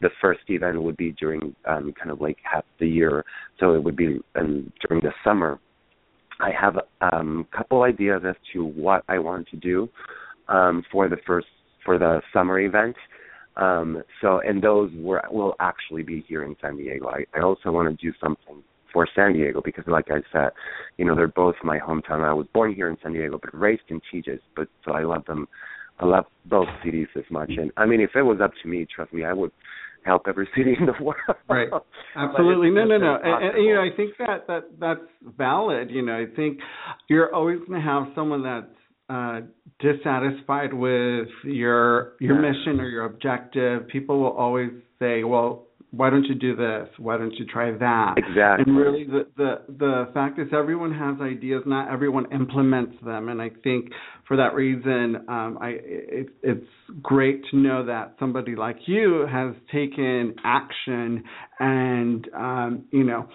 The 0.00 0.10
first 0.20 0.40
event 0.48 0.80
would 0.82 0.96
be 0.96 1.12
during 1.12 1.54
um, 1.66 1.92
kind 1.98 2.10
of 2.10 2.20
like 2.20 2.38
half 2.42 2.64
the 2.78 2.88
year, 2.88 3.24
so 3.58 3.74
it 3.74 3.82
would 3.82 3.96
be 3.96 4.20
um, 4.36 4.72
during 4.86 5.02
the 5.02 5.12
summer. 5.24 5.58
I 6.40 6.50
have 6.58 6.76
a 6.76 7.16
um, 7.16 7.46
couple 7.56 7.82
ideas 7.82 8.22
as 8.28 8.36
to 8.52 8.64
what 8.64 9.02
I 9.08 9.18
want 9.18 9.48
to 9.48 9.56
do 9.56 9.88
um, 10.46 10.84
for 10.90 11.08
the 11.08 11.16
first 11.26 11.48
for 11.84 11.98
the 11.98 12.20
summer 12.32 12.60
event. 12.60 12.96
Um, 13.56 14.04
so, 14.20 14.40
and 14.46 14.62
those 14.62 14.90
were, 14.96 15.22
will 15.32 15.56
actually 15.58 16.04
be 16.04 16.24
here 16.28 16.44
in 16.44 16.54
San 16.62 16.76
Diego. 16.76 17.08
I, 17.08 17.24
I 17.36 17.42
also 17.42 17.72
want 17.72 17.88
to 17.88 18.06
do 18.06 18.16
something 18.20 18.62
for 18.92 19.06
San 19.14 19.34
Diego 19.34 19.60
because, 19.64 19.84
like 19.86 20.06
I 20.10 20.20
said, 20.32 20.50
you 20.96 21.04
know, 21.04 21.14
they're 21.14 21.28
both 21.28 21.56
my 21.62 21.78
hometown. 21.78 22.24
I 22.24 22.32
was 22.32 22.46
born 22.52 22.74
here 22.74 22.88
in 22.88 22.96
San 23.02 23.12
Diego, 23.12 23.38
but 23.40 23.56
raised 23.58 23.82
in 23.88 24.00
Tijes. 24.12 24.40
But 24.56 24.68
so 24.84 24.92
I 24.92 25.02
love 25.02 25.24
them. 25.26 25.48
I 26.00 26.06
love 26.06 26.26
both 26.46 26.68
cities 26.84 27.08
as 27.16 27.24
much. 27.30 27.50
And 27.56 27.70
I 27.76 27.86
mean, 27.86 28.00
if 28.00 28.10
it 28.14 28.22
was 28.22 28.40
up 28.42 28.52
to 28.62 28.68
me, 28.68 28.86
trust 28.94 29.12
me, 29.12 29.24
I 29.24 29.32
would 29.32 29.50
help 30.04 30.22
every 30.28 30.48
city 30.56 30.74
in 30.78 30.86
the 30.86 31.02
world. 31.02 31.38
Right. 31.48 31.68
Absolutely. 32.16 32.70
no, 32.70 32.84
no, 32.84 32.98
no. 32.98 33.18
And, 33.22 33.56
and, 33.56 33.64
you 33.64 33.74
know, 33.74 33.82
I 33.82 33.94
think 33.96 34.14
that 34.18 34.46
that 34.46 34.62
that's 34.78 35.34
valid. 35.36 35.90
You 35.90 36.02
know, 36.02 36.14
I 36.14 36.26
think 36.34 36.58
you're 37.08 37.34
always 37.34 37.58
going 37.60 37.80
to 37.80 37.86
have 37.86 38.08
someone 38.14 38.42
that's 38.42 38.66
uh, 39.10 39.40
dissatisfied 39.80 40.74
with 40.74 41.28
your 41.44 42.12
your 42.20 42.34
yeah. 42.34 42.50
mission 42.50 42.80
or 42.80 42.88
your 42.88 43.06
objective, 43.06 43.88
people 43.88 44.20
will 44.20 44.36
always 44.36 44.70
say, 44.98 45.24
"Well, 45.24 45.67
why 45.90 46.10
don't 46.10 46.24
you 46.24 46.34
do 46.34 46.54
this? 46.54 46.88
Why 46.98 47.16
don't 47.16 47.34
you 47.34 47.46
try 47.46 47.70
that?" 47.72 48.14
Exactly. 48.16 48.64
And 48.66 48.76
really, 48.76 49.04
the 49.04 49.26
the 49.36 49.62
the 49.68 50.08
fact 50.12 50.38
is, 50.38 50.48
everyone 50.52 50.92
has 50.92 51.20
ideas. 51.20 51.62
Not 51.66 51.90
everyone 51.90 52.30
implements 52.32 52.96
them, 53.04 53.28
and 53.28 53.40
I 53.40 53.50
think 53.62 53.90
for 54.26 54.36
that 54.36 54.54
reason, 54.54 55.16
um, 55.28 55.58
I 55.60 55.78
it, 55.80 56.28
it's 56.42 56.66
great 57.02 57.42
to 57.50 57.56
know 57.56 57.86
that 57.86 58.16
somebody 58.18 58.54
like 58.54 58.76
you 58.86 59.26
has 59.30 59.54
taken 59.72 60.34
action, 60.44 61.24
and 61.58 62.28
um, 62.34 62.84
you 62.90 63.04
know, 63.04 63.28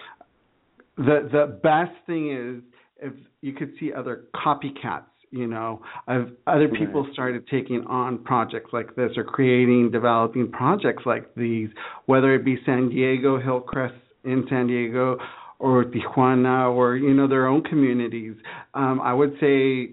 the 0.96 1.28
the 1.30 1.58
best 1.62 1.92
thing 2.06 2.30
is 2.30 2.62
if 2.98 3.12
you 3.40 3.52
could 3.52 3.72
see 3.78 3.92
other 3.92 4.24
copycats 4.34 5.04
you 5.34 5.46
know 5.48 5.82
I've, 6.06 6.30
other 6.46 6.68
people 6.68 7.06
started 7.12 7.46
taking 7.48 7.84
on 7.86 8.18
projects 8.18 8.70
like 8.72 8.94
this 8.94 9.10
or 9.16 9.24
creating 9.24 9.90
developing 9.90 10.50
projects 10.50 11.02
like 11.04 11.34
these 11.34 11.68
whether 12.06 12.34
it 12.34 12.44
be 12.44 12.56
san 12.64 12.88
diego 12.88 13.40
hillcrest 13.40 13.94
in 14.24 14.46
san 14.48 14.68
diego 14.68 15.18
or 15.58 15.84
tijuana 15.84 16.72
or 16.72 16.96
you 16.96 17.12
know 17.14 17.26
their 17.26 17.46
own 17.46 17.62
communities. 17.62 18.34
Um, 18.74 19.00
i 19.02 19.12
would 19.12 19.34
say 19.40 19.90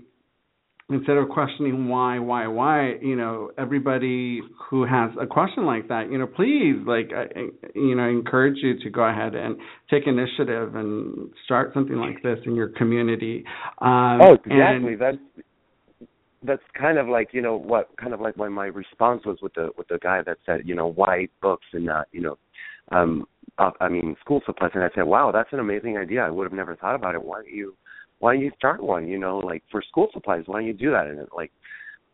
instead 0.94 1.18
of 1.18 1.30
questioning 1.30 1.88
why 1.88 2.20
why 2.20 2.48
why 2.48 2.94
you 3.02 3.16
know 3.16 3.52
everybody 3.58 4.42
who 4.70 4.86
has 4.86 5.12
a 5.20 5.26
question 5.26 5.66
like 5.66 5.88
that 5.88 6.12
you 6.12 6.18
know 6.18 6.28
please 6.28 6.76
like 6.86 7.12
I, 7.16 7.26
you 7.76 7.96
know 7.96 8.04
I 8.04 8.10
encourage 8.10 8.58
you 8.62 8.80
to 8.80 8.90
go 8.90 9.04
ahead 9.04 9.36
and 9.36 9.58
take 9.90 10.08
initiative 10.08 10.76
and 10.76 11.32
start 11.46 11.74
something 11.74 11.96
like 11.96 12.22
this 12.24 12.40
in 12.46 12.56
your 12.56 12.70
community. 12.70 13.44
Um, 13.80 14.20
oh 14.22 14.34
exactly. 14.34 14.94
And, 14.94 15.02
that's 15.02 15.18
that's 16.44 16.64
kind 16.80 16.98
of 16.98 17.08
like 17.08 17.30
you 17.34 17.42
know 17.42 17.56
what 17.56 17.90
kind 17.98 18.14
of 18.14 18.22
like 18.22 18.36
when 18.38 18.52
my 18.52 18.68
response 18.68 19.26
was 19.26 19.38
with 19.42 19.54
the 19.54 19.70
with 19.78 19.88
the 19.88 20.00
guy 20.00 20.22
that 20.26 20.38
said 20.46 20.62
you 20.66 20.76
know 20.76 20.92
why 20.92 21.28
books 21.42 21.68
and 21.74 21.86
not 21.86 22.08
you 22.12 22.22
know 22.22 22.38
um 22.92 23.26
I 23.58 23.90
mean 23.90 24.16
school 24.22 24.42
supplies. 24.46 24.72
And 24.74 24.84
I 24.84 24.90
said 24.96 25.04
wow 25.04 25.32
that's 25.32 25.54
an 25.54 25.60
amazing 25.60 25.98
idea. 25.98 26.22
I 26.22 26.30
would 26.30 26.46
have 26.46 26.54
never 26.54 26.76
thought 26.76 26.96
about 26.96 27.16
it. 27.16 27.24
Why 27.24 27.42
don't 27.42 27.54
you 27.54 27.76
why 28.22 28.34
don't 28.34 28.44
you 28.44 28.52
start 28.56 28.82
one? 28.82 29.08
You 29.08 29.18
know, 29.18 29.40
like 29.40 29.64
for 29.72 29.82
school 29.82 30.08
supplies, 30.14 30.44
why 30.46 30.60
don't 30.60 30.68
you 30.68 30.74
do 30.74 30.92
that? 30.92 31.08
And 31.08 31.20
it, 31.20 31.30
like, 31.36 31.52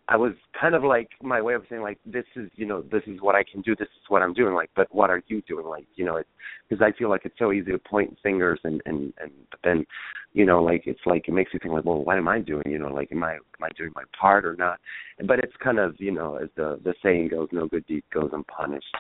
I 0.08 0.16
was 0.16 0.32
kind 0.60 0.74
of 0.74 0.86
like 0.86 1.10
my 1.22 1.42
way 1.42 1.54
of 1.54 1.64
saying 1.70 1.82
like 1.82 1.98
this 2.06 2.24
is 2.38 2.50
you 2.56 2.66
know 2.66 2.82
this 2.82 3.04
is 3.08 3.20
what 3.20 3.36
I 3.36 3.44
can 3.44 3.60
do, 3.62 3.76
this 3.76 3.90
is 3.90 4.04
what 4.08 4.22
I'm 4.22 4.34
doing. 4.34 4.56
Like, 4.56 4.70
but 4.74 4.88
what 4.96 5.10
are 5.10 5.22
you 5.28 5.42
doing? 5.42 5.66
Like, 5.66 5.86
you 5.96 6.06
know, 6.06 6.16
it's 6.16 6.30
because 6.68 6.82
I 6.82 6.98
feel 6.98 7.10
like 7.10 7.26
it's 7.26 7.38
so 7.38 7.52
easy 7.52 7.74
to 7.74 7.78
point 7.78 8.18
fingers 8.24 8.58
and 8.64 8.82
and 8.86 9.14
and 9.22 9.32
but 9.52 9.60
then, 9.66 9.86
you 10.32 10.46
know, 10.46 10.64
like 10.64 10.84
it's 10.86 11.02
like 11.06 11.28
it 11.28 11.34
makes 11.34 11.54
you 11.54 11.60
think 11.62 11.74
like, 11.74 11.84
well, 11.84 12.06
what 12.06 12.18
am 12.18 12.30
I 12.30 12.40
doing? 12.40 12.64
You 12.68 12.80
know, 12.80 12.88
like 12.88 13.12
am 13.12 13.22
I 13.22 13.34
am 13.34 13.42
I 13.62 13.68
doing 13.78 13.92
my 13.96 14.04
part 14.18 14.46
or 14.46 14.56
not? 14.56 14.80
But 15.26 15.40
it's 15.40 15.56
kind 15.62 15.78
of 15.78 15.96
you 16.00 16.14
know 16.14 16.38
as 16.38 16.48
the 16.56 16.80
the 16.86 16.94
saying 17.04 17.28
goes, 17.28 17.50
no 17.52 17.68
good 17.68 17.86
deed 17.86 18.06
goes 18.14 18.30
unpunished. 18.32 18.96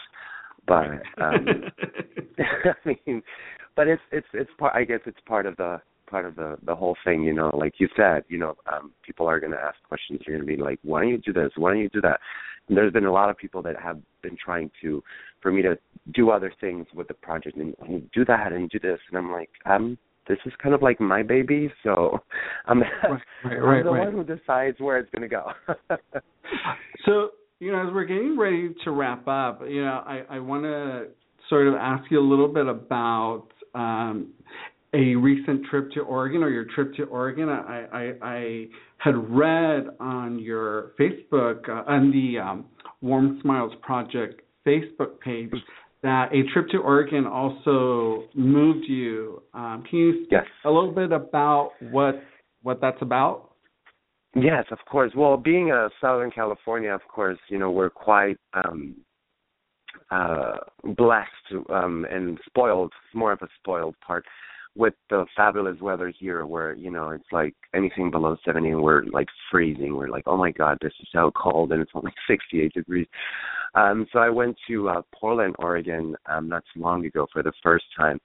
But 0.67 0.89
um 1.21 1.45
I 2.37 2.95
mean, 3.05 3.23
but 3.77 3.87
it's 3.87 4.01
it's 4.11 4.27
it's 4.33 4.51
part. 4.59 4.75
I 4.75 4.83
guess 4.83 4.99
it's 5.05 5.21
part 5.25 5.45
of 5.45 5.55
the 5.55 5.79
part 6.09 6.25
of 6.25 6.35
the 6.35 6.57
the 6.65 6.75
whole 6.75 6.95
thing 7.03 7.23
you 7.23 7.33
know 7.33 7.51
like 7.55 7.75
you 7.77 7.87
said 7.95 8.23
you 8.27 8.37
know 8.37 8.55
um 8.71 8.91
people 9.05 9.27
are 9.27 9.39
going 9.39 9.51
to 9.51 9.59
ask 9.59 9.75
questions. 9.87 10.21
You're 10.25 10.37
going 10.37 10.47
to 10.47 10.55
be 10.55 10.61
like 10.61 10.79
why 10.83 11.01
don't 11.01 11.09
you 11.09 11.17
do 11.17 11.33
this? 11.33 11.51
Why 11.55 11.71
don't 11.71 11.81
you 11.81 11.89
do 11.89 12.01
that? 12.01 12.19
And 12.67 12.77
there's 12.77 12.93
been 12.93 13.05
a 13.05 13.11
lot 13.11 13.29
of 13.29 13.37
people 13.37 13.61
that 13.63 13.79
have 13.81 13.99
been 14.21 14.37
trying 14.43 14.71
to 14.81 15.03
for 15.41 15.51
me 15.51 15.61
to 15.61 15.77
do 16.13 16.29
other 16.29 16.51
things 16.59 16.85
with 16.93 17.07
the 17.07 17.13
project 17.13 17.57
and, 17.57 17.75
and 17.87 18.09
do 18.11 18.25
that 18.25 18.51
and 18.51 18.69
do 18.69 18.79
this. 18.79 18.99
And 19.09 19.17
i'm 19.17 19.31
like 19.31 19.49
um 19.65 19.97
this 20.27 20.37
is 20.45 20.51
kind 20.61 20.75
of 20.75 20.81
like 20.81 20.99
my 20.99 21.23
baby 21.23 21.71
so 21.83 22.19
i'm, 22.65 22.81
right, 22.81 23.21
right, 23.43 23.77
I'm 23.79 23.85
the 23.85 23.91
one 23.91 24.11
who 24.11 24.23
decides 24.23 24.79
where 24.79 24.97
it's 24.97 25.09
going 25.11 25.21
to 25.21 25.27
go. 25.27 25.51
So 27.05 27.29
you 27.59 27.71
know 27.71 27.87
as 27.87 27.93
we're 27.93 28.05
getting 28.05 28.37
ready 28.37 28.73
to 28.83 28.91
wrap 28.91 29.27
up 29.27 29.61
you 29.67 29.83
know 29.83 30.03
i 30.05 30.23
i 30.29 30.39
want 30.39 30.63
to 30.63 31.07
sort 31.49 31.67
of 31.67 31.75
ask 31.75 32.09
you 32.11 32.19
a 32.19 32.27
little 32.27 32.47
bit 32.47 32.67
about 32.67 33.47
um, 33.75 34.33
a 34.93 35.15
recent 35.15 35.65
trip 35.65 35.91
to 35.91 36.01
Oregon 36.01 36.43
or 36.43 36.49
your 36.49 36.65
trip 36.73 36.93
to 36.95 37.03
Oregon. 37.03 37.49
I, 37.49 37.85
I, 37.91 38.13
I 38.21 38.65
had 38.97 39.15
read 39.29 39.87
on 39.99 40.39
your 40.39 40.91
Facebook, 40.99 41.67
uh, 41.69 41.83
on 41.89 42.11
the 42.11 42.39
um, 42.39 42.65
Warm 43.01 43.39
Smiles 43.41 43.73
Project 43.81 44.41
Facebook 44.65 45.19
page, 45.19 45.51
that 46.03 46.29
a 46.33 46.43
trip 46.53 46.69
to 46.69 46.77
Oregon 46.77 47.25
also 47.25 48.25
moved 48.33 48.85
you. 48.87 49.41
Um, 49.53 49.83
can 49.89 49.99
you 49.99 50.13
speak 50.23 50.31
yes. 50.31 50.45
a 50.63 50.69
little 50.69 50.91
bit 50.91 51.11
about 51.11 51.71
what 51.91 52.23
what 52.63 52.79
that's 52.81 53.01
about? 53.01 53.51
Yes, 54.35 54.65
of 54.71 54.77
course. 54.89 55.11
Well, 55.15 55.37
being 55.37 55.71
a 55.71 55.89
Southern 55.99 56.31
California, 56.31 56.91
of 56.91 57.01
course, 57.13 57.39
you 57.49 57.57
know 57.57 57.71
we're 57.71 57.89
quite 57.89 58.37
um, 58.53 58.95
uh, 60.11 60.57
blessed 60.95 61.67
um, 61.69 62.05
and 62.11 62.37
spoiled. 62.45 62.93
More 63.13 63.31
of 63.31 63.41
a 63.41 63.47
spoiled 63.59 63.95
part 64.05 64.25
with 64.77 64.93
the 65.09 65.25
fabulous 65.35 65.79
weather 65.81 66.13
here 66.17 66.45
where 66.45 66.73
you 66.73 66.91
know 66.91 67.09
it's 67.09 67.31
like 67.31 67.55
anything 67.73 68.11
below 68.11 68.37
70 68.45 68.69
and 68.69 68.81
we're 68.81 69.03
like 69.05 69.27
freezing. 69.51 69.95
We're 69.95 70.09
like 70.09 70.23
oh 70.27 70.37
my 70.37 70.51
god 70.51 70.77
this 70.81 70.93
is 71.01 71.07
so 71.11 71.31
cold 71.31 71.71
and 71.71 71.81
it's 71.81 71.91
only 71.95 72.13
68 72.27 72.73
degrees. 72.73 73.07
Um 73.75 74.05
so 74.13 74.19
i 74.19 74.29
went 74.29 74.55
to 74.67 74.89
uh 74.89 75.01
portland 75.19 75.55
oregon 75.59 76.15
um 76.27 76.47
not 76.47 76.63
too 76.73 76.81
long 76.81 77.05
ago 77.05 77.27
for 77.33 77.41
the 77.43 77.53
first 77.63 77.85
time. 77.97 78.19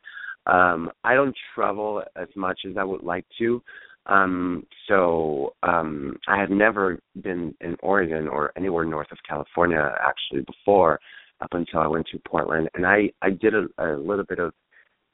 Um 0.47 0.91
i 1.05 1.15
don't 1.15 1.37
travel 1.55 2.03
as 2.17 2.29
much 2.37 2.61
as 2.69 2.77
i 2.77 2.85
would 2.85 3.03
like 3.03 3.27
to. 3.39 3.63
Um 4.07 4.67
so 4.89 5.55
um 5.63 6.17
i 6.29 6.39
had 6.39 6.51
never 6.51 6.99
been 7.23 7.55
in 7.63 7.77
oregon 7.83 8.29
or 8.29 8.53
anywhere 8.57 8.85
north 8.85 9.11
of 9.11 9.19
california 9.27 9.95
actually 10.07 10.43
before 10.43 11.01
up 11.41 11.53
until 11.53 11.81
i 11.81 11.87
went 11.87 12.07
to 12.13 12.19
portland. 12.29 12.69
And 12.75 12.85
i 12.87 13.11
i 13.23 13.31
did 13.31 13.55
a, 13.55 13.67
a 13.79 13.97
little 13.97 14.25
bit 14.25 14.39
of 14.39 14.53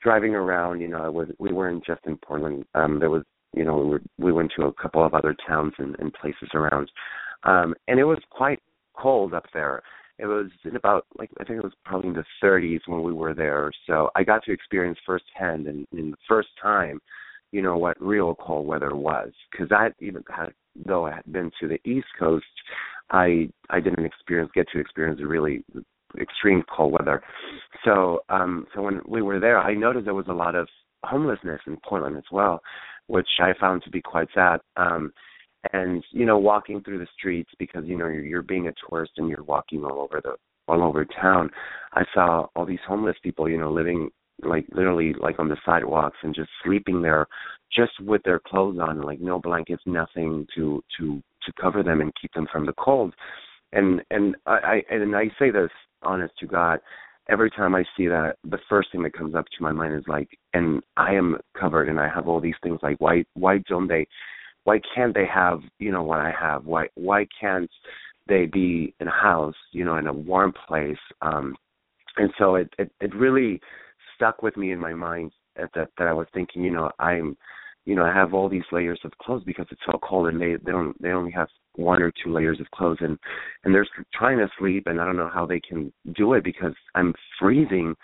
driving 0.03 0.34
around, 0.34 0.80
you 0.80 0.88
know, 0.88 1.03
I 1.03 1.09
was 1.09 1.28
we 1.38 1.53
weren't 1.53 1.84
just 1.84 2.01
in 2.07 2.16
Portland. 2.16 2.64
Um, 2.74 2.99
there 2.99 3.11
was, 3.11 3.22
you 3.55 3.64
know, 3.64 3.76
we, 3.78 3.86
were, 3.86 4.03
we 4.18 4.32
went 4.32 4.53
to 4.57 4.66
a 4.66 4.72
couple 4.74 5.05
of 5.05 5.14
other 5.14 5.34
towns 5.46 5.72
and, 5.78 5.96
and 5.99 6.12
places 6.12 6.49
around, 6.55 6.90
um, 7.44 7.74
and 7.88 7.99
it 7.99 8.05
was 8.05 8.18
quite 8.30 8.61
cold 8.96 9.34
up 9.34 9.46
there. 9.53 9.82
It 10.18 10.26
was 10.26 10.51
in 10.64 10.76
about 10.76 11.07
like 11.18 11.30
I 11.40 11.44
think 11.44 11.59
it 11.59 11.64
was 11.64 11.74
probably 11.84 12.09
in 12.09 12.14
the 12.14 12.24
30s 12.42 12.80
when 12.86 13.03
we 13.03 13.12
were 13.12 13.34
there. 13.34 13.70
So 13.86 14.11
I 14.16 14.24
got 14.24 14.44
to 14.44 14.53
experience 14.53 14.99
firsthand, 15.07 15.66
and 15.66 15.86
in 15.92 16.11
the 16.11 16.16
first 16.28 16.49
time, 16.61 17.01
you 17.53 17.62
know, 17.62 17.76
what 17.76 18.01
real 18.01 18.34
cold 18.34 18.66
weather 18.66 18.94
was. 18.94 19.30
Because 19.51 19.68
I 19.70 19.90
even 20.01 20.24
had, 20.28 20.53
though 20.86 21.07
I 21.07 21.14
had 21.14 21.32
been 21.32 21.51
to 21.61 21.68
the 21.68 21.80
East 21.88 22.09
Coast, 22.18 22.46
I 23.11 23.49
I 23.70 23.80
didn't 23.80 24.05
experience 24.05 24.51
get 24.55 24.68
to 24.72 24.80
experience 24.80 25.20
really 25.22 25.64
extreme 26.20 26.62
cold 26.74 26.92
weather. 26.92 27.22
So 27.84 28.20
um 28.28 28.66
so 28.74 28.82
when 28.82 29.00
we 29.06 29.22
were 29.22 29.40
there 29.40 29.59
I 29.59 29.74
noticed 29.74 30.04
there 30.04 30.14
was 30.14 30.28
a 30.28 30.32
lot 30.32 30.54
of 30.54 30.68
homelessness 31.04 31.61
in 31.66 31.76
Portland 31.86 32.16
as 32.16 32.24
well, 32.32 32.61
which 33.06 33.28
I 33.40 33.52
found 33.59 33.82
to 33.84 33.90
be 33.90 34.02
quite 34.02 34.28
sad. 34.34 34.61
Um 34.76 35.12
and 35.72 36.04
you 36.11 36.24
know 36.24 36.38
walking 36.38 36.82
through 36.82 36.98
the 36.98 37.09
streets 37.16 37.50
because 37.59 37.84
you 37.86 37.96
know 37.96 38.06
you're, 38.06 38.24
you're 38.24 38.42
being 38.42 38.68
a 38.68 38.72
tourist 38.88 39.12
and 39.16 39.28
you're 39.28 39.42
walking 39.42 39.84
all 39.84 40.00
over 40.00 40.20
the 40.22 40.34
all 40.68 40.82
over 40.82 41.04
town. 41.04 41.50
I 41.94 42.04
saw 42.12 42.46
all 42.54 42.66
these 42.66 42.78
homeless 42.86 43.16
people, 43.22 43.48
you 43.48 43.59
know, 43.59 43.72
living 43.72 44.11
like 44.42 44.66
literally 44.72 45.14
like 45.20 45.38
on 45.38 45.48
the 45.48 45.56
sidewalks 45.64 46.18
and 46.22 46.34
just 46.34 46.50
sleeping 46.64 47.02
there 47.02 47.26
just 47.74 47.92
with 48.00 48.22
their 48.22 48.38
clothes 48.38 48.78
on 48.80 49.00
like 49.00 49.20
no 49.20 49.40
blankets 49.40 49.82
nothing 49.86 50.46
to 50.54 50.82
to 50.96 51.22
to 51.44 51.52
cover 51.61 51.82
them 51.82 52.00
and 52.00 52.12
keep 52.20 52.32
them 52.34 52.46
from 52.52 52.64
the 52.64 52.72
cold 52.74 53.14
and 53.72 54.00
and 54.11 54.36
i, 54.46 54.82
I 54.90 54.94
and 54.94 55.16
i 55.16 55.24
say 55.38 55.50
this 55.50 55.70
honest 56.03 56.32
to 56.38 56.46
god 56.46 56.80
every 57.28 57.51
time 57.51 57.74
i 57.74 57.84
see 57.96 58.07
that 58.07 58.36
the 58.44 58.59
first 58.68 58.90
thing 58.92 59.03
that 59.03 59.12
comes 59.12 59.34
up 59.34 59.44
to 59.46 59.62
my 59.62 59.72
mind 59.72 59.94
is 59.94 60.05
like 60.07 60.28
and 60.55 60.82
i 60.96 61.12
am 61.12 61.36
covered 61.59 61.88
and 61.88 62.01
i 62.01 62.09
have 62.09 62.28
all 62.28 62.40
these 62.40 62.55
things 62.62 62.78
like 62.82 62.96
why 63.01 63.24
why 63.34 63.59
don't 63.68 63.88
they 63.88 64.07
why 64.68 64.78
can't 64.94 65.14
they 65.14 65.24
have 65.24 65.61
you 65.78 65.90
know 65.90 66.03
what 66.03 66.20
i 66.20 66.30
have? 66.38 66.66
Why 66.66 66.88
why 66.94 67.26
can't 67.40 67.70
they 68.28 68.44
be 68.44 68.94
in 69.01 69.09
a 69.09 69.11
house 69.28 69.55
you 69.72 69.82
know 69.82 69.96
in 69.96 70.07
a 70.07 70.12
warm 70.12 70.53
place? 70.66 70.99
Um 71.22 71.57
and 72.18 72.30
so 72.38 72.57
it 72.57 72.68
it, 72.78 72.90
it 73.01 73.14
really 73.14 73.61
stuck 74.14 74.42
with 74.42 74.59
me 74.59 74.72
in 74.72 74.78
my 74.78 74.92
mind 74.92 75.32
that 75.57 75.70
that 75.74 76.07
I 76.07 76.12
was 76.12 76.26
thinking, 76.34 76.62
you 76.62 76.70
know, 76.70 76.90
I'm 76.99 77.36
you 77.86 77.94
know, 77.94 78.05
I 78.05 78.12
have 78.12 78.34
all 78.34 78.51
these 78.51 78.70
layers 78.70 79.01
of 79.05 79.16
clothes 79.16 79.44
because 79.46 79.64
it's 79.70 79.80
so 79.90 79.99
cold 80.03 80.28
and 80.28 80.38
they 80.38 80.57
they 80.62 80.72
don't 80.72 81.01
they 81.01 81.11
only 81.12 81.32
have 81.32 81.49
one 81.78 82.02
or 82.02 82.12
two 82.22 82.32
layers 82.32 82.60
of 82.60 82.70
clothes 82.72 82.98
and 83.00 83.18
and 83.64 83.74
they're 83.74 83.86
trying 84.12 84.38
to 84.38 84.48
sleep 84.58 84.84
and 84.86 85.00
I 85.00 85.04
don't 85.04 85.16
know 85.16 85.30
how 85.32 85.46
they 85.46 85.60
can 85.60 85.92
do 86.16 86.34
it 86.34 86.44
because 86.44 86.74
I'm 86.94 87.14
freezing 87.38 87.94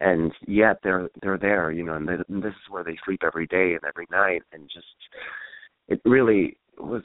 and 0.00 0.32
yet 0.46 0.78
they're 0.82 1.08
they're 1.22 1.38
there, 1.38 1.70
you 1.70 1.82
know, 1.82 1.94
and, 1.94 2.08
they, 2.08 2.14
and 2.28 2.42
this 2.42 2.52
is 2.52 2.70
where 2.70 2.84
they 2.84 2.96
sleep 3.04 3.20
every 3.24 3.46
day 3.46 3.72
and 3.72 3.82
every 3.86 4.06
night 4.10 4.42
and 4.52 4.70
just 4.72 4.86
it 5.88 6.00
really 6.04 6.56
was 6.78 7.02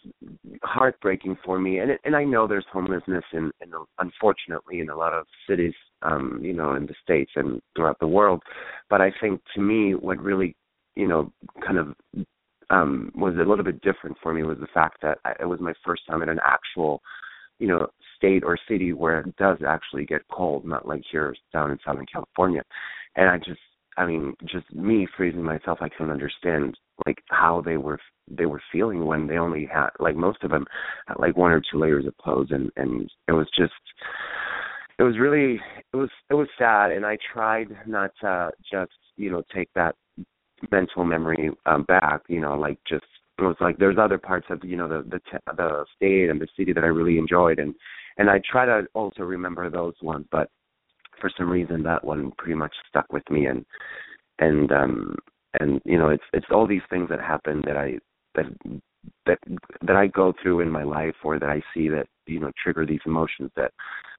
heartbreaking 0.63 1.37
for 1.43 1.57
me 1.57 1.79
and 1.79 1.91
it, 1.91 2.01
and 2.03 2.15
I 2.15 2.23
know 2.23 2.45
there's 2.45 2.65
homelessness 2.71 3.23
in, 3.33 3.51
in 3.61 3.71
unfortunately 3.99 4.81
in 4.81 4.89
a 4.89 4.95
lot 4.95 5.13
of 5.13 5.25
cities 5.49 5.73
um 6.01 6.39
you 6.43 6.53
know 6.53 6.75
in 6.75 6.85
the 6.85 6.95
states 7.01 7.31
and 7.35 7.61
throughout 7.75 7.97
the 7.99 8.07
world 8.07 8.43
but 8.89 8.99
I 8.99 9.11
think 9.21 9.39
to 9.55 9.61
me 9.61 9.95
what 9.95 10.21
really 10.21 10.57
you 10.95 11.07
know 11.07 11.31
kind 11.65 11.77
of 11.77 11.95
um 12.71 13.11
was 13.15 13.35
a 13.35 13.47
little 13.47 13.63
bit 13.63 13.81
different 13.81 14.17
for 14.23 14.33
me 14.33 14.43
was 14.43 14.57
the 14.59 14.67
fact 14.73 15.01
that 15.01 15.19
I, 15.25 15.33
it 15.41 15.45
was 15.45 15.59
my 15.59 15.73
first 15.85 16.03
time 16.09 16.21
in 16.23 16.29
an 16.29 16.39
actual 16.43 17.01
you 17.59 17.67
know 17.67 17.87
state 18.17 18.43
or 18.43 18.57
city 18.67 18.93
where 18.93 19.19
it 19.19 19.35
does 19.35 19.57
actually 19.67 20.05
get 20.05 20.21
cold 20.31 20.65
not 20.65 20.87
like 20.87 21.03
here 21.11 21.35
down 21.53 21.71
in 21.71 21.77
southern 21.85 22.05
california. 22.11 22.63
And 23.15 23.29
i 23.29 23.37
just 23.37 23.59
i 23.97 24.05
mean 24.05 24.33
just 24.45 24.71
me 24.73 25.07
freezing 25.15 25.43
myself 25.43 25.79
i 25.81 25.89
couldn't 25.89 26.13
understand 26.13 26.77
like 27.05 27.19
how 27.29 27.61
they 27.61 27.77
were 27.77 27.99
they 28.29 28.45
were 28.45 28.61
feeling 28.71 29.05
when 29.05 29.27
they 29.27 29.37
only 29.37 29.65
had 29.71 29.89
like 29.99 30.15
most 30.15 30.43
of 30.43 30.51
them 30.51 30.65
had 31.07 31.19
like 31.19 31.35
one 31.35 31.51
or 31.51 31.61
two 31.61 31.77
layers 31.77 32.05
of 32.05 32.17
clothes 32.17 32.49
and 32.51 32.71
and 32.77 33.09
it 33.27 33.33
was 33.33 33.47
just 33.55 33.73
it 35.01 35.03
was 35.03 35.17
really 35.17 35.59
it 35.93 35.97
was 35.97 36.09
it 36.29 36.35
was 36.35 36.47
sad. 36.57 36.91
And 36.91 37.05
i 37.05 37.17
tried 37.33 37.67
not 37.87 38.11
to 38.21 38.51
just 38.71 38.91
you 39.17 39.31
know 39.31 39.43
take 39.53 39.69
that 39.73 39.95
mental 40.71 41.03
memory 41.03 41.49
um 41.65 41.83
back 41.83 42.21
you 42.27 42.39
know 42.39 42.57
like 42.57 42.77
just 42.87 43.05
it 43.39 43.43
was 43.43 43.55
like 43.59 43.77
there's 43.77 43.97
other 43.97 44.17
parts 44.17 44.47
of 44.49 44.63
you 44.63 44.77
know 44.77 44.87
the 44.87 45.03
the 45.09 45.19
t- 45.19 45.55
the 45.57 45.85
state 45.95 46.29
and 46.29 46.39
the 46.39 46.47
city 46.57 46.73
that 46.73 46.83
i 46.83 46.87
really 46.87 47.17
enjoyed. 47.17 47.59
And 47.59 47.73
and 48.17 48.29
i 48.29 48.39
try 48.49 48.65
to 48.65 48.83
also 48.93 49.23
remember 49.23 49.69
those 49.69 49.95
ones 50.01 50.25
but 50.31 50.49
for 51.19 51.29
some 51.37 51.49
reason 51.49 51.83
that 51.83 52.03
one 52.03 52.31
pretty 52.37 52.55
much 52.55 52.73
stuck 52.89 53.11
with 53.11 53.27
me. 53.29 53.45
And 53.45 53.65
and 54.39 54.71
um 54.71 55.15
and 55.59 55.81
you 55.85 55.97
know 55.97 56.09
it's 56.09 56.23
it's 56.33 56.47
all 56.51 56.67
these 56.67 56.81
things 56.89 57.09
that 57.09 57.19
happen 57.19 57.61
that 57.65 57.77
i 57.77 57.97
that 58.35 58.45
that 59.25 59.39
that 59.81 59.95
i 59.95 60.07
go 60.07 60.33
through 60.41 60.59
in 60.59 60.69
my 60.69 60.83
life 60.83 61.15
or 61.23 61.39
that 61.39 61.49
i 61.49 61.61
see 61.73 61.89
that 61.89 62.07
you 62.25 62.39
know 62.39 62.51
trigger 62.61 62.85
these 62.85 62.99
emotions 63.05 63.51
that 63.55 63.71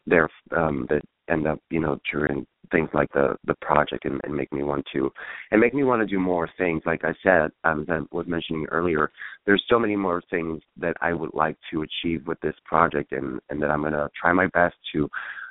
they're 0.07 0.29
um 0.57 0.87
that 0.89 1.03
end 1.31 1.47
up 1.47 1.59
you 1.71 1.81
know 1.81 1.99
during 2.11 2.47
things 2.71 2.89
like 2.95 3.11
the 3.13 3.37
the 3.47 3.55
project 3.61 4.05
and, 4.05 4.21
and 4.25 4.35
make 4.35 4.53
me 4.53 4.63
want 4.63 4.85
to 4.93 5.11
and 5.51 5.61
make 5.61 5.75
me 5.75 5.85
want 5.85 6.01
to 6.01 6.07
do 6.07 6.19
more 6.19 6.49
things 6.59 6.83
like 6.85 7.05
i 7.05 7.13
said 7.23 7.51
um, 7.65 7.83
as 7.83 7.87
i 7.89 8.17
was 8.17 8.27
mentioning 8.27 8.67
earlier 8.71 9.11
there's 9.47 9.63
so 9.69 9.79
many 9.79 9.95
more 9.95 10.23
things 10.31 10.61
that 10.77 10.97
i 11.01 11.13
would 11.13 11.33
like 11.33 11.57
to 11.71 11.83
achieve 11.83 12.27
with 12.27 12.41
this 12.41 12.57
project 12.65 13.13
and 13.13 13.41
and 13.51 13.63
that 13.63 13.71
i'm 13.71 13.81
going 13.81 13.93
to 13.93 14.09
try 14.21 14.33
my 14.33 14.47
best 14.49 14.75
to 14.93 15.09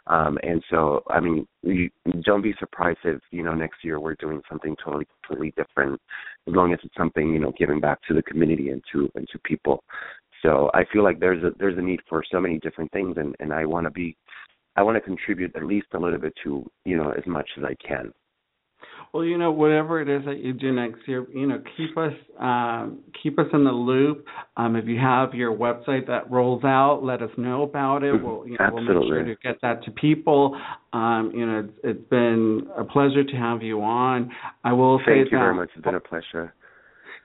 um, 0.07 0.37
and 0.41 0.63
so, 0.69 1.03
I 1.09 1.19
mean, 1.19 1.47
you, 1.61 1.89
don't 2.23 2.41
be 2.41 2.55
surprised 2.59 2.99
if 3.03 3.21
you 3.29 3.43
know 3.43 3.53
next 3.53 3.83
year 3.83 3.99
we're 3.99 4.15
doing 4.15 4.41
something 4.49 4.75
totally, 4.83 5.07
totally 5.27 5.53
different, 5.55 6.01
as 6.47 6.55
long 6.55 6.73
as 6.73 6.79
it's 6.83 6.95
something 6.97 7.31
you 7.33 7.39
know 7.39 7.53
giving 7.57 7.79
back 7.79 7.99
to 8.07 8.13
the 8.13 8.23
community 8.23 8.69
and 8.69 8.81
to 8.91 9.11
and 9.15 9.27
to 9.31 9.39
people. 9.39 9.83
So 10.41 10.71
I 10.73 10.85
feel 10.91 11.03
like 11.03 11.19
there's 11.19 11.43
a 11.43 11.51
there's 11.59 11.77
a 11.77 11.81
need 11.81 11.99
for 12.09 12.23
so 12.31 12.39
many 12.39 12.57
different 12.59 12.91
things, 12.91 13.17
and 13.17 13.35
and 13.39 13.53
I 13.53 13.65
want 13.65 13.85
to 13.85 13.91
be, 13.91 14.17
I 14.75 14.83
want 14.83 14.95
to 14.95 15.01
contribute 15.01 15.55
at 15.55 15.65
least 15.65 15.87
a 15.93 15.99
little 15.99 16.19
bit 16.19 16.33
to 16.43 16.69
you 16.85 16.97
know 16.97 17.11
as 17.11 17.25
much 17.25 17.49
as 17.57 17.63
I 17.63 17.75
can. 17.85 18.13
Well, 19.13 19.25
you 19.25 19.37
know, 19.37 19.51
whatever 19.51 20.01
it 20.01 20.07
is 20.07 20.23
that 20.25 20.37
you 20.37 20.53
do 20.53 20.71
next 20.71 21.05
year, 21.05 21.27
you 21.33 21.45
know, 21.45 21.61
keep 21.75 21.97
us 21.97 22.13
um, 22.39 22.99
keep 23.21 23.37
us 23.39 23.47
in 23.51 23.65
the 23.65 23.71
loop. 23.71 24.25
Um, 24.55 24.77
if 24.77 24.85
you 24.85 24.97
have 24.99 25.33
your 25.33 25.53
website 25.53 26.07
that 26.07 26.31
rolls 26.31 26.63
out, 26.63 27.01
let 27.03 27.21
us 27.21 27.29
know 27.37 27.63
about 27.63 28.03
it. 28.03 28.13
We'll 28.13 28.47
you 28.47 28.53
know 28.53 28.65
Absolutely. 28.65 28.93
we'll 28.93 29.03
make 29.03 29.09
sure 29.09 29.23
to 29.23 29.35
get 29.43 29.61
that 29.61 29.83
to 29.83 29.91
people. 29.91 30.57
Um, 30.93 31.31
you 31.35 31.45
know, 31.45 31.59
it's, 31.59 31.79
it's 31.83 32.09
been 32.09 32.67
a 32.77 32.85
pleasure 32.85 33.25
to 33.25 33.35
have 33.35 33.61
you 33.61 33.81
on. 33.81 34.31
I 34.63 34.71
will 34.71 34.99
say 34.99 35.17
Thank 35.17 35.31
you 35.31 35.37
very 35.37 35.55
much. 35.55 35.69
It's 35.75 35.83
been 35.83 35.95
a 35.95 35.99
pleasure. 35.99 36.53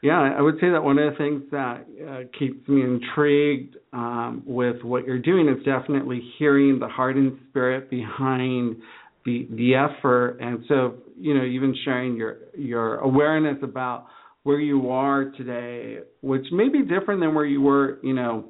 Yeah, 0.06 0.36
I 0.38 0.40
would 0.40 0.54
say 0.60 0.70
that 0.70 0.84
one 0.84 1.00
of 1.00 1.12
the 1.12 1.18
things 1.18 1.42
that 1.50 1.84
uh, 2.08 2.38
keeps 2.38 2.68
me 2.68 2.80
intrigued 2.82 3.76
um, 3.92 4.40
with 4.46 4.84
what 4.84 5.04
you're 5.04 5.18
doing 5.18 5.48
is 5.48 5.64
definitely 5.64 6.22
hearing 6.38 6.78
the 6.78 6.86
heart 6.86 7.16
and 7.16 7.36
spirit 7.48 7.90
behind 7.90 8.76
the 9.24 9.48
the 9.50 9.74
effort. 9.74 10.38
And 10.40 10.64
so 10.68 10.94
you 11.18 11.34
know 11.34 11.44
even 11.44 11.74
sharing 11.84 12.14
your 12.14 12.36
your 12.56 12.98
awareness 12.98 13.56
about 13.64 14.06
where 14.44 14.60
you 14.60 14.90
are 14.90 15.32
today 15.32 15.98
which 16.20 16.46
may 16.52 16.68
be 16.68 16.82
different 16.82 17.20
than 17.20 17.34
where 17.34 17.44
you 17.44 17.60
were 17.60 17.98
you 18.04 18.14
know 18.14 18.44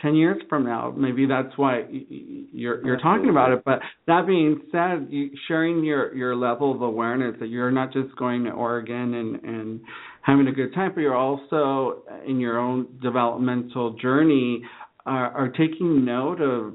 10 0.00 0.16
years 0.16 0.42
from 0.48 0.64
now. 0.64 0.92
Maybe 0.96 1.26
that's 1.26 1.56
why 1.56 1.84
you're 1.88 2.84
you're 2.84 2.98
talking 2.98 3.28
about 3.30 3.52
it. 3.52 3.62
But 3.64 3.78
that 4.08 4.26
being 4.26 4.62
said 4.72 5.06
you, 5.10 5.30
sharing 5.46 5.84
your 5.84 6.12
your 6.14 6.34
level 6.34 6.74
of 6.74 6.82
awareness 6.82 7.36
that 7.38 7.48
you're 7.48 7.70
not 7.70 7.92
just 7.92 8.16
going 8.16 8.44
to 8.44 8.50
Oregon 8.50 9.14
and 9.14 9.44
and 9.44 9.80
having 10.22 10.48
a 10.48 10.52
good 10.52 10.72
time 10.74 10.92
but 10.94 11.00
you're 11.00 11.16
also 11.16 12.02
in 12.26 12.40
your 12.40 12.58
own 12.58 12.86
developmental 13.02 13.92
journey 13.94 14.62
are, 15.04 15.30
are 15.32 15.48
taking 15.48 16.04
note 16.04 16.40
of 16.40 16.74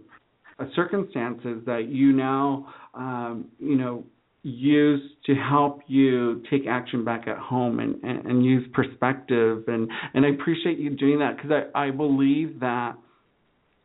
circumstances 0.76 1.62
that 1.66 1.88
you 1.89 2.12
now 2.14 2.68
um, 2.98 3.45
you 3.60 3.76
know, 3.76 4.04
use 4.43 5.02
to 5.26 5.36
help 5.36 5.82
you 5.88 6.41
take 6.50 6.68
action 6.68 7.04
back 7.04 7.28
at 7.28 7.38
home 7.38 7.80
and, 7.80 8.02
and, 8.04 8.26
and 8.26 8.45
use 8.45 8.68
perspective. 8.74 9.64
And, 9.68 9.89
and 10.14 10.26
I 10.26 10.30
appreciate 10.30 10.80
you 10.80 10.89
doing 10.91 11.20
that 11.20 11.36
because 11.36 11.52
I, 11.52 11.88
I 11.88 11.91
believe 11.91 12.60
that 12.60 12.95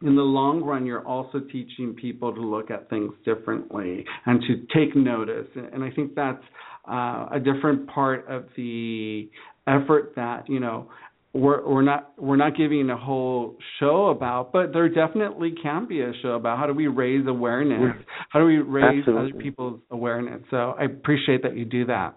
in 0.03 0.17
the 0.17 0.23
long 0.23 0.63
run, 0.63 0.87
you're 0.87 1.07
also 1.07 1.41
teaching 1.41 1.95
people 1.95 2.35
to 2.35 2.41
look 2.41 2.71
at 2.71 2.89
things 2.91 3.13
differently 3.25 4.05
and 4.27 4.41
to 4.43 4.67
take 4.75 4.97
notice. 4.97 5.47
And 5.55 5.85
I 5.85 5.91
think 5.91 6.15
that's 6.15 6.43
uh, 6.89 7.29
a 7.33 7.39
different 7.39 7.89
part 7.89 8.27
of 8.29 8.47
the 8.57 9.31
effort 9.67 10.13
that, 10.17 10.49
you 10.49 10.61
know, 10.61 10.89
we're 11.35 11.67
we're 11.67 11.83
not 11.83 12.13
we're 12.19 12.37
not 12.37 12.57
giving 12.57 12.91
a 12.91 12.97
whole 12.97 13.57
show 13.81 14.09
about, 14.09 14.53
but 14.53 14.73
there 14.73 14.89
definitely 14.89 15.55
can 15.63 15.87
be 15.87 16.03
a 16.03 16.13
show 16.21 16.33
about 16.33 16.59
how 16.59 16.67
do 16.67 16.75
we 16.75 16.89
raise 16.89 17.27
awareness, 17.27 17.97
how 18.29 18.39
do 18.39 18.45
we 18.45 18.59
raise 18.59 19.01
Absolutely. 19.01 19.31
other 19.31 19.43
people's 19.43 19.81
awareness. 19.91 20.43
So 20.51 20.75
I 20.79 20.85
appreciate 20.85 21.43
that 21.43 21.57
you 21.57 21.65
do 21.65 21.87
that. 21.87 22.17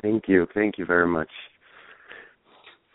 Thank 0.00 0.24
you, 0.26 0.46
thank 0.52 0.78
you 0.78 0.86
very 0.86 1.06
much. 1.06 1.28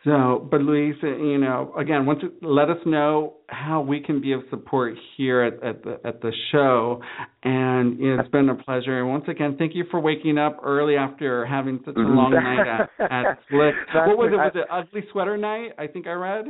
So, 0.08 0.48
but 0.50 0.62
Luis, 0.62 0.96
you 1.04 1.38
know, 1.38 1.74
again, 1.78 2.06
once 2.06 2.22
let 2.42 2.70
us 2.70 2.78
know 2.86 3.34
how 3.50 3.82
we 3.82 4.00
can 4.00 4.22
be 4.22 4.32
of 4.32 4.40
support 4.50 4.94
here 5.18 5.42
at, 5.42 5.62
at 5.62 5.84
the 5.84 6.00
at 6.06 6.22
the 6.22 6.32
show, 6.54 7.02
and 7.44 8.00
you 8.00 8.16
know, 8.16 8.22
it's 8.22 8.32
been 8.32 8.48
a 8.48 8.56
pleasure. 8.56 9.02
And 9.02 9.10
once 9.10 9.26
again, 9.28 9.58
thank 9.60 9.76
you 9.76 9.84
for 9.92 10.00
waking 10.00 10.38
up 10.38 10.62
early 10.64 10.96
after 10.96 11.46
having 11.46 11.80
such 11.84 11.98
a 11.98 12.00
mm-hmm. 12.00 12.16
long 12.16 12.32
night 12.32 12.88
at, 13.00 13.12
at 13.12 13.40
Split. 13.48 13.74
What 13.94 14.18
was 14.18 14.32
it? 14.32 14.38
Was 14.38 14.52
it 14.56 14.66
ugly 14.72 15.02
sweater 15.12 15.36
night? 15.36 15.72
I 15.78 15.88
think 15.88 16.08
I 16.08 16.14
read. 16.14 16.46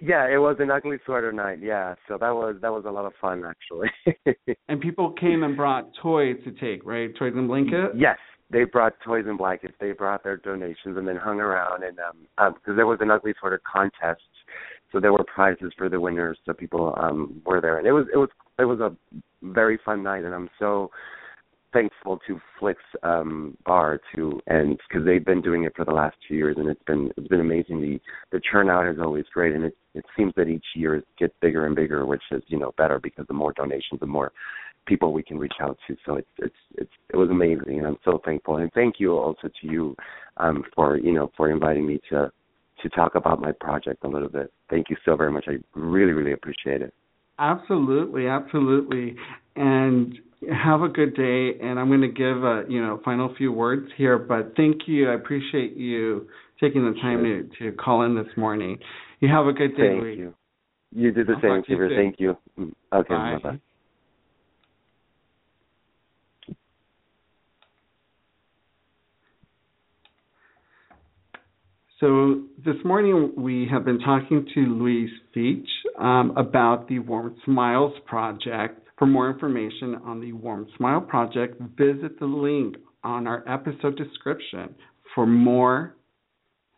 Yeah, 0.00 0.26
it 0.26 0.38
was 0.38 0.56
an 0.58 0.70
ugly 0.70 0.96
sweater 1.04 1.32
night. 1.32 1.58
Yeah, 1.62 1.96
so 2.08 2.16
that 2.18 2.30
was 2.30 2.56
that 2.62 2.72
was 2.72 2.84
a 2.86 2.90
lot 2.90 3.04
of 3.04 3.12
fun 3.20 3.42
actually. 3.44 3.88
and 4.68 4.80
people 4.80 5.12
came 5.12 5.42
and 5.42 5.54
brought 5.54 5.90
toys 6.02 6.36
to 6.44 6.52
take, 6.52 6.86
right? 6.86 7.10
Toys 7.18 7.34
and 7.36 7.46
blankets. 7.46 7.94
Yes, 7.94 8.16
they 8.50 8.64
brought 8.64 8.94
toys 9.04 9.24
and 9.26 9.38
blankets. 9.38 9.74
They 9.80 9.92
brought 9.92 10.22
their 10.22 10.36
donations 10.36 10.96
and 10.96 11.06
then 11.08 11.16
hung 11.16 11.40
around 11.40 11.82
and 11.82 11.98
um 11.98 12.54
because 12.54 12.70
um, 12.70 12.76
there 12.76 12.86
was 12.86 12.98
an 13.00 13.10
ugly 13.10 13.34
sort 13.40 13.52
of 13.52 13.60
contest, 13.64 14.22
so 14.92 15.00
there 15.00 15.12
were 15.12 15.24
prizes 15.24 15.72
for 15.76 15.88
the 15.88 16.00
winners. 16.00 16.38
So 16.44 16.52
people 16.52 16.94
um 16.96 17.42
were 17.44 17.60
there, 17.60 17.78
and 17.78 17.86
it 17.86 17.92
was 17.92 18.06
it 18.12 18.16
was 18.16 18.28
it 18.58 18.64
was 18.64 18.80
a 18.80 18.94
very 19.42 19.78
fun 19.84 20.02
night, 20.02 20.24
and 20.24 20.34
I'm 20.34 20.50
so 20.58 20.90
thankful 21.74 22.18
to 22.26 22.40
Flicks 22.58 22.82
um, 23.02 23.58
Bar 23.66 24.00
too, 24.14 24.40
and 24.46 24.78
because 24.88 25.04
they've 25.04 25.24
been 25.24 25.42
doing 25.42 25.64
it 25.64 25.74
for 25.76 25.84
the 25.84 25.92
last 25.92 26.16
two 26.26 26.34
years, 26.34 26.56
and 26.58 26.68
it's 26.68 26.82
been 26.84 27.12
it's 27.16 27.28
been 27.28 27.40
amazing. 27.40 27.82
The 27.82 28.00
the 28.32 28.40
turnout 28.40 28.88
is 28.88 28.98
always 28.98 29.26
great, 29.34 29.54
and 29.54 29.64
it 29.64 29.76
it 29.94 30.04
seems 30.16 30.32
that 30.36 30.48
each 30.48 30.64
year 30.74 30.96
it 30.96 31.04
gets 31.18 31.34
bigger 31.42 31.66
and 31.66 31.76
bigger, 31.76 32.06
which 32.06 32.22
is 32.30 32.42
you 32.46 32.58
know 32.58 32.72
better 32.78 32.98
because 32.98 33.26
the 33.26 33.34
more 33.34 33.52
donations, 33.52 34.00
the 34.00 34.06
more 34.06 34.32
people 34.86 35.12
we 35.12 35.22
can 35.22 35.38
reach 35.38 35.54
out 35.60 35.76
to. 35.86 35.96
So 36.06 36.14
it's 36.14 36.28
it's 36.38 36.54
it's 36.76 36.92
it 37.10 37.16
was 37.16 37.28
amazing, 37.28 37.78
and 37.78 37.86
I'm 37.86 37.98
so 38.04 38.20
thankful. 38.24 38.56
And 38.56 38.72
thank 38.72 38.94
you 38.98 39.12
also 39.18 39.48
to 39.48 39.66
you 39.66 39.96
um, 40.38 40.64
for 40.74 40.96
you 40.96 41.12
know 41.12 41.30
for 41.36 41.50
inviting 41.50 41.86
me 41.86 42.00
to 42.10 42.30
to 42.82 42.88
talk 42.90 43.14
about 43.16 43.40
my 43.40 43.52
project 43.52 44.04
a 44.04 44.08
little 44.08 44.28
bit. 44.28 44.52
Thank 44.70 44.90
you 44.90 44.96
so 45.04 45.16
very 45.16 45.32
much. 45.32 45.46
I 45.48 45.56
really 45.74 46.12
really 46.12 46.32
appreciate 46.32 46.82
it. 46.82 46.94
Absolutely, 47.38 48.28
absolutely. 48.28 49.16
And 49.56 50.16
have 50.52 50.82
a 50.82 50.88
good 50.88 51.14
day. 51.14 51.52
And 51.62 51.78
I'm 51.78 51.88
going 51.88 52.00
to 52.00 52.08
give 52.08 52.42
a 52.44 52.64
you 52.68 52.80
know 52.80 53.00
final 53.04 53.34
few 53.36 53.52
words 53.52 53.88
here, 53.96 54.18
but 54.18 54.54
thank 54.56 54.82
you. 54.86 55.10
I 55.10 55.14
appreciate 55.14 55.76
you 55.76 56.28
taking 56.60 56.84
the 56.84 56.98
time 57.00 57.24
sure. 57.24 57.42
to 57.68 57.70
to 57.70 57.76
call 57.76 58.02
in 58.02 58.14
this 58.14 58.36
morning. 58.36 58.78
You 59.20 59.28
have 59.28 59.46
a 59.46 59.52
good 59.52 59.76
day. 59.76 59.88
Thank 59.92 60.02
Lee. 60.02 60.14
you. 60.16 60.34
You 60.92 61.12
do 61.12 61.24
the 61.24 61.34
I'll 61.34 61.40
same, 61.42 61.62
Kiva. 61.64 61.88
Thank 61.96 62.16
you. 62.18 62.36
Mm, 62.58 62.72
okay, 62.92 63.14
bye 63.14 63.38
bye. 63.42 63.60
So 72.00 72.42
this 72.64 72.74
morning 72.84 73.32
we 73.34 73.66
have 73.70 73.84
been 73.84 73.98
talking 74.00 74.46
to 74.54 74.60
Luis 74.60 75.10
Fitch 75.32 75.68
um, 75.98 76.34
about 76.36 76.86
the 76.88 76.98
Warm 76.98 77.34
Smiles 77.44 77.94
Project. 78.04 78.83
For 78.98 79.06
more 79.06 79.30
information 79.30 79.94
on 80.04 80.20
the 80.20 80.32
Warm 80.32 80.66
Smile 80.76 81.00
Project, 81.00 81.58
visit 81.76 82.20
the 82.20 82.26
link 82.26 82.76
on 83.02 83.26
our 83.26 83.42
episode 83.48 83.96
description. 83.96 84.74
For 85.14 85.26
more 85.26 85.96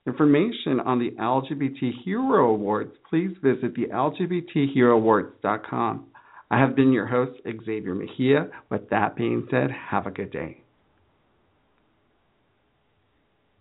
information 0.06 0.80
on 0.80 0.98
the 0.98 1.10
LGBT 1.20 1.92
Hero 2.04 2.50
Awards, 2.50 2.92
please 3.08 3.30
visit 3.42 3.74
the 3.74 3.86
LGBTHeroAwards.com. 3.92 6.06
I 6.50 6.60
have 6.60 6.76
been 6.76 6.92
your 6.92 7.06
host, 7.06 7.40
Xavier 7.44 7.94
Mejia. 7.94 8.48
With 8.70 8.90
that 8.90 9.16
being 9.16 9.48
said, 9.50 9.70
have 9.90 10.06
a 10.06 10.10
good 10.10 10.30
day. 10.30 10.65